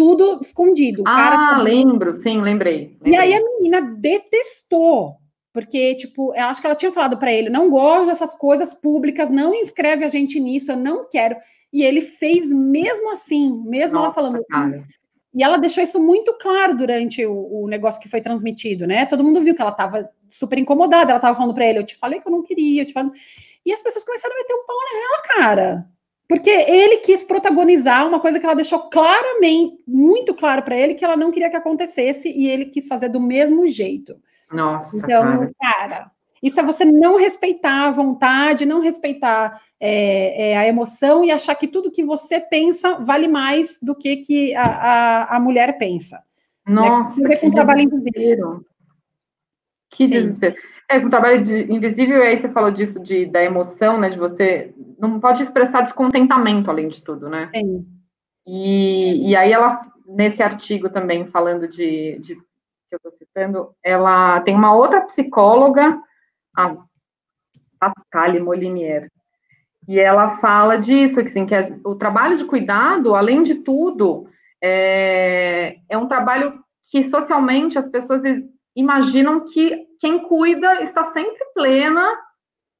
tudo 0.00 0.40
escondido. 0.40 1.02
ah, 1.06 1.60
lembro, 1.62 2.14
sim, 2.14 2.40
lembrei, 2.40 2.96
lembrei. 3.02 3.12
E 3.12 3.16
aí 3.16 3.34
a 3.34 3.44
menina 3.44 3.82
detestou, 3.82 5.16
porque, 5.52 5.94
tipo, 5.94 6.34
eu 6.34 6.44
acho 6.44 6.58
que 6.58 6.66
ela 6.66 6.74
tinha 6.74 6.90
falado 6.90 7.18
para 7.18 7.30
ele: 7.30 7.50
não 7.50 7.68
gosto 7.68 8.06
dessas 8.06 8.34
coisas 8.34 8.72
públicas, 8.72 9.28
não 9.28 9.54
inscreve 9.54 10.02
a 10.02 10.08
gente 10.08 10.40
nisso, 10.40 10.72
eu 10.72 10.76
não 10.76 11.06
quero. 11.06 11.36
E 11.70 11.82
ele 11.82 12.00
fez 12.00 12.50
mesmo 12.50 13.12
assim, 13.12 13.62
mesmo 13.66 13.98
Nossa, 13.98 14.06
ela 14.06 14.14
falando. 14.14 14.42
Cara. 14.48 14.86
E 15.34 15.44
ela 15.44 15.58
deixou 15.58 15.84
isso 15.84 16.00
muito 16.00 16.32
claro 16.38 16.74
durante 16.74 17.24
o, 17.26 17.64
o, 17.64 17.68
negócio 17.68 18.00
que 18.00 18.08
foi 18.08 18.22
transmitido, 18.22 18.86
né? 18.86 19.04
Todo 19.04 19.22
mundo 19.22 19.44
viu 19.44 19.54
que 19.54 19.60
ela 19.60 19.70
estava 19.70 20.08
super 20.30 20.58
incomodada, 20.58 21.10
ela 21.10 21.18
estava 21.18 21.36
falando 21.36 21.54
para 21.54 21.66
ele: 21.66 21.78
eu 21.78 21.86
te 21.86 21.98
falei 21.98 22.22
que 22.22 22.26
eu 22.26 22.32
não 22.32 22.42
queria, 22.42 22.80
eu 22.80 22.86
te 22.86 22.94
falei. 22.94 23.12
E 23.66 23.70
as 23.70 23.82
pessoas 23.82 24.02
começaram 24.02 24.34
a 24.34 24.38
meter 24.38 24.54
um 24.54 24.64
pau 24.64 24.76
nela, 24.94 25.22
cara. 25.36 25.86
Porque 26.30 26.48
ele 26.48 26.98
quis 26.98 27.24
protagonizar 27.24 28.06
uma 28.06 28.20
coisa 28.20 28.38
que 28.38 28.46
ela 28.46 28.54
deixou 28.54 28.88
claramente, 28.88 29.82
muito 29.84 30.32
claro 30.32 30.62
para 30.62 30.76
ele, 30.76 30.94
que 30.94 31.04
ela 31.04 31.16
não 31.16 31.32
queria 31.32 31.50
que 31.50 31.56
acontecesse, 31.56 32.28
e 32.28 32.48
ele 32.48 32.66
quis 32.66 32.86
fazer 32.86 33.08
do 33.08 33.20
mesmo 33.20 33.66
jeito. 33.66 34.14
Nossa, 34.52 34.96
então, 34.96 35.22
cara. 35.22 35.52
cara 35.60 36.10
isso 36.42 36.58
é 36.58 36.62
você 36.62 36.84
não 36.84 37.18
respeitar 37.18 37.88
a 37.88 37.90
vontade, 37.90 38.64
não 38.64 38.80
respeitar 38.80 39.60
é, 39.78 40.52
é, 40.52 40.56
a 40.56 40.66
emoção 40.66 41.22
e 41.24 41.30
achar 41.30 41.54
que 41.54 41.68
tudo 41.68 41.90
que 41.90 42.04
você 42.04 42.40
pensa 42.40 42.94
vale 42.94 43.28
mais 43.28 43.78
do 43.82 43.94
que, 43.94 44.16
que 44.18 44.54
a, 44.54 44.62
a, 44.62 45.36
a 45.36 45.40
mulher 45.40 45.78
pensa. 45.78 46.22
Né? 46.66 46.74
Nossa, 46.74 47.20
né? 47.20 47.36
que, 47.36 47.50
que 47.50 47.50
desespero. 47.50 48.64
Que 49.90 50.04
Sim. 50.04 50.10
desespero. 50.10 50.56
É, 50.90 50.98
o 50.98 51.08
trabalho 51.08 51.40
de 51.40 51.72
invisível, 51.72 52.20
aí 52.20 52.36
você 52.36 52.48
falou 52.48 52.72
disso, 52.72 53.00
de, 53.00 53.24
da 53.24 53.40
emoção, 53.40 53.96
né? 53.96 54.08
De 54.08 54.18
você 54.18 54.74
não 54.98 55.20
pode 55.20 55.40
expressar 55.40 55.82
descontentamento, 55.82 56.68
além 56.68 56.88
de 56.88 57.00
tudo, 57.00 57.28
né? 57.28 57.46
Sim. 57.54 57.86
E, 58.44 59.30
e 59.30 59.36
aí 59.36 59.52
ela, 59.52 59.80
nesse 60.04 60.42
artigo 60.42 60.90
também, 60.90 61.24
falando 61.26 61.68
de, 61.68 62.18
de 62.18 62.34
que 62.34 62.42
eu 62.94 62.96
estou 62.96 63.12
citando, 63.12 63.70
ela 63.84 64.40
tem 64.40 64.56
uma 64.56 64.74
outra 64.74 65.02
psicóloga, 65.02 65.96
a 66.56 66.76
Pascale 67.78 68.40
Molinier, 68.40 69.08
e 69.86 70.00
ela 70.00 70.38
fala 70.38 70.76
disso, 70.76 71.20
que, 71.20 71.26
assim, 71.26 71.46
que 71.46 71.54
o 71.84 71.94
trabalho 71.94 72.36
de 72.36 72.44
cuidado, 72.44 73.14
além 73.14 73.44
de 73.44 73.56
tudo, 73.56 74.28
é, 74.60 75.76
é 75.88 75.96
um 75.96 76.08
trabalho 76.08 76.60
que 76.90 77.04
socialmente 77.04 77.78
as 77.78 77.88
pessoas 77.88 78.22
imaginam 78.74 79.46
que 79.46 79.88
quem 80.00 80.18
cuida 80.18 80.80
está 80.82 81.04
sempre 81.04 81.44
plena, 81.54 82.08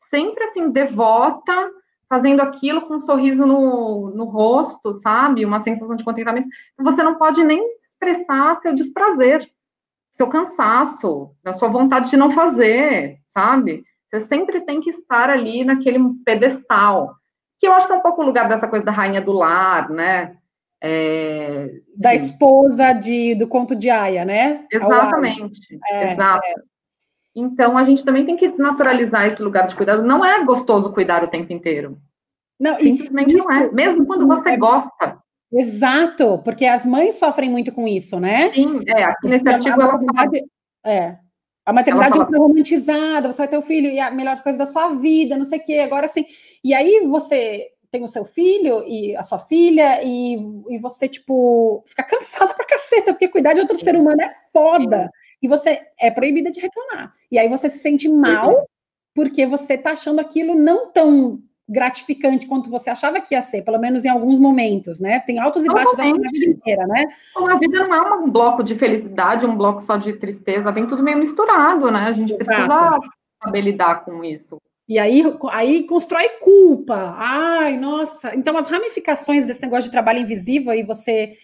sempre 0.09 0.43
assim, 0.45 0.71
devota, 0.71 1.71
fazendo 2.09 2.41
aquilo 2.41 2.83
com 2.83 2.95
um 2.95 3.01
sorriso 3.01 3.47
no, 3.47 4.11
no 4.11 4.25
rosto, 4.25 4.93
sabe? 4.93 5.45
Uma 5.45 5.61
sensação 5.61 5.95
de 5.95 6.03
contentamento. 6.03 6.49
Você 6.79 7.03
não 7.03 7.17
pode 7.17 7.45
nem 7.45 7.63
expressar 7.77 8.57
seu 8.57 8.75
desprazer, 8.75 9.49
seu 10.11 10.29
cansaço, 10.29 11.31
a 11.45 11.53
sua 11.53 11.69
vontade 11.69 12.11
de 12.11 12.17
não 12.17 12.31
fazer, 12.31 13.21
sabe? 13.29 13.85
Você 14.11 14.21
sempre 14.21 14.63
tem 14.63 14.81
que 14.81 14.91
estar 14.91 15.31
ali 15.31 15.63
naquele 15.63 16.01
pedestal. 16.25 17.15
Que 17.59 17.69
eu 17.69 17.73
acho 17.75 17.87
que 17.87 17.93
é 17.93 17.97
um 17.97 18.03
pouco 18.03 18.23
o 18.23 18.25
lugar 18.25 18.49
dessa 18.49 18.67
coisa 18.67 18.85
da 18.85 18.91
rainha 18.91 19.21
do 19.21 19.33
lar, 19.33 19.91
né? 19.91 20.37
É, 20.83 21.71
da 21.95 22.15
esposa 22.15 22.95
de, 22.95 23.35
do 23.35 23.47
conto 23.47 23.77
de 23.77 23.91
Aya, 23.91 24.25
né? 24.25 24.67
Exatamente, 24.73 25.79
é, 25.91 26.13
exato. 26.13 26.47
É. 26.47 26.71
Então, 27.35 27.79
a 27.79 27.85
gente 27.85 28.05
também 28.05 28.27
tem 28.27 28.37
que 28.37 28.49
desnaturalizar 28.49 29.27
esse 29.27 29.43
lugar 29.43 29.67
de 29.67 29.77
cuidado. 29.77 30.03
Não 30.03 30.25
é 30.25 30.45
gostoso 30.45 30.93
cuidar 30.93 31.23
o 31.23 31.29
tempo 31.29 31.53
inteiro. 31.53 31.99
Não, 32.59 32.77
Simplesmente 32.77 33.37
isso, 33.37 33.49
não 33.49 33.57
é. 33.57 33.73
Mesmo 33.73 34.07
quando 34.07 34.27
você 34.27 34.51
é, 34.51 34.57
gosta. 34.57 35.19
Exato, 35.53 36.41
porque 36.45 36.67
as 36.67 36.85
mães 36.85 37.17
sofrem 37.17 37.51
muito 37.51 37.73
com 37.73 37.89
isso, 37.89 38.21
né? 38.21 38.53
Sim, 38.53 38.81
é. 38.87 39.05
Aqui 39.05 39.29
nesse 39.29 39.49
artigo 39.49 39.81
ela 39.81 39.99
fala... 39.99 40.31
É. 40.85 41.17
A 41.65 41.73
maternidade 41.73 42.19
fala... 42.19 42.29
é 42.35 42.39
romantizada, 42.39 43.33
você 43.33 43.39
vai 43.39 43.49
ter 43.49 43.59
o 43.59 43.63
filho 43.63 43.89
e 43.89 44.01
a 44.01 44.11
melhor 44.11 44.43
coisa 44.43 44.59
da 44.59 44.67
sua 44.67 44.95
vida, 44.95 45.37
não 45.37 45.45
sei 45.45 45.61
o 45.61 45.65
quê. 45.65 45.79
Agora, 45.79 46.07
assim, 46.07 46.25
e 46.65 46.75
aí 46.75 47.07
você 47.07 47.69
tem 47.91 48.03
o 48.05 48.09
seu 48.09 48.25
filho 48.25 48.85
e 48.87 49.17
a 49.17 49.23
sua 49.23 49.39
filha, 49.39 50.03
e, 50.03 50.37
e 50.69 50.79
você, 50.79 51.09
tipo, 51.09 51.83
fica 51.87 52.03
cansada 52.03 52.55
pra 52.55 52.65
caceta, 52.65 53.13
porque 53.13 53.29
cuidar 53.29 53.53
de 53.53 53.61
outro 53.61 53.77
Sim. 53.77 53.85
ser 53.85 53.97
humano 53.97 54.21
é 54.23 54.31
foda. 54.53 55.03
Sim. 55.03 55.20
E 55.43 55.49
você 55.49 55.81
é 55.99 56.11
proibida 56.11 56.51
de 56.51 56.61
reclamar. 56.61 57.13
E 57.31 57.39
aí 57.39 57.49
você 57.49 57.69
se 57.69 57.79
sente 57.79 58.09
mal 58.09 58.69
porque 59.15 59.47
você 59.47 59.77
tá 59.77 59.93
achando 59.93 60.21
aquilo 60.21 60.55
não 60.55 60.93
tão 60.93 61.41
gratificante 61.69 62.49
quanto 62.49 62.69
você 62.69 62.91
achava 62.91 63.21
que 63.21 63.35
ia 63.35 63.43
ser, 63.43 63.63
pelo 63.63 63.79
menos 63.79 64.05
em 64.05 64.09
alguns 64.09 64.41
momentos, 64.41 64.99
né? 64.99 65.21
Tem 65.21 65.39
altos 65.39 65.65
e 65.65 65.69
baixos 65.69 65.97
na 65.97 66.05
vida 66.05 66.47
inteira, 66.47 66.85
né? 66.87 67.07
A 67.37 67.57
vida 67.57 67.87
não 67.87 67.95
é 67.95 68.15
um 68.17 68.29
bloco 68.29 68.65
de 68.65 68.75
felicidade, 68.75 69.47
um 69.47 69.57
bloco 69.57 69.81
só 69.81 69.97
de 69.97 70.15
tristeza, 70.15 70.73
vem 70.73 70.87
tudo 70.87 71.03
meio 71.03 71.17
misturado, 71.17 71.89
né? 71.91 72.01
A 72.01 72.13
gente 72.13 72.33
Exato. 72.33 72.45
precisa 72.45 72.99
saber 73.43 73.61
lidar 73.61 74.05
com 74.05 74.25
isso. 74.25 74.57
E 74.89 74.99
aí, 74.99 75.23
aí 75.53 75.85
constrói 75.85 76.29
culpa. 76.41 77.15
Ai, 77.17 77.77
nossa. 77.77 78.35
Então, 78.35 78.59
as 78.59 78.67
ramificações 78.67 79.47
desse 79.47 79.63
negócio 79.63 79.85
de 79.85 79.93
trabalho 79.93 80.19
invisível 80.19 80.73
e 80.75 80.83
você 80.83 81.35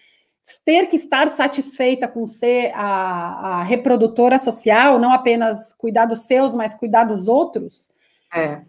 ter 0.65 0.87
que 0.87 0.95
estar 0.95 1.27
satisfeita 1.29 2.07
com 2.07 2.25
ser 2.25 2.71
a, 2.73 3.59
a 3.59 3.63
reprodutora 3.63 4.39
social, 4.39 4.99
não 4.99 5.11
apenas 5.11 5.73
cuidar 5.73 6.05
dos 6.05 6.21
seus, 6.21 6.53
mas 6.53 6.75
cuidar 6.75 7.03
dos 7.03 7.27
outros. 7.27 7.91
É. 8.33 8.61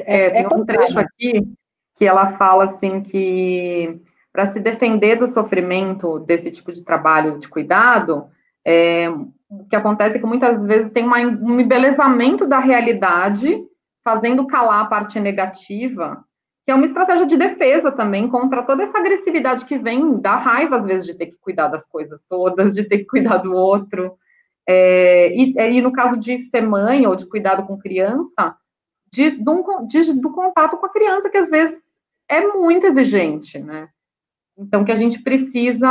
é, 0.00 0.26
é 0.26 0.30
tem 0.30 0.44
é 0.44 0.48
um 0.48 0.64
trecho 0.64 0.98
aqui 0.98 1.52
que 1.96 2.06
ela 2.06 2.28
fala 2.28 2.64
assim 2.64 3.00
que 3.00 4.00
para 4.32 4.46
se 4.46 4.60
defender 4.60 5.16
do 5.16 5.26
sofrimento 5.26 6.20
desse 6.20 6.50
tipo 6.52 6.70
de 6.70 6.84
trabalho 6.84 7.38
de 7.38 7.48
cuidado, 7.48 8.28
é, 8.64 9.08
o 9.50 9.64
que 9.68 9.74
acontece 9.74 10.16
é 10.16 10.20
que 10.20 10.26
muitas 10.26 10.64
vezes 10.64 10.92
tem 10.92 11.04
uma, 11.04 11.18
um 11.18 11.58
embelezamento 11.58 12.46
da 12.46 12.60
realidade, 12.60 13.60
fazendo 14.04 14.46
calar 14.46 14.82
a 14.82 14.86
parte 14.86 15.18
negativa, 15.18 16.24
que 16.68 16.72
é 16.72 16.74
uma 16.74 16.84
estratégia 16.84 17.24
de 17.24 17.38
defesa 17.38 17.90
também 17.90 18.28
contra 18.28 18.62
toda 18.62 18.82
essa 18.82 18.98
agressividade 18.98 19.64
que 19.64 19.78
vem 19.78 20.20
da 20.20 20.36
raiva, 20.36 20.76
às 20.76 20.84
vezes, 20.84 21.06
de 21.06 21.14
ter 21.14 21.28
que 21.28 21.38
cuidar 21.40 21.68
das 21.68 21.86
coisas 21.86 22.26
todas, 22.28 22.74
de 22.74 22.84
ter 22.84 22.98
que 22.98 23.06
cuidar 23.06 23.38
do 23.38 23.54
outro. 23.54 24.18
É, 24.68 25.34
e, 25.34 25.54
e, 25.56 25.80
no 25.80 25.90
caso 25.90 26.18
de 26.20 26.36
ser 26.36 26.60
mãe 26.60 27.06
ou 27.06 27.16
de 27.16 27.24
cuidado 27.24 27.66
com 27.66 27.78
criança, 27.78 28.54
de, 29.10 29.30
de, 29.30 30.02
de, 30.02 30.20
do 30.20 30.30
contato 30.30 30.76
com 30.76 30.84
a 30.84 30.92
criança, 30.92 31.30
que 31.30 31.38
às 31.38 31.48
vezes 31.48 31.78
é 32.28 32.46
muito 32.48 32.86
exigente, 32.86 33.58
né? 33.58 33.88
Então, 34.58 34.84
que 34.84 34.92
a 34.92 34.96
gente 34.96 35.22
precisa 35.22 35.88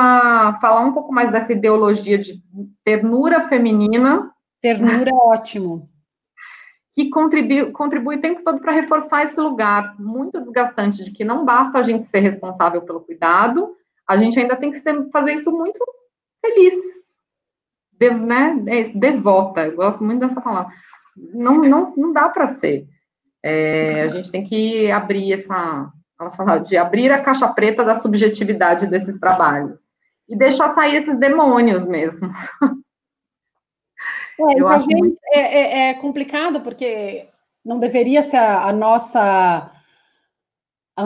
falar 0.61 0.81
um 0.81 0.93
pouco 0.93 1.11
mais 1.11 1.31
dessa 1.31 1.53
ideologia 1.53 2.19
de 2.19 2.39
ternura 2.85 3.41
feminina. 3.41 4.31
Ternura 4.61 5.09
é 5.09 5.13
ótimo. 5.15 5.89
Que 6.97 7.11
contribui, 7.11 7.71
contribui 7.71 8.15
o 8.15 8.21
tempo 8.21 8.43
todo 8.43 8.59
para 8.59 8.71
reforçar 8.71 9.21
esse 9.21 9.39
lugar 9.39 9.95
muito 9.99 10.41
desgastante 10.41 11.03
de 11.03 11.11
que 11.11 11.23
não 11.23 11.45
basta 11.45 11.77
a 11.77 11.83
gente 11.83 12.03
ser 12.05 12.21
responsável 12.21 12.81
pelo 12.81 13.01
cuidado, 13.01 13.75
a 14.07 14.17
gente 14.17 14.39
ainda 14.39 14.55
tem 14.55 14.71
que 14.71 14.77
ser, 14.77 15.07
fazer 15.11 15.33
isso 15.33 15.51
muito 15.51 15.79
feliz, 16.43 16.73
de, 17.93 18.09
né? 18.09 18.63
É 18.67 18.79
isso, 18.81 18.99
devota. 18.99 19.67
Eu 19.67 19.75
gosto 19.75 20.03
muito 20.03 20.21
dessa 20.21 20.41
palavra. 20.41 20.73
Não, 21.33 21.55
não, 21.55 21.93
não 21.95 22.11
dá 22.11 22.29
para 22.29 22.47
ser. 22.47 22.87
É, 23.43 24.01
a 24.01 24.07
gente 24.07 24.31
tem 24.31 24.43
que 24.43 24.89
abrir 24.91 25.33
essa, 25.33 25.91
ela 26.19 26.31
fala 26.31 26.57
de 26.57 26.77
abrir 26.77 27.11
a 27.11 27.21
caixa 27.21 27.47
preta 27.47 27.83
da 27.83 27.93
subjetividade 27.93 28.87
desses 28.87 29.19
trabalhos 29.19 29.85
e 30.27 30.35
deixar 30.35 30.69
sair 30.69 30.95
esses 30.95 31.19
demônios 31.19 31.85
mesmo. 31.85 32.29
É, 34.39 34.61
Eu 34.61 34.67
acho 34.67 34.87
muito... 34.87 35.17
é, 35.33 35.39
é, 35.39 35.89
é, 35.89 35.93
complicado 35.95 36.61
porque 36.61 37.27
não 37.63 37.79
deveria 37.79 38.21
ser 38.21 38.37
a, 38.37 38.65
a 38.65 38.73
nossa 38.73 39.71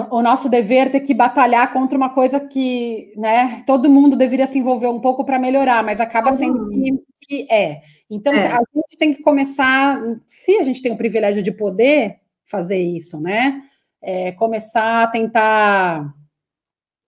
o 0.10 0.22
nosso 0.22 0.48
dever 0.48 0.90
ter 0.90 1.02
que 1.02 1.14
batalhar 1.14 1.74
contra 1.74 1.98
uma 1.98 2.08
coisa 2.08 2.40
que, 2.40 3.12
né, 3.18 3.62
todo 3.68 3.90
mundo 3.90 4.16
deveria 4.16 4.48
se 4.48 4.58
envolver 4.58 4.88
um 4.88 5.02
pouco 5.02 5.26
para 5.26 5.38
melhorar, 5.38 5.84
mas 5.84 6.00
acaba 6.00 6.32
sendo 6.32 6.70
que, 6.70 7.04
que 7.24 7.54
é. 7.54 7.82
Então, 8.10 8.32
é. 8.32 8.54
a 8.54 8.62
gente 8.74 8.98
tem 8.98 9.14
que 9.14 9.22
começar, 9.22 10.02
se 10.30 10.56
a 10.56 10.64
gente 10.64 10.82
tem 10.82 10.94
o 10.94 10.98
privilégio 10.98 11.44
de 11.44 11.52
poder 11.52 12.22
fazer 12.46 12.80
isso, 12.80 13.20
né? 13.20 13.62
é, 14.02 14.32
começar 14.32 15.04
a 15.04 15.08
tentar, 15.08 16.14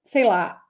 sei 0.05 0.23
lá, 0.23 0.61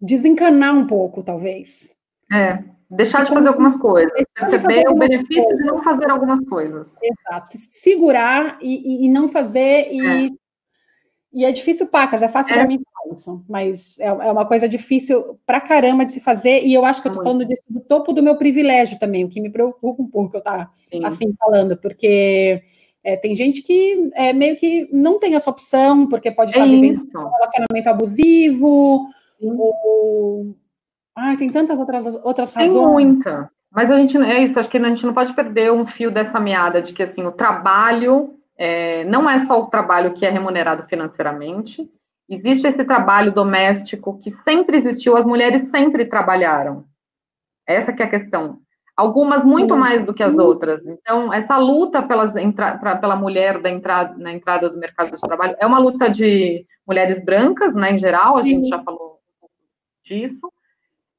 desencanar 0.00 0.76
um 0.76 0.86
pouco, 0.86 1.22
talvez. 1.22 1.94
É, 2.32 2.62
deixar 2.96 3.24
de 3.24 3.32
fazer 3.32 3.48
algumas 3.48 3.76
coisas, 3.76 4.12
perceber 4.34 4.88
o 4.88 4.94
benefício 4.94 5.44
coisa. 5.44 5.56
de 5.56 5.64
não 5.64 5.82
fazer 5.82 6.10
algumas 6.10 6.40
coisas. 6.40 6.98
Exato, 7.02 7.50
segurar 7.54 8.58
e, 8.60 9.04
e, 9.04 9.06
e 9.06 9.08
não 9.08 9.28
fazer, 9.28 9.92
e 9.92 10.06
é, 10.06 10.30
e 11.32 11.44
é 11.44 11.50
difícil 11.50 11.88
pacas, 11.88 12.22
é 12.22 12.28
fácil 12.28 12.54
é. 12.54 12.58
para 12.58 12.68
mim 12.68 12.80
falar 12.80 13.14
isso, 13.14 13.44
mas 13.48 13.98
é, 13.98 14.06
é, 14.06 14.32
uma 14.32 14.46
coisa 14.46 14.68
difícil 14.68 15.38
pra 15.44 15.60
caramba 15.60 16.04
de 16.04 16.12
se 16.12 16.20
fazer, 16.20 16.64
e 16.64 16.72
eu 16.72 16.84
acho 16.84 17.02
que 17.02 17.08
eu 17.08 17.12
tô 17.12 17.22
falando 17.22 17.44
disso 17.44 17.62
do 17.68 17.80
topo 17.80 18.12
do 18.12 18.22
meu 18.22 18.36
privilégio 18.36 18.98
também, 19.00 19.24
o 19.24 19.28
que 19.28 19.40
me 19.40 19.50
preocupa 19.50 20.00
um 20.00 20.08
pouco 20.08 20.36
eu 20.36 20.38
estar 20.38 20.66
tá, 20.66 21.08
assim 21.08 21.34
falando, 21.36 21.76
porque 21.76 22.60
é, 23.02 23.16
tem 23.16 23.34
gente 23.34 23.62
que 23.62 24.08
é, 24.14 24.32
meio 24.32 24.56
que 24.56 24.88
não 24.92 25.18
tem 25.18 25.34
essa 25.34 25.50
opção, 25.50 26.08
porque 26.08 26.30
pode 26.30 26.52
estar 26.52 26.64
é 26.64 26.68
vivendo 26.68 26.98
um 27.16 27.28
relacionamento 27.28 27.88
abusivo, 27.88 29.06
ou... 29.42 30.56
Ai, 31.16 31.36
tem 31.36 31.48
tantas 31.48 31.78
outras, 31.78 32.06
outras 32.22 32.50
razões. 32.50 32.72
Tem 32.72 32.86
muita. 32.86 33.50
Mas 33.72 33.90
a 33.90 33.96
gente, 33.96 34.16
é 34.18 34.42
isso, 34.42 34.58
acho 34.58 34.68
que 34.68 34.78
a 34.78 34.88
gente 34.88 35.04
não 35.04 35.14
pode 35.14 35.32
perder 35.32 35.72
um 35.72 35.84
fio 35.84 36.10
dessa 36.10 36.38
meada 36.38 36.80
de 36.80 36.92
que, 36.92 37.02
assim, 37.02 37.24
o 37.24 37.32
trabalho 37.32 38.34
é, 38.56 39.04
não 39.04 39.28
é 39.28 39.38
só 39.38 39.60
o 39.60 39.66
trabalho 39.66 40.12
que 40.12 40.24
é 40.24 40.30
remunerado 40.30 40.84
financeiramente, 40.84 41.90
existe 42.28 42.66
esse 42.66 42.84
trabalho 42.84 43.32
doméstico 43.32 44.18
que 44.18 44.30
sempre 44.30 44.76
existiu, 44.76 45.16
as 45.16 45.26
mulheres 45.26 45.62
sempre 45.70 46.04
trabalharam. 46.04 46.84
Essa 47.66 47.92
que 47.92 48.02
é 48.02 48.06
a 48.06 48.10
questão 48.10 48.60
algumas 48.96 49.44
muito 49.44 49.76
mais 49.76 50.04
do 50.04 50.14
que 50.14 50.22
as 50.22 50.38
outras. 50.38 50.84
Então, 50.86 51.32
essa 51.32 51.56
luta 51.56 52.02
pelas, 52.02 52.32
pra, 52.54 52.96
pela 52.96 53.16
mulher 53.16 53.60
da 53.60 53.70
entrada, 53.70 54.16
na 54.16 54.32
entrada 54.32 54.70
do 54.70 54.78
mercado 54.78 55.10
de 55.10 55.20
trabalho 55.20 55.56
é 55.58 55.66
uma 55.66 55.78
luta 55.78 56.08
de 56.08 56.64
mulheres 56.86 57.24
brancas, 57.24 57.74
né, 57.74 57.92
em 57.92 57.98
geral, 57.98 58.36
a 58.36 58.42
gente 58.42 58.68
já 58.68 58.82
falou 58.82 59.18
disso. 60.04 60.50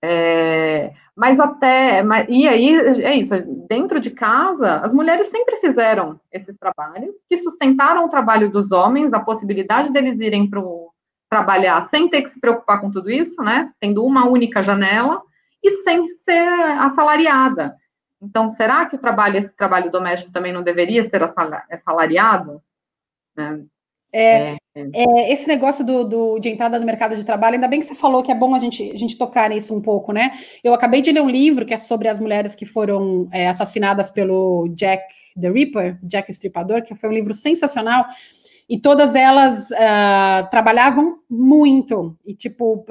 É, 0.08 0.94
mas 1.16 1.40
até, 1.40 2.04
e 2.30 2.48
aí 2.48 2.76
é 3.02 3.16
isso, 3.16 3.34
dentro 3.68 4.00
de 4.00 4.12
casa, 4.12 4.82
as 4.82 4.94
mulheres 4.94 5.28
sempre 5.28 5.58
fizeram 5.58 6.20
esses 6.32 6.56
trabalhos 6.58 7.16
que 7.28 7.36
sustentaram 7.36 8.06
o 8.06 8.10
trabalho 8.10 8.52
dos 8.52 8.72
homens, 8.72 9.14
a 9.14 9.20
possibilidade 9.20 9.92
deles 9.92 10.20
irem 10.20 10.48
para 10.48 10.62
trabalhar 11.28 11.82
sem 11.82 12.08
ter 12.08 12.22
que 12.22 12.30
se 12.30 12.40
preocupar 12.40 12.82
com 12.82 12.92
tudo 12.92 13.10
isso, 13.10 13.42
né? 13.42 13.72
Tendo 13.80 14.06
uma 14.06 14.28
única 14.28 14.62
janela, 14.62 15.24
e 15.64 15.72
sem 15.82 16.08
ser 16.08 16.48
assalariada. 16.80 17.76
Então, 18.22 18.48
será 18.48 18.86
que 18.86 18.96
o 18.96 19.00
trabalho, 19.00 19.38
esse 19.38 19.56
trabalho 19.56 19.90
doméstico 19.90 20.32
também 20.32 20.54
não 20.54 20.62
deveria 20.62 21.02
ser 21.02 21.24
assalariado? 21.24 22.62
Né? 23.36 23.66
É, 24.18 24.56
é, 24.74 24.88
é, 24.94 25.34
esse 25.34 25.46
negócio 25.46 25.86
do, 25.86 26.08
do, 26.08 26.40
de 26.40 26.48
entrada 26.48 26.80
no 26.80 26.86
mercado 26.86 27.18
de 27.18 27.26
trabalho, 27.26 27.56
ainda 27.56 27.68
bem 27.68 27.82
que 27.82 27.86
você 27.86 27.96
falou 27.96 28.24
que 28.24 28.32
é 28.32 28.36
bom 28.36 28.56
a 28.56 28.60
gente, 28.60 28.90
a 28.90 28.98
gente 28.98 29.18
tocar 29.18 29.50
nisso 29.50 29.76
um 29.76 29.82
pouco, 29.82 30.14
né? 30.14 30.32
Eu 30.64 30.74
acabei 30.74 31.02
de 31.02 31.12
ler 31.12 31.22
um 31.22 31.30
livro 31.30 31.66
que 31.66 31.74
é 31.74 31.78
sobre 31.78 32.08
as 32.08 32.18
mulheres 32.18 32.56
que 32.56 32.66
foram 32.66 33.28
é, 33.34 33.50
assassinadas 33.50 34.10
pelo 34.10 34.70
Jack 34.70 35.04
the 35.38 35.50
Ripper, 35.50 36.00
Jack 36.02 36.30
o 36.30 36.32
Estripador, 36.32 36.82
que 36.84 36.96
foi 36.96 37.10
um 37.10 37.12
livro 37.12 37.34
sensacional, 37.34 38.06
e 38.70 38.80
todas 38.80 39.16
elas 39.16 39.70
uh, 39.72 40.50
trabalhavam 40.50 41.18
muito, 41.30 42.18
e 42.26 42.34
tipo, 42.34 42.86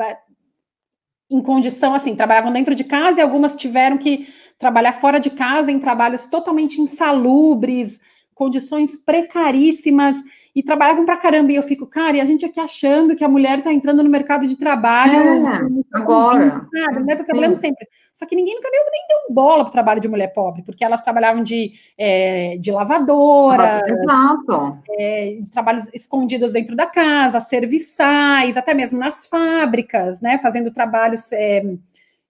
em 1.30 1.42
condição 1.42 1.94
assim, 1.94 2.14
trabalhavam 2.14 2.52
dentro 2.52 2.74
de 2.74 2.84
casa 2.84 3.18
e 3.18 3.22
algumas 3.22 3.56
tiveram 3.56 3.96
que 3.96 4.28
trabalhar 4.58 4.92
fora 4.92 5.18
de 5.18 5.30
casa 5.30 5.72
em 5.72 5.80
trabalhos 5.80 6.26
totalmente 6.26 6.80
insalubres, 6.82 7.98
condições 8.34 8.94
precaríssimas. 8.94 10.16
E 10.54 10.62
trabalhavam 10.62 11.04
para 11.04 11.16
caramba. 11.16 11.50
E 11.50 11.56
eu 11.56 11.62
fico, 11.62 11.86
cara, 11.86 12.16
e 12.16 12.20
a 12.20 12.24
gente 12.24 12.44
aqui 12.46 12.60
achando 12.60 13.16
que 13.16 13.24
a 13.24 13.28
mulher 13.28 13.58
está 13.58 13.72
entrando 13.72 14.02
no 14.02 14.08
mercado 14.08 14.46
de 14.46 14.56
trabalho. 14.56 15.46
É, 15.46 15.60
agora. 15.92 16.66
Sabe? 16.72 16.96
A 16.96 17.00
mulher 17.00 17.12
está 17.14 17.24
trabalhando 17.24 17.56
sempre. 17.56 17.88
Só 18.12 18.24
que 18.24 18.36
ninguém 18.36 18.54
nunca 18.54 18.70
deu, 18.70 18.80
nem 18.90 19.06
deu 19.08 19.34
bola 19.34 19.64
para 19.64 19.70
o 19.70 19.72
trabalho 19.72 20.00
de 20.00 20.06
mulher 20.06 20.32
pobre, 20.32 20.62
porque 20.62 20.84
elas 20.84 21.02
trabalhavam 21.02 21.42
de, 21.42 21.72
é, 21.98 22.56
de 22.58 22.70
lavadora, 22.70 23.82
Exato. 23.84 24.78
É, 24.96 25.40
trabalhos 25.50 25.90
escondidos 25.92 26.52
dentro 26.52 26.76
da 26.76 26.86
casa, 26.86 27.40
serviçais, 27.40 28.56
até 28.56 28.72
mesmo 28.72 28.98
nas 28.98 29.26
fábricas, 29.26 30.20
né? 30.20 30.38
Fazendo 30.38 30.70
trabalhos 30.70 31.32
é, 31.32 31.64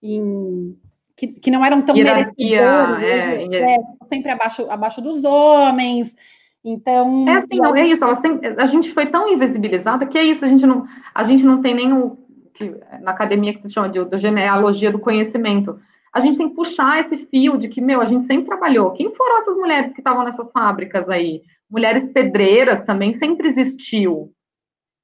em 0.03 0.75
que, 1.15 1.29
que 1.29 1.51
não 1.51 1.65
eram 1.65 1.83
tão 1.83 1.97
Hierarquia, 1.97 2.61
é, 2.61 3.47
né? 3.47 3.75
é, 3.75 3.79
sempre 4.09 4.33
abaixo, 4.33 4.67
abaixo 4.71 5.03
dos 5.03 5.25
homens. 5.25 6.17
Então. 6.65 7.29
É 7.29 7.37
assim, 7.37 7.59
não, 7.59 7.77
é 7.77 7.87
isso. 7.87 8.15
Sempre, 8.15 8.55
a 8.59 8.65
gente 8.65 8.93
foi 8.93 9.07
tão 9.07 9.29
invisibilizada 9.29 10.07
que 10.07 10.17
é 10.17 10.25
isso, 10.25 10.45
a 10.45 10.49
gente 10.49 10.67
não, 10.67 10.87
a 11.15 11.23
gente 11.23 11.45
não 11.45 11.61
tem 11.61 11.75
nem 11.75 11.93
o 11.93 12.17
que 12.55 12.73
na 13.01 13.11
academia 13.11 13.53
que 13.53 13.61
se 13.61 13.73
chama 13.73 13.89
de, 13.89 14.03
de 14.05 14.17
genealogia 14.17 14.91
do 14.91 14.99
conhecimento. 14.99 15.79
A 16.13 16.21
gente 16.21 16.39
tem 16.39 16.49
que 16.49 16.55
puxar 16.55 17.01
esse 17.01 17.19
fio 17.19 17.59
de 17.59 17.69
que, 17.69 17.81
meu, 17.81 18.01
a 18.01 18.05
gente 18.05 18.25
sempre 18.25 18.47
trabalhou. 18.47 18.93
Quem 18.93 19.11
foram 19.11 19.37
essas 19.39 19.57
mulheres 19.57 19.93
que 19.93 20.01
estavam 20.01 20.23
nessas 20.23 20.53
fábricas 20.53 21.11
aí? 21.11 21.43
Mulheres 21.69 22.13
pedreiras 22.13 22.85
também 22.85 23.13
sempre 23.13 23.49
existiu. 23.49 24.33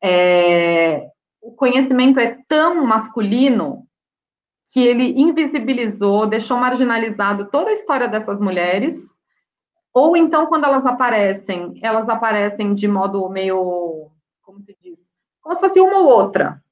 É, 0.02 1.08
o 1.42 1.50
conhecimento 1.52 2.20
é 2.20 2.38
tão 2.46 2.86
masculino 2.86 3.84
que 4.72 4.80
ele 4.80 5.20
invisibilizou, 5.20 6.28
deixou 6.28 6.56
marginalizado 6.56 7.50
toda 7.50 7.70
a 7.70 7.72
história 7.72 8.06
dessas 8.06 8.40
mulheres, 8.40 9.19
ou 9.92 10.16
então, 10.16 10.46
quando 10.46 10.64
elas 10.64 10.86
aparecem, 10.86 11.78
elas 11.82 12.08
aparecem 12.08 12.74
de 12.74 12.86
modo 12.86 13.28
meio, 13.28 14.10
como 14.42 14.60
se 14.60 14.76
diz, 14.80 15.12
como 15.40 15.54
se 15.54 15.60
fosse 15.60 15.80
uma 15.80 15.98
ou 15.98 16.06
outra, 16.06 16.62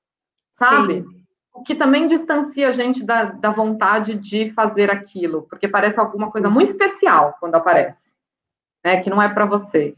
sabe? 0.53 1.03
Sim. 1.03 1.19
O 1.53 1.63
que 1.63 1.75
também 1.75 2.07
distancia 2.07 2.69
a 2.69 2.71
gente 2.71 3.05
da, 3.05 3.25
da 3.25 3.51
vontade 3.51 4.15
de 4.15 4.49
fazer 4.51 4.91
aquilo, 4.91 5.43
porque 5.43 5.67
parece 5.67 5.99
alguma 5.99 6.31
coisa 6.31 6.49
muito 6.49 6.69
especial 6.69 7.37
quando 7.41 7.57
aparece, 7.57 8.17
né? 8.85 9.01
Que 9.01 9.11
não 9.11 9.21
é 9.21 9.29
para 9.29 9.45
você. 9.45 9.97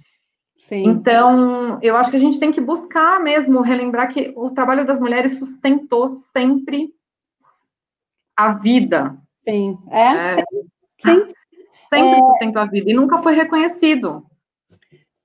Sim. 0.57 0.87
Então, 0.87 1.79
eu 1.83 1.97
acho 1.97 2.11
que 2.11 2.16
a 2.16 2.21
gente 2.21 2.41
tem 2.41 2.53
que 2.53 2.61
buscar 2.61 3.21
mesmo 3.21 3.61
relembrar 3.61 4.11
que 4.12 4.33
o 4.37 4.51
trabalho 4.51 4.87
das 4.87 4.99
mulheres 4.99 5.39
sustentou 5.39 6.09
sempre 6.09 6.95
a 8.37 8.53
vida. 8.53 9.18
Sim, 9.37 9.79
é, 9.91 10.01
é. 10.01 10.35
sim. 10.35 10.45
sim. 10.99 11.35
Sempre 11.93 12.18
é... 12.18 12.22
sustentou 12.22 12.62
a 12.62 12.66
vida 12.66 12.91
e 12.91 12.95
nunca 12.95 13.18
foi 13.18 13.34
reconhecido. 13.34 14.24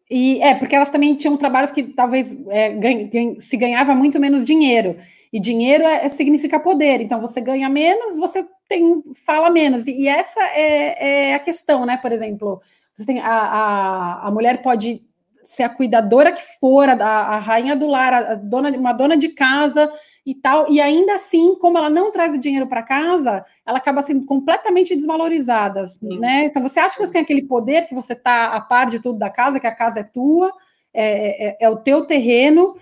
E 0.10 0.42
é, 0.42 0.56
porque 0.56 0.76
elas 0.76 0.90
também 0.90 1.16
tinham 1.16 1.38
trabalhos 1.38 1.72
que 1.72 1.84
talvez 1.84 2.36
é, 2.50 2.70
ganha, 2.70 3.08
ganha, 3.08 3.40
se 3.40 3.56
ganhava 3.56 3.96
muito 3.96 4.20
menos 4.20 4.44
dinheiro. 4.44 4.98
E 5.32 5.40
dinheiro 5.40 5.84
é, 5.84 6.06
é, 6.06 6.10
significa 6.10 6.60
poder. 6.60 7.02
Então, 7.02 7.20
você 7.20 7.42
ganha 7.42 7.68
menos, 7.70 8.18
você 8.18 8.48
tem 8.70 9.04
fala 9.26 9.50
menos. 9.50 9.88
E, 9.88 9.92
e 9.92 10.08
essa 10.08 10.40
é, 10.42 11.30
é, 11.30 11.36
a 11.36 11.40
questão, 11.40 11.86
né? 11.86 11.98
Por 11.98 12.12
exemplo, 12.12 12.62
você 12.96 13.06
tem 13.06 13.20
a, 13.20 13.28
a, 13.28 14.28
a 14.28 14.32
mulher 14.32 14.62
pode 14.62 15.02
ser 15.44 15.64
a 15.64 15.70
cuidadora 15.70 16.32
que 16.32 16.42
for, 16.60 16.88
a, 16.90 16.96
a 16.96 17.40
rainha 17.40 17.76
do 17.76 17.88
lar, 17.88 18.14
a 18.14 18.36
dona, 18.36 18.70
uma 18.72 18.94
dona 18.94 19.16
de 19.16 19.30
casa, 19.30 19.92
e 20.26 20.34
tal, 20.34 20.72
e 20.72 20.82
ainda 20.82 21.14
assim, 21.14 21.56
como 21.56 21.78
ela 21.78 21.90
não 21.90 22.12
traz 22.12 22.34
o 22.34 22.40
dinheiro 22.40 22.66
para 22.66 22.82
casa, 22.82 23.46
ela 23.64 23.78
acaba 23.78 24.02
sendo 24.02 24.26
completamente 24.26 24.96
desvalorizada, 24.96 25.86
Sim. 25.86 26.18
né? 26.20 26.46
Então 26.46 26.64
você 26.64 26.80
acha 26.80 26.96
que 26.96 27.06
você 27.06 27.14
tem 27.14 27.22
aquele 27.22 27.44
poder 27.44 27.88
que 27.88 27.94
você 27.94 28.14
está 28.14 28.48
a 28.48 28.60
par 28.60 28.88
de 28.88 29.00
tudo 29.00 29.20
da 29.20 29.30
casa, 29.30 29.60
que 29.60 29.68
a 29.68 29.76
casa 29.76 30.00
é 30.00 30.04
tua, 30.04 30.52
é, 30.92 31.50
é, 31.50 31.58
é 31.62 31.70
o 31.70 31.78
teu 31.78 32.06
terreno, 32.06 32.76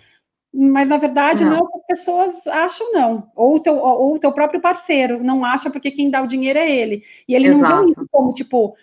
mas 0.54 0.88
na 0.88 0.98
verdade 0.98 1.44
não. 1.44 1.58
não 1.58 1.70
as 1.76 1.86
pessoas 1.86 2.48
acham, 2.48 2.94
não. 2.94 3.30
Ou 3.36 3.56
o 3.56 3.60
teu, 3.60 3.76
ou 3.76 4.16
o 4.16 4.20
teu 4.20 4.32
próprio 4.32 4.62
parceiro 4.62 5.22
não 5.22 5.44
acha 5.44 5.70
porque 5.70 5.92
quem 5.92 6.10
dá 6.10 6.22
o 6.22 6.28
dinheiro 6.28 6.60
é 6.60 6.72
ele. 6.72 7.04
E 7.28 7.36
ele 7.36 7.50
Exato. 7.50 7.62
não 7.62 7.84
vê 7.84 7.92
isso 7.92 8.08
como, 8.10 8.34
tipo, 8.34 8.76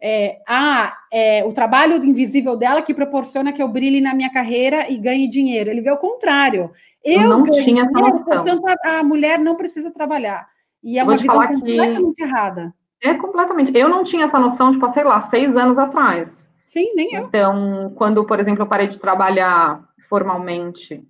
é, 0.00 0.40
ah, 0.46 0.96
é, 1.12 1.44
o 1.44 1.52
trabalho 1.52 1.96
invisível 2.04 2.56
dela 2.56 2.82
que 2.82 2.94
proporciona 2.94 3.52
que 3.52 3.62
eu 3.62 3.68
brilhe 3.68 4.00
na 4.00 4.14
minha 4.14 4.32
carreira 4.32 4.90
e 4.90 4.96
ganhe 4.96 5.28
dinheiro. 5.28 5.70
Ele 5.70 5.80
vê 5.80 5.90
o 5.90 5.96
contrário. 5.96 6.70
Eu, 7.04 7.22
eu 7.22 7.28
não 7.28 7.44
tinha 7.44 7.82
essa 7.82 7.98
noção. 7.98 8.24
Portanto, 8.24 8.64
a, 8.66 8.98
a, 8.98 9.02
mulher 9.02 9.38
não 9.38 9.56
precisa 9.56 9.90
trabalhar. 9.90 10.48
E 10.82 10.98
é 10.98 11.02
uma 11.02 11.16
visão 11.16 11.46
completamente 11.46 12.14
que... 12.14 12.22
errada. 12.22 12.72
É 13.02 13.14
completamente. 13.14 13.76
Eu 13.76 13.88
não 13.88 14.04
tinha 14.04 14.24
essa 14.24 14.38
noção, 14.38 14.70
tipo, 14.70 14.88
sei 14.88 15.04
lá, 15.04 15.20
seis 15.20 15.56
anos 15.56 15.78
atrás. 15.78 16.48
Sim, 16.66 16.92
nem 16.94 17.14
eu. 17.14 17.24
Então, 17.24 17.92
quando, 17.96 18.24
por 18.24 18.38
exemplo, 18.38 18.62
eu 18.62 18.66
parei 18.66 18.86
de 18.86 18.98
trabalhar 18.98 19.82
formalmente, 20.08 21.02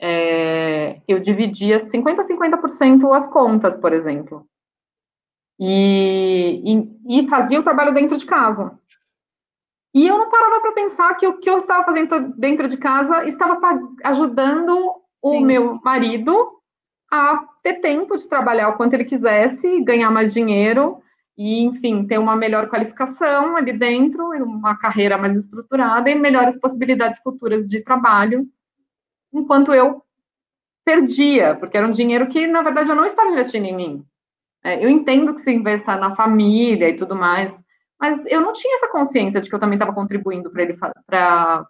é, 0.00 1.00
eu 1.06 1.18
dividia 1.18 1.78
50% 1.78 2.18
a 2.18 2.58
50% 2.58 3.14
as 3.14 3.26
contas, 3.26 3.76
por 3.76 3.92
exemplo. 3.92 4.46
E, 5.60 6.62
e, 6.64 7.18
e, 7.18 7.28
fazia 7.28 7.60
o 7.60 7.62
trabalho 7.62 7.94
dentro 7.94 8.16
de 8.16 8.26
casa. 8.26 8.78
E 9.94 10.06
eu 10.06 10.18
não 10.18 10.30
parava 10.30 10.60
para 10.60 10.72
pensar 10.72 11.14
que 11.14 11.26
o 11.26 11.38
que 11.38 11.48
eu 11.48 11.58
estava 11.58 11.84
fazendo 11.84 12.34
dentro 12.36 12.66
de 12.66 12.76
casa 12.76 13.24
estava 13.26 13.58
ajudando 14.04 14.94
o 15.20 15.30
Sim. 15.30 15.44
meu 15.44 15.78
marido 15.84 16.58
a 17.10 17.44
ter 17.62 17.74
tempo 17.74 18.16
de 18.16 18.26
trabalhar 18.26 18.70
o 18.70 18.76
quanto 18.76 18.94
ele 18.94 19.04
quisesse, 19.04 19.82
ganhar 19.84 20.10
mais 20.10 20.32
dinheiro 20.32 21.02
e, 21.36 21.62
enfim, 21.62 22.06
ter 22.06 22.18
uma 22.18 22.34
melhor 22.34 22.68
qualificação 22.68 23.56
ali 23.56 23.72
dentro, 23.72 24.30
uma 24.42 24.76
carreira 24.76 25.18
mais 25.18 25.36
estruturada 25.36 26.10
e 26.10 26.14
melhores 26.14 26.58
possibilidades 26.58 27.20
futuras 27.20 27.66
de 27.66 27.80
trabalho, 27.80 28.48
enquanto 29.32 29.72
eu 29.74 30.02
perdia, 30.84 31.54
porque 31.54 31.76
era 31.76 31.86
um 31.86 31.90
dinheiro 31.90 32.28
que, 32.28 32.46
na 32.46 32.62
verdade, 32.62 32.90
eu 32.90 32.96
não 32.96 33.04
estava 33.04 33.30
investindo 33.30 33.66
em 33.66 33.76
mim. 33.76 34.06
É, 34.64 34.84
eu 34.84 34.88
entendo 34.88 35.34
que 35.34 35.40
se 35.40 35.52
investa 35.52 35.96
na 35.96 36.12
família 36.12 36.88
e 36.88 36.96
tudo 36.96 37.16
mais, 37.16 37.62
mas 38.00 38.24
eu 38.26 38.40
não 38.40 38.52
tinha 38.52 38.76
essa 38.76 38.90
consciência 38.90 39.40
de 39.40 39.48
que 39.48 39.54
eu 39.54 39.60
também 39.60 39.76
estava 39.76 39.92
contribuindo 39.92 40.50
para 40.50 40.62
ele 40.62 40.76
para 41.06 41.66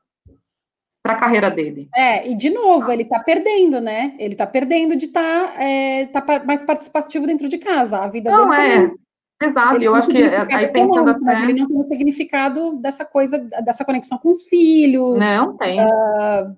para 1.03 1.15
a 1.15 1.19
carreira 1.19 1.51
dele. 1.51 1.89
É, 1.95 2.31
e 2.31 2.37
de 2.37 2.49
novo, 2.49 2.91
ele 2.93 3.03
está 3.03 3.19
perdendo, 3.19 3.81
né? 3.81 4.15
Ele 4.21 4.35
está 4.35 4.47
perdendo 4.47 4.95
de 4.95 5.07
estar 5.07 5.49
tá, 5.53 5.63
é, 5.63 6.07
tá 6.07 6.25
mais 6.45 6.63
participativo 6.63 7.27
dentro 7.27 7.49
de 7.49 7.59
casa. 7.59 7.99
A 7.99 8.07
vida 8.07 8.31
não, 8.31 8.49
dele 8.49 8.63
é. 8.63 8.77
Também. 8.77 8.97
Exato, 9.43 9.75
ele 9.75 9.89
eu 9.89 9.95
acho 9.97 10.09
que 10.09 10.23
aí 10.23 10.69
pensando 10.69 11.11
até... 11.11 11.21
Mas 11.21 11.39
ele 11.41 11.59
não 11.59 11.67
tem 11.67 11.77
o 11.77 11.89
significado 11.89 12.77
dessa 12.77 13.05
coisa, 13.05 13.39
dessa 13.65 13.85
conexão 13.85 14.17
com 14.17 14.31
os 14.31 14.45
filhos. 14.45 15.19
Não, 15.19 15.57
tem. 15.57 15.81
Uh, 15.81 16.57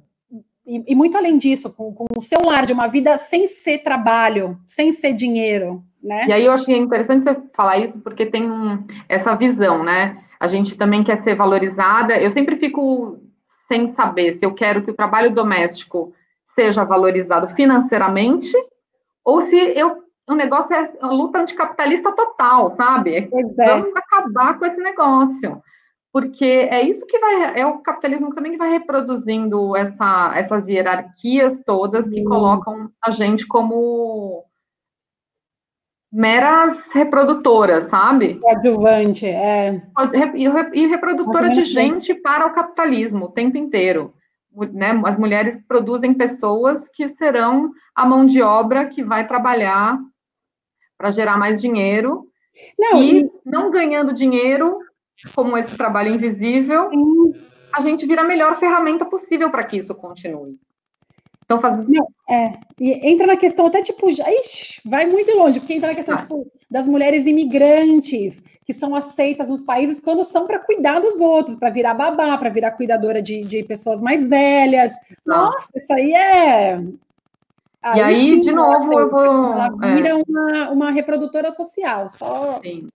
e, 0.66 0.92
e, 0.92 0.94
muito 0.94 1.16
além 1.16 1.38
disso, 1.38 1.72
com, 1.72 1.94
com 1.94 2.04
o 2.14 2.20
seu 2.20 2.40
lar, 2.44 2.66
de 2.66 2.74
uma 2.74 2.86
vida 2.86 3.16
sem 3.16 3.46
ser 3.46 3.78
trabalho, 3.78 4.58
sem 4.66 4.92
ser 4.92 5.14
dinheiro, 5.14 5.82
né? 6.04 6.26
E 6.28 6.32
aí 6.32 6.44
eu 6.44 6.52
achei 6.52 6.76
interessante 6.76 7.24
você 7.24 7.36
falar 7.54 7.78
isso, 7.78 7.98
porque 8.00 8.26
tem 8.26 8.46
essa 9.08 9.34
visão, 9.34 9.82
né? 9.82 10.18
A 10.38 10.46
gente 10.46 10.76
também 10.76 11.02
quer 11.02 11.16
ser 11.16 11.34
valorizada. 11.34 12.20
Eu 12.20 12.30
sempre 12.30 12.56
fico 12.56 13.18
sem 13.40 13.86
saber 13.86 14.34
se 14.34 14.44
eu 14.44 14.52
quero 14.52 14.82
que 14.82 14.90
o 14.90 14.94
trabalho 14.94 15.34
doméstico 15.34 16.12
seja 16.44 16.84
valorizado 16.84 17.48
financeiramente 17.48 18.54
ou 19.24 19.40
se 19.40 19.56
eu 19.56 20.04
o 20.26 20.34
negócio 20.34 20.74
é 20.74 20.84
luta 21.06 21.38
anticapitalista 21.38 22.10
total, 22.12 22.70
sabe? 22.70 23.28
É. 23.58 23.66
Vamos 23.66 23.94
acabar 23.94 24.58
com 24.58 24.64
esse 24.64 24.80
negócio. 24.80 25.62
Porque 26.10 26.44
é 26.44 26.80
isso 26.80 27.04
que 27.06 27.18
vai, 27.18 27.60
é 27.60 27.66
o 27.66 27.80
capitalismo 27.80 28.34
também 28.34 28.52
que 28.52 28.58
vai 28.58 28.70
reproduzindo 28.70 29.76
essa, 29.76 30.32
essas 30.34 30.66
hierarquias 30.66 31.62
todas 31.62 32.08
que 32.08 32.22
hum. 32.22 32.24
colocam 32.24 32.90
a 33.04 33.10
gente 33.10 33.46
como 33.46 34.44
meras 36.14 36.92
reprodutoras, 36.92 37.86
sabe? 37.86 38.40
Adjuvante, 38.46 39.26
é. 39.26 39.82
E, 40.72 40.86
reprodutora 40.86 41.50
de 41.50 41.62
gente 41.62 42.14
para 42.14 42.46
o 42.46 42.52
capitalismo 42.52 43.24
o 43.24 43.30
tempo 43.30 43.58
inteiro. 43.58 44.14
Né? 44.72 45.02
As 45.04 45.18
mulheres 45.18 45.60
produzem 45.66 46.14
pessoas 46.14 46.88
que 46.88 47.08
serão 47.08 47.72
a 47.96 48.06
mão 48.06 48.24
de 48.24 48.40
obra 48.40 48.86
que 48.86 49.02
vai 49.02 49.26
trabalhar 49.26 49.98
para 50.96 51.10
gerar 51.10 51.36
mais 51.36 51.60
dinheiro. 51.60 52.28
Não, 52.78 53.02
e, 53.02 53.22
e, 53.22 53.30
não 53.44 53.68
ganhando 53.72 54.14
dinheiro, 54.14 54.78
como 55.34 55.58
esse 55.58 55.76
trabalho 55.76 56.14
invisível, 56.14 56.90
a 57.72 57.80
gente 57.80 58.06
vira 58.06 58.22
a 58.22 58.24
melhor 58.24 58.54
ferramenta 58.54 59.04
possível 59.04 59.50
para 59.50 59.64
que 59.64 59.78
isso 59.78 59.92
continue. 59.96 60.56
Então, 61.44 61.60
faz 61.60 61.88
Não, 61.88 62.06
é. 62.28 62.52
E 62.80 63.10
entra 63.10 63.26
na 63.26 63.36
questão 63.36 63.66
até 63.66 63.82
tipo, 63.82 64.08
ixi, 64.08 64.80
vai 64.84 65.06
muito 65.06 65.30
longe, 65.36 65.60
porque 65.60 65.74
entra 65.74 65.88
na 65.88 65.94
questão 65.94 66.14
ah. 66.14 66.18
tipo, 66.18 66.46
das 66.70 66.86
mulheres 66.86 67.26
imigrantes 67.26 68.42
que 68.64 68.72
são 68.72 68.94
aceitas 68.94 69.50
nos 69.50 69.62
países 69.62 70.00
quando 70.00 70.24
são 70.24 70.46
para 70.46 70.58
cuidar 70.58 70.98
dos 71.00 71.20
outros, 71.20 71.56
para 71.56 71.68
virar 71.68 71.92
babá, 71.92 72.38
para 72.38 72.48
virar 72.48 72.70
cuidadora 72.70 73.20
de, 73.20 73.42
de 73.42 73.62
pessoas 73.62 74.00
mais 74.00 74.26
velhas. 74.26 74.92
Ah. 74.94 75.16
Nossa, 75.26 75.68
isso 75.76 75.92
aí 75.92 76.12
é. 76.12 76.82
Aí, 77.82 77.98
e 77.98 78.02
aí, 78.02 78.30
sim, 78.30 78.40
de 78.40 78.52
novo, 78.52 78.98
eu 78.98 79.10
vou. 79.10 79.22
Ela 79.22 79.68
vira 79.94 80.08
é. 80.08 80.14
uma, 80.14 80.70
uma 80.70 80.90
reprodutora 80.90 81.50
social, 81.52 82.08
só. 82.08 82.58
Sim. 82.62 82.88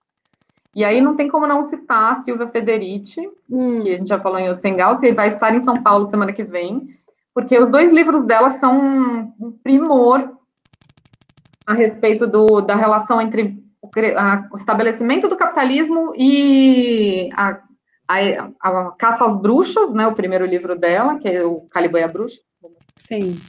E 0.76 0.84
aí 0.84 1.02
não 1.02 1.16
tem 1.16 1.28
como 1.28 1.48
não 1.48 1.62
citar 1.62 2.14
a 2.14 2.16
Silvia 2.16 2.48
Federici, 2.48 3.30
hum. 3.50 3.82
que 3.82 3.92
a 3.92 3.98
gente 3.98 4.08
já 4.08 4.20
falou 4.20 4.40
em 4.40 4.48
outros 4.48 4.66
hangouts, 4.66 5.04
e 5.04 5.12
vai 5.12 5.28
estar 5.28 5.54
em 5.54 5.60
São 5.60 5.82
Paulo 5.82 6.06
semana 6.06 6.34
que 6.34 6.44
vem, 6.44 6.96
porque 7.34 7.58
os 7.58 7.70
dois 7.70 7.92
livros 7.92 8.26
dela 8.26 8.50
são 8.50 9.34
um 9.40 9.52
primor 9.64 10.38
a 11.66 11.74
respeito 11.74 12.26
do, 12.26 12.62
da 12.62 12.76
relação 12.76 13.22
entre 13.22 13.64
o, 13.82 13.90
a, 14.18 14.48
o 14.52 14.56
estabelecimento 14.56 15.28
do 15.28 15.38
capitalismo 15.38 16.14
e 16.16 17.30
a, 17.34 17.62
a, 18.08 18.18
a, 18.62 18.92
Caça 18.98 19.26
às 19.26 19.40
Bruxas, 19.40 19.94
né, 19.94 20.08
o 20.08 20.16
primeiro 20.16 20.46
livro 20.46 20.78
dela, 20.78 21.18
que 21.20 21.28
é 21.28 21.46
o 21.46 21.62
Caliban 21.70 22.00
e 22.00 22.04
a 22.04 22.08
Bruxa. 22.08 22.40
Sim. 22.96 23.40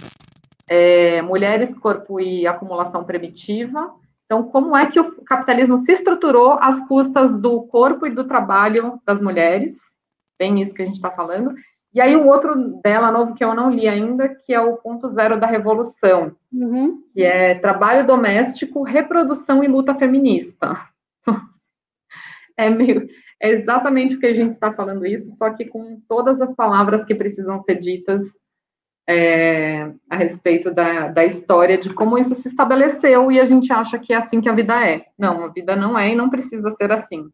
É, 0.69 1.23
Mulheres, 1.23 1.75
Corpo 1.75 2.21
e 2.21 2.47
Acumulação 2.47 3.05
Primitiva, 3.05 3.93
então, 4.31 4.45
como 4.45 4.77
é 4.77 4.89
que 4.89 5.01
o 5.01 5.25
capitalismo 5.25 5.77
se 5.77 5.91
estruturou 5.91 6.57
às 6.61 6.79
custas 6.87 7.37
do 7.37 7.63
corpo 7.63 8.07
e 8.07 8.11
do 8.11 8.29
trabalho 8.29 9.03
das 9.05 9.21
mulheres? 9.21 9.79
Bem 10.39 10.61
isso 10.61 10.73
que 10.73 10.83
a 10.83 10.85
gente 10.85 10.95
está 10.95 11.11
falando. 11.11 11.53
E 11.93 12.01
aí 12.01 12.15
o 12.15 12.27
outro 12.27 12.81
dela, 12.83 13.11
novo, 13.11 13.35
que 13.35 13.43
eu 13.43 13.55
não 13.55 13.69
li 13.69 13.89
ainda, 13.89 14.29
que 14.29 14.55
é 14.55 14.61
o 14.61 14.77
ponto 14.77 15.09
zero 15.09 15.39
da 15.39 15.47
revolução, 15.47 16.37
uhum. 16.53 17.03
que 17.13 17.23
é 17.23 17.57
trabalho 17.57 18.07
doméstico, 18.07 18.83
reprodução 18.83 19.65
e 19.65 19.67
luta 19.67 19.93
feminista. 19.95 20.89
é 22.57 22.71
meio, 22.71 23.09
é 23.43 23.51
exatamente 23.51 24.15
o 24.15 24.21
que 24.21 24.27
a 24.27 24.33
gente 24.33 24.51
está 24.51 24.73
falando 24.73 25.05
isso, 25.05 25.37
só 25.37 25.51
que 25.51 25.65
com 25.65 26.01
todas 26.09 26.41
as 26.41 26.55
palavras 26.55 27.05
que 27.05 27.15
precisam 27.15 27.59
ser 27.59 27.77
ditas 27.77 28.39
é, 29.09 29.93
a 30.09 30.17
respeito 30.17 30.71
da, 30.71 31.09
da 31.09 31.25
história 31.25 31.77
de 31.77 31.93
como 31.93 32.17
isso 32.17 32.35
se 32.37 32.49
estabeleceu 32.49 33.33
e 33.33 33.41
a 33.41 33.45
gente 33.45 33.73
acha 33.73 33.99
que 33.99 34.13
é 34.13 34.17
assim 34.17 34.41
que 34.41 34.49
a 34.49 34.53
vida 34.53 34.87
é. 34.87 35.07
Não, 35.19 35.45
a 35.45 35.49
vida 35.49 35.75
não 35.75 35.99
é 35.99 36.11
e 36.11 36.15
não 36.15 36.31
precisa 36.31 36.71
ser 36.71 36.93
assim. 36.93 37.29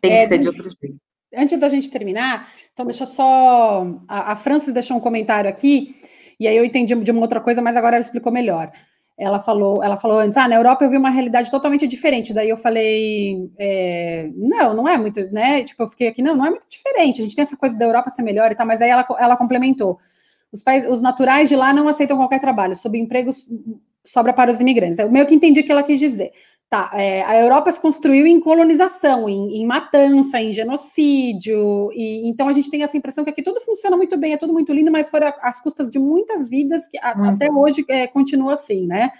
Tem 0.00 0.12
é, 0.12 0.20
que 0.20 0.28
ser 0.28 0.38
de 0.38 0.46
outro 0.46 0.68
jeito. 0.70 1.00
Antes 1.34 1.60
da 1.60 1.68
gente 1.68 1.90
terminar, 1.90 2.48
então 2.72 2.84
deixa 2.84 3.06
só. 3.06 3.86
A, 4.08 4.32
a 4.32 4.36
Francis 4.36 4.72
deixou 4.72 4.96
um 4.96 5.00
comentário 5.00 5.48
aqui, 5.48 5.94
e 6.38 6.46
aí 6.46 6.56
eu 6.56 6.64
entendi 6.64 6.94
de 6.94 7.10
uma 7.10 7.20
outra 7.22 7.40
coisa, 7.40 7.62
mas 7.62 7.76
agora 7.76 7.96
ela 7.96 8.04
explicou 8.04 8.32
melhor. 8.32 8.70
Ela 9.18 9.38
falou, 9.38 9.82
ela 9.84 9.96
falou 9.96 10.18
antes, 10.18 10.36
ah, 10.36 10.48
na 10.48 10.56
Europa 10.56 10.84
eu 10.84 10.90
vi 10.90 10.96
uma 10.96 11.10
realidade 11.10 11.50
totalmente 11.50 11.86
diferente. 11.86 12.32
Daí 12.32 12.48
eu 12.48 12.56
falei, 12.56 13.50
é, 13.58 14.28
não, 14.34 14.74
não 14.74 14.88
é 14.88 14.96
muito, 14.96 15.20
né? 15.32 15.62
Tipo, 15.62 15.84
eu 15.84 15.88
fiquei 15.88 16.08
aqui, 16.08 16.22
não, 16.22 16.34
não 16.34 16.46
é 16.46 16.50
muito 16.50 16.66
diferente. 16.68 17.20
A 17.20 17.22
gente 17.22 17.36
tem 17.36 17.42
essa 17.42 17.56
coisa 17.56 17.76
da 17.76 17.84
Europa 17.84 18.10
ser 18.10 18.22
melhor 18.22 18.50
e 18.50 18.54
tal, 18.54 18.66
mas 18.66 18.80
aí 18.80 18.90
ela, 18.90 19.06
ela 19.18 19.36
complementou. 19.36 19.98
Os, 20.50 20.62
países, 20.62 20.88
os 20.90 21.00
naturais 21.00 21.48
de 21.48 21.56
lá 21.56 21.72
não 21.72 21.88
aceitam 21.88 22.16
qualquer 22.16 22.40
trabalho, 22.40 22.74
subemprego 22.74 23.30
sobra 24.04 24.32
para 24.32 24.50
os 24.50 24.60
imigrantes. 24.60 24.98
Eu 24.98 25.10
meio 25.10 25.26
que 25.26 25.34
entendi 25.34 25.60
o 25.60 25.64
que 25.64 25.72
ela 25.72 25.82
quis 25.82 26.00
dizer. 26.00 26.32
Tá, 26.72 26.90
é, 26.94 27.20
a 27.24 27.38
Europa 27.38 27.70
se 27.70 27.78
construiu 27.78 28.26
em 28.26 28.40
colonização, 28.40 29.28
em, 29.28 29.58
em, 29.58 29.66
matança, 29.66 30.40
em 30.40 30.50
genocídio, 30.50 31.92
e 31.92 32.26
então 32.26 32.48
a 32.48 32.52
gente 32.54 32.70
tem 32.70 32.82
essa 32.82 32.96
impressão 32.96 33.24
que 33.24 33.28
aqui 33.28 33.42
tudo 33.42 33.60
funciona 33.60 33.94
muito 33.94 34.16
bem, 34.16 34.32
é 34.32 34.38
tudo 34.38 34.54
muito 34.54 34.72
lindo, 34.72 34.90
mas 34.90 35.10
foram 35.10 35.30
às 35.42 35.62
custas 35.62 35.90
de 35.90 35.98
muitas 35.98 36.48
vidas 36.48 36.88
que 36.88 36.96
a, 36.96 37.10
até 37.28 37.52
hoje 37.52 37.84
é, 37.90 38.06
continua 38.06 38.54
assim, 38.54 38.86
né? 38.86 39.10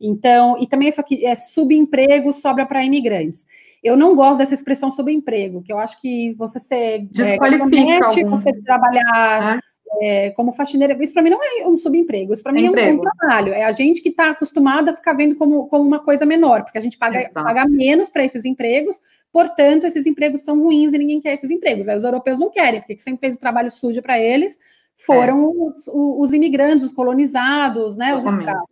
Então, 0.00 0.56
e 0.62 0.66
também 0.66 0.88
isso 0.88 0.98
aqui 0.98 1.26
é 1.26 1.34
subemprego 1.34 2.32
sobra 2.32 2.64
para 2.64 2.82
imigrantes. 2.82 3.46
Eu 3.84 3.94
não 3.94 4.16
gosto 4.16 4.38
dessa 4.38 4.54
expressão 4.54 4.90
subemprego, 4.90 5.60
que 5.60 5.70
eu 5.70 5.78
acho 5.78 6.00
que 6.00 6.32
você 6.38 6.58
ser 6.58 7.06
desqualifica 7.10 8.18
é, 8.18 8.24
você 8.24 8.62
trabalhar 8.62 9.58
é 9.58 9.60
é, 10.02 10.30
como 10.30 10.52
faxineira, 10.52 10.96
isso 11.02 11.12
para 11.12 11.22
mim 11.22 11.30
não 11.30 11.40
é 11.42 11.66
um 11.66 11.76
subemprego, 11.76 12.34
isso 12.34 12.42
para 12.42 12.52
mim 12.52 12.66
é 12.66 12.70
um, 12.70 12.94
um, 12.94 13.00
trabalho. 13.00 13.52
É 13.52 13.64
a 13.64 13.72
gente 13.72 14.02
que 14.02 14.10
está 14.10 14.30
acostumado 14.30 14.88
a 14.88 14.92
ficar 14.92 15.14
vendo 15.14 15.36
como, 15.36 15.66
como 15.68 15.84
uma 15.84 15.98
coisa 15.98 16.26
menor, 16.26 16.64
porque 16.64 16.78
a 16.78 16.80
gente 16.80 16.98
paga, 16.98 17.28
paga 17.32 17.64
menos 17.68 18.10
para 18.10 18.24
esses 18.24 18.44
empregos, 18.44 19.00
portanto, 19.32 19.84
esses 19.84 20.06
empregos 20.06 20.44
são 20.44 20.62
ruins 20.62 20.92
e 20.92 20.98
ninguém 20.98 21.20
quer 21.20 21.34
esses 21.34 21.50
empregos. 21.50 21.88
Aí 21.88 21.96
os 21.96 22.04
europeus 22.04 22.38
não 22.38 22.50
querem, 22.50 22.80
porque 22.80 22.98
sempre 22.98 23.20
fez 23.20 23.36
o 23.36 23.40
trabalho 23.40 23.70
sujo 23.70 24.02
para 24.02 24.18
eles 24.18 24.58
foram 25.00 25.44
é. 25.44 25.70
os, 25.70 25.88
os, 25.88 26.32
imigrantes, 26.32 26.86
os 26.86 26.92
colonizados, 26.92 27.96
né, 27.96 28.16
os 28.16 28.24
escravos. 28.24 28.68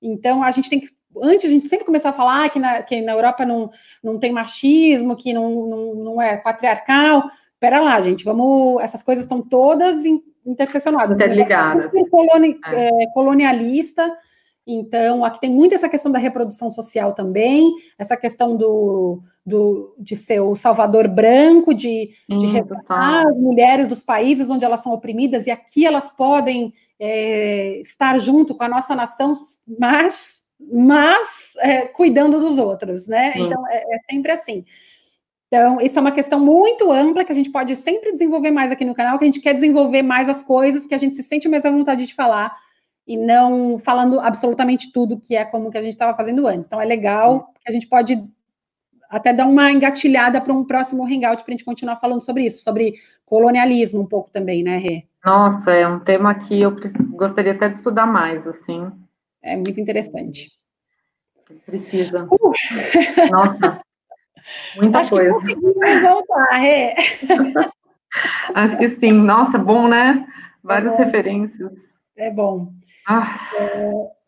Então, 0.00 0.44
a 0.44 0.50
gente 0.52 0.70
tem 0.70 0.78
que 0.78 0.88
antes 1.22 1.46
a 1.46 1.48
gente 1.48 1.68
sempre 1.68 1.84
começar 1.84 2.10
a 2.10 2.14
falar 2.14 2.50
que 2.50 2.58
na, 2.58 2.82
que 2.82 3.00
na 3.00 3.12
Europa 3.12 3.44
não, 3.44 3.70
não 4.02 4.18
tem 4.18 4.32
machismo, 4.32 5.16
que 5.16 5.32
não, 5.32 5.66
não, 5.66 5.94
não 5.94 6.22
é 6.22 6.36
patriarcal. 6.36 7.28
Pera 7.58 7.80
lá, 7.80 8.00
gente, 8.00 8.24
vamos. 8.24 8.80
Essas 8.82 9.02
coisas 9.02 9.24
estão 9.24 9.42
todas 9.42 10.04
em, 10.04 10.22
interseccionadas. 10.44 11.14
Interligadas. 11.14 11.92
É 11.94 12.08
coloni 12.08 12.58
é. 12.66 12.86
É, 12.86 13.06
colonialista. 13.12 14.10
Então, 14.66 15.24
aqui 15.24 15.40
tem 15.40 15.50
muito 15.50 15.74
essa 15.74 15.88
questão 15.88 16.12
da 16.12 16.18
reprodução 16.18 16.70
social 16.70 17.12
também, 17.12 17.72
essa 17.98 18.16
questão 18.16 18.56
do, 18.56 19.20
do 19.44 19.94
de 19.98 20.14
ser 20.14 20.40
o 20.40 20.54
salvador 20.54 21.08
branco, 21.08 21.74
de, 21.74 22.10
de 22.28 22.46
retratar 22.46 23.26
as 23.26 23.36
mulheres 23.36 23.88
dos 23.88 24.02
países 24.02 24.48
onde 24.48 24.64
elas 24.64 24.80
são 24.80 24.92
oprimidas, 24.92 25.46
e 25.46 25.50
aqui 25.50 25.84
elas 25.86 26.10
podem 26.10 26.72
é, 27.00 27.80
estar 27.80 28.18
junto 28.20 28.54
com 28.54 28.62
a 28.62 28.68
nossa 28.68 28.94
nação, 28.94 29.42
mas, 29.78 30.42
mas 30.72 31.54
é, 31.58 31.86
cuidando 31.86 32.38
dos 32.38 32.58
outros, 32.58 33.08
né? 33.08 33.32
Sim. 33.32 33.46
Então, 33.46 33.66
é, 33.68 33.96
é 33.96 33.98
sempre 34.08 34.30
assim. 34.30 34.64
Então, 35.52 35.80
isso 35.80 35.98
é 35.98 36.00
uma 36.00 36.12
questão 36.12 36.38
muito 36.38 36.92
ampla 36.92 37.24
que 37.24 37.32
a 37.32 37.34
gente 37.34 37.50
pode 37.50 37.74
sempre 37.74 38.12
desenvolver 38.12 38.52
mais 38.52 38.70
aqui 38.70 38.84
no 38.84 38.94
canal, 38.94 39.18
que 39.18 39.24
a 39.24 39.26
gente 39.26 39.40
quer 39.40 39.52
desenvolver 39.52 40.00
mais 40.00 40.28
as 40.28 40.44
coisas 40.44 40.86
que 40.86 40.94
a 40.94 40.98
gente 40.98 41.16
se 41.16 41.24
sente 41.24 41.48
mais 41.48 41.64
à 41.64 41.70
vontade 41.72 42.06
de 42.06 42.14
falar 42.14 42.56
e 43.04 43.16
não 43.16 43.76
falando 43.76 44.20
absolutamente 44.20 44.92
tudo 44.92 45.18
que 45.18 45.34
é 45.34 45.44
como 45.44 45.68
que 45.68 45.76
a 45.76 45.82
gente 45.82 45.94
estava 45.94 46.16
fazendo 46.16 46.46
antes. 46.46 46.68
Então, 46.68 46.80
é 46.80 46.84
legal 46.84 47.52
que 47.60 47.68
a 47.68 47.72
gente 47.72 47.88
pode 47.88 48.22
até 49.08 49.32
dar 49.32 49.48
uma 49.48 49.72
engatilhada 49.72 50.40
para 50.40 50.52
um 50.52 50.64
próximo 50.64 51.04
hangout 51.04 51.42
para 51.42 51.52
a 51.52 51.56
gente 51.56 51.64
continuar 51.64 51.96
falando 51.96 52.22
sobre 52.22 52.46
isso, 52.46 52.62
sobre 52.62 52.94
colonialismo 53.26 54.02
um 54.02 54.06
pouco 54.06 54.30
também, 54.30 54.62
né, 54.62 54.76
Rê? 54.76 55.04
Nossa, 55.24 55.72
é 55.72 55.86
um 55.88 55.98
tema 55.98 56.32
que 56.32 56.60
eu 56.60 56.76
gostaria 57.10 57.50
até 57.50 57.68
de 57.68 57.74
estudar 57.74 58.06
mais, 58.06 58.46
assim. 58.46 58.88
É 59.42 59.56
muito 59.56 59.80
interessante. 59.80 60.52
Precisa. 61.66 62.28
Uh. 62.30 62.52
Nossa. 63.32 63.80
Muita 64.76 65.00
Acho 65.00 65.10
coisa. 65.10 65.38
Que 65.46 66.00
voltar, 66.00 66.64
é. 66.64 66.94
Acho 68.54 68.76
que 68.78 68.88
sim. 68.88 69.12
Nossa, 69.12 69.58
bom, 69.58 69.88
né? 69.88 70.26
Várias 70.62 70.98
é 70.98 71.04
referências. 71.04 71.96
É 72.16 72.30
bom. 72.30 72.72
Ah. 73.06 73.38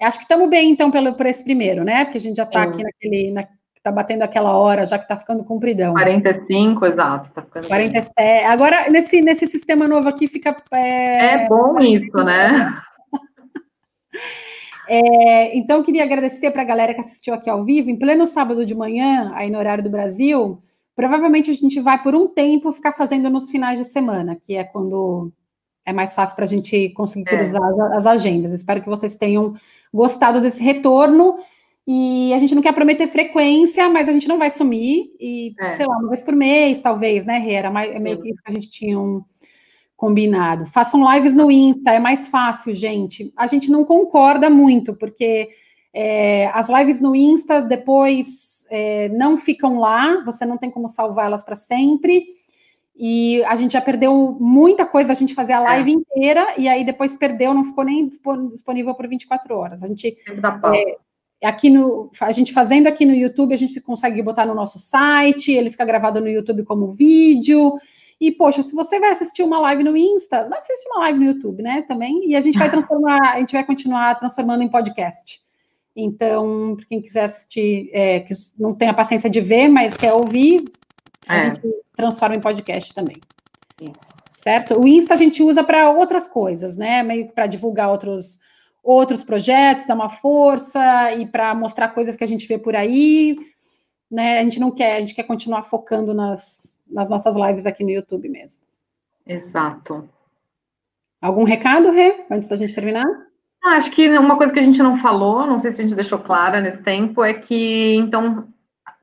É, 0.01 0.07
acho 0.07 0.19
que 0.19 0.25
estamos 0.25 0.49
bem, 0.49 0.71
então, 0.71 0.91
pelo, 0.91 1.15
por 1.15 1.27
esse 1.27 1.45
primeiro, 1.45 1.85
né? 1.85 2.05
Porque 2.05 2.19
a 2.19 2.21
gente 2.21 2.37
já 2.37 2.45
está 2.45 2.63
aqui 2.63 2.83
naquele. 2.83 3.33
Na, 3.33 3.47
tá 3.83 3.91
batendo 3.91 4.23
aquela 4.23 4.57
hora, 4.57 4.87
já 4.87 4.97
que 4.97 5.05
está 5.05 5.17
ficando 5.17 5.45
compridão. 5.45 5.93
45, 5.93 6.87
exato. 6.87 7.33
Tá 7.33 7.43
ficando 7.43 7.67
47. 7.69 8.13
Agora, 8.47 8.89
nesse, 8.89 9.21
nesse 9.21 9.47
sistema 9.47 9.89
novo 9.89 10.09
aqui, 10.09 10.27
fica. 10.29 10.57
É, 10.73 11.35
é 11.35 11.49
bom 11.49 11.79
isso, 11.81 12.17
né? 12.25 12.73
É, 14.89 15.57
então, 15.57 15.79
eu 15.79 15.85
queria 15.85 16.03
agradecer 16.03 16.51
para 16.51 16.63
a 16.63 16.65
galera 16.65 16.95
que 16.95 17.01
assistiu 17.01 17.35
aqui 17.35 17.49
ao 17.49 17.65
vivo, 17.65 17.91
em 17.91 17.99
pleno 17.99 18.27
sábado 18.27 18.67
de 18.67 18.75
manhã, 18.75 19.33
aí 19.35 19.51
no 19.51 19.59
horário 19.59 19.85
do 19.85 19.91
Brasil. 19.91 20.63
Provavelmente 20.95 21.51
a 21.51 21.55
gente 21.55 21.81
vai, 21.81 22.03
por 22.03 22.15
um 22.15 22.29
tempo, 22.29 22.73
ficar 22.73 22.93
fazendo 22.93 23.31
nos 23.31 23.51
finais 23.51 23.79
de 23.79 23.85
semana, 23.85 24.37
que 24.37 24.55
é 24.55 24.65
quando 24.65 25.33
é 25.85 25.93
mais 25.93 26.15
fácil 26.15 26.37
para 26.37 26.45
a 26.45 26.49
gente 26.49 26.91
conseguir 26.91 27.29
é. 27.29 27.37
cruzar 27.37 27.63
as, 27.63 27.93
as 27.93 28.07
agendas. 28.07 28.53
Espero 28.53 28.83
que 28.83 28.89
vocês 28.89 29.17
tenham 29.17 29.55
gostado 29.93 30.41
desse 30.41 30.63
retorno. 30.63 31.39
E 31.87 32.33
a 32.33 32.39
gente 32.39 32.55
não 32.55 32.63
quer 32.63 32.73
prometer 32.73 33.09
frequência, 33.09 33.89
mas 33.89 34.09
a 34.09 34.13
gente 34.13 34.29
não 34.29 34.39
vai 34.39 34.51
sumir. 34.51 35.17
E, 35.19 35.55
é. 35.59 35.73
sei 35.73 35.87
lá, 35.87 35.97
uma 35.97 36.09
vez 36.09 36.21
por 36.21 36.35
mês, 36.35 36.81
talvez, 36.81 37.25
né, 37.25 37.39
Rê? 37.39 37.55
Era 37.55 37.71
mais, 37.71 37.91
é 37.91 37.99
meio 37.99 38.21
que 38.21 38.31
isso 38.31 38.41
que 38.43 38.51
a 38.51 38.55
gente 38.55 38.71
tinha 38.71 38.99
um, 38.99 39.23
Combinado. 40.03 40.67
Façam 40.67 41.15
lives 41.15 41.33
no 41.33 41.49
Insta, 41.49 41.93
é 41.93 42.01
mais 42.01 42.27
fácil, 42.27 42.75
gente. 42.75 43.33
A 43.37 43.47
gente 43.47 43.71
não 43.71 43.85
concorda 43.85 44.51
muito, 44.51 44.97
porque 44.97 45.49
é, 45.95 46.51
as 46.53 46.69
lives 46.69 47.01
no 47.01 47.15
Insta 47.15 47.63
depois 47.63 48.67
é, 48.69 49.09
não 49.11 49.37
ficam 49.37 49.79
lá, 49.79 50.21
você 50.25 50.45
não 50.45 50.59
tem 50.59 50.73
como 50.73 50.89
salvá-las 50.89 51.45
para 51.45 51.55
sempre. 51.55 52.25
E 52.97 53.45
a 53.45 53.55
gente 53.55 53.75
já 53.75 53.81
perdeu 53.81 54.37
muita 54.41 54.85
coisa, 54.85 55.13
a 55.13 55.15
gente 55.15 55.35
fazia 55.35 55.59
a 55.59 55.61
é. 55.61 55.65
live 55.67 55.93
é. 55.93 55.95
inteira 55.95 56.49
e 56.59 56.69
aí 56.69 56.85
depois 56.85 57.15
perdeu, 57.15 57.55
não 57.55 57.63
ficou 57.63 57.85
nem 57.85 58.09
disponível 58.09 58.97
por 58.97 59.07
24 59.07 59.57
horas. 59.57 59.85
A 59.85 59.87
gente 59.87 60.17
é, 61.41 61.47
aqui 61.47 61.71
no 61.71 62.11
a 62.21 62.33
gente 62.33 62.53
fazendo 62.53 62.89
aqui 62.89 63.07
no 63.07 63.15
YouTube, 63.15 63.55
a 63.55 63.57
gente 63.57 63.81
consegue 63.81 64.21
botar 64.21 64.47
no 64.47 64.53
nosso 64.53 64.81
site, 64.81 65.53
ele 65.53 65.71
fica 65.71 65.85
gravado 65.85 66.21
no 66.21 66.29
YouTube 66.29 66.65
como 66.65 66.91
vídeo. 66.91 67.75
E, 68.23 68.31
poxa, 68.31 68.63
se 68.63 68.73
você 68.73 69.01
vai 69.01 69.11
assistir 69.11 69.43
uma 69.43 69.59
live 69.59 69.83
no 69.83 69.97
Insta, 69.97 70.49
vai 70.49 70.59
assistir 70.59 70.89
uma 70.91 71.01
live 71.01 71.19
no 71.19 71.25
YouTube, 71.25 71.61
né? 71.61 71.83
Também. 71.83 72.31
E 72.31 72.37
a 72.37 72.41
gente 72.41 72.57
vai 72.57 72.71
transformar, 72.71 73.19
a 73.33 73.41
gente 73.41 73.51
vai 73.51 73.65
continuar 73.65 74.15
transformando 74.15 74.63
em 74.63 74.69
podcast. 74.69 75.41
Então, 75.97 76.77
quem 76.89 77.03
quiser 77.03 77.25
assistir, 77.25 77.91
é, 77.93 78.21
que 78.21 78.33
não 78.57 78.77
tem 78.77 78.89
a 78.89 78.95
paciência 78.95 79.29
de 79.29 79.41
ver, 79.41 79.67
mas 79.67 79.97
quer 79.97 80.13
ouvir, 80.13 80.63
a 81.27 81.37
é. 81.37 81.47
gente 81.47 81.63
transforma 81.97 82.37
em 82.37 82.41
podcast 82.41 82.95
também. 82.95 83.17
Isso. 83.81 84.15
Certo? 84.31 84.81
O 84.81 84.87
Insta 84.87 85.15
a 85.15 85.17
gente 85.17 85.43
usa 85.43 85.65
para 85.65 85.91
outras 85.91 86.29
coisas, 86.29 86.77
né? 86.77 87.03
Meio 87.03 87.27
que 87.27 87.33
para 87.33 87.49
divulgar 87.49 87.91
outros, 87.91 88.39
outros 88.85 89.25
projetos, 89.25 89.85
dar 89.85 89.97
uma 89.97 90.11
força 90.11 91.13
e 91.15 91.27
para 91.27 91.53
mostrar 91.57 91.89
coisas 91.89 92.15
que 92.15 92.23
a 92.23 92.29
gente 92.29 92.47
vê 92.47 92.57
por 92.57 92.77
aí 92.77 93.37
né? 94.13 94.41
A 94.41 94.45
gente 94.45 94.61
não 94.61 94.71
quer, 94.71 94.97
a 94.97 95.01
gente 95.01 95.15
quer 95.15 95.23
continuar 95.23 95.65
focando 95.65 96.13
nas, 96.13 96.79
nas 96.93 97.11
nossas 97.11 97.37
lives 97.37 97.67
aqui 97.67 97.83
no 97.83 97.91
YouTube 97.91 98.29
mesmo. 98.29 98.63
Exato. 99.27 100.09
Algum 101.21 101.45
recado, 101.45 101.91
Rê, 101.91 102.25
antes 102.31 102.49
da 102.49 102.57
gente 102.57 102.75
terminar? 102.75 103.07
Ah, 103.65 103.77
acho 103.77 103.93
que 103.93 104.09
uma 104.19 104.37
coisa 104.37 104.53
que 104.53 104.59
a 104.59 104.63
gente 104.63 104.83
não 104.83 104.97
falou, 104.97 105.47
não 105.47 105.57
sei 105.57 105.71
se 105.71 105.81
a 105.81 105.83
gente 105.83 105.95
deixou 105.95 106.19
clara 106.19 106.61
nesse 106.61 106.83
tempo, 106.83 107.23
é 107.23 107.33
que 107.33 107.95
então 107.95 108.49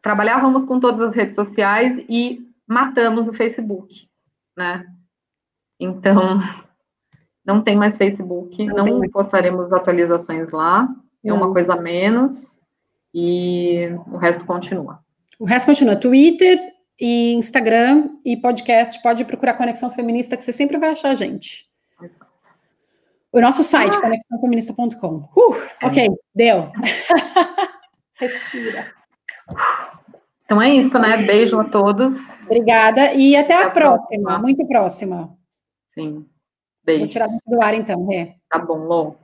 trabalhávamos 0.01 0.65
com 0.65 0.79
todas 0.79 0.99
as 1.01 1.15
redes 1.15 1.33
sociais 1.33 1.97
e 2.09 2.45
matamos 2.67 3.27
o 3.27 3.33
Facebook, 3.33 4.07
né? 4.57 4.85
Então, 5.79 6.39
não 7.45 7.61
tem 7.61 7.77
mais 7.77 7.97
Facebook, 7.97 8.65
não, 8.65 8.85
não 8.85 8.99
mais. 8.99 9.11
postaremos 9.11 9.71
atualizações 9.71 10.51
lá, 10.51 10.89
é 11.23 11.31
uma 11.31 11.53
coisa 11.53 11.73
a 11.73 11.81
menos, 11.81 12.61
e 13.13 13.89
o 14.11 14.17
resto 14.17 14.45
continua. 14.45 14.99
O 15.39 15.45
resto 15.45 15.67
continua. 15.67 15.95
Twitter 15.95 16.59
e 16.99 17.33
Instagram 17.33 18.09
e 18.25 18.35
podcast, 18.35 19.01
pode 19.01 19.23
procurar 19.25 19.53
Conexão 19.53 19.89
Feminista, 19.89 20.35
que 20.35 20.43
você 20.43 20.51
sempre 20.51 20.77
vai 20.77 20.89
achar 20.89 21.09
a 21.09 21.15
gente. 21.15 21.69
O 23.31 23.39
nosso 23.39 23.63
site, 23.63 23.95
ah. 23.95 24.01
conexãofeminista.com. 24.01 25.17
Uh, 25.35 25.55
ok, 25.83 26.05
é. 26.05 26.09
deu. 26.33 26.71
Respira. 28.19 28.93
Então 30.43 30.61
é 30.61 30.73
isso, 30.73 30.97
né? 30.97 31.17
Beijo 31.17 31.59
a 31.59 31.63
todos. 31.63 32.45
Obrigada 32.47 33.13
e 33.13 33.35
até, 33.35 33.53
até 33.53 33.63
a, 33.65 33.69
próxima. 33.69 34.23
próxima. 34.23 34.39
Muito 34.39 34.67
próxima. 34.67 35.37
Sim. 35.93 36.25
Beijo. 36.83 37.01
Vou 37.01 37.07
tirar 37.07 37.27
do 37.27 37.63
ar 37.63 37.75
então, 37.75 38.07
Rê. 38.07 38.33
Tá 38.49 38.57
bom, 38.57 38.79
Lô. 38.79 39.15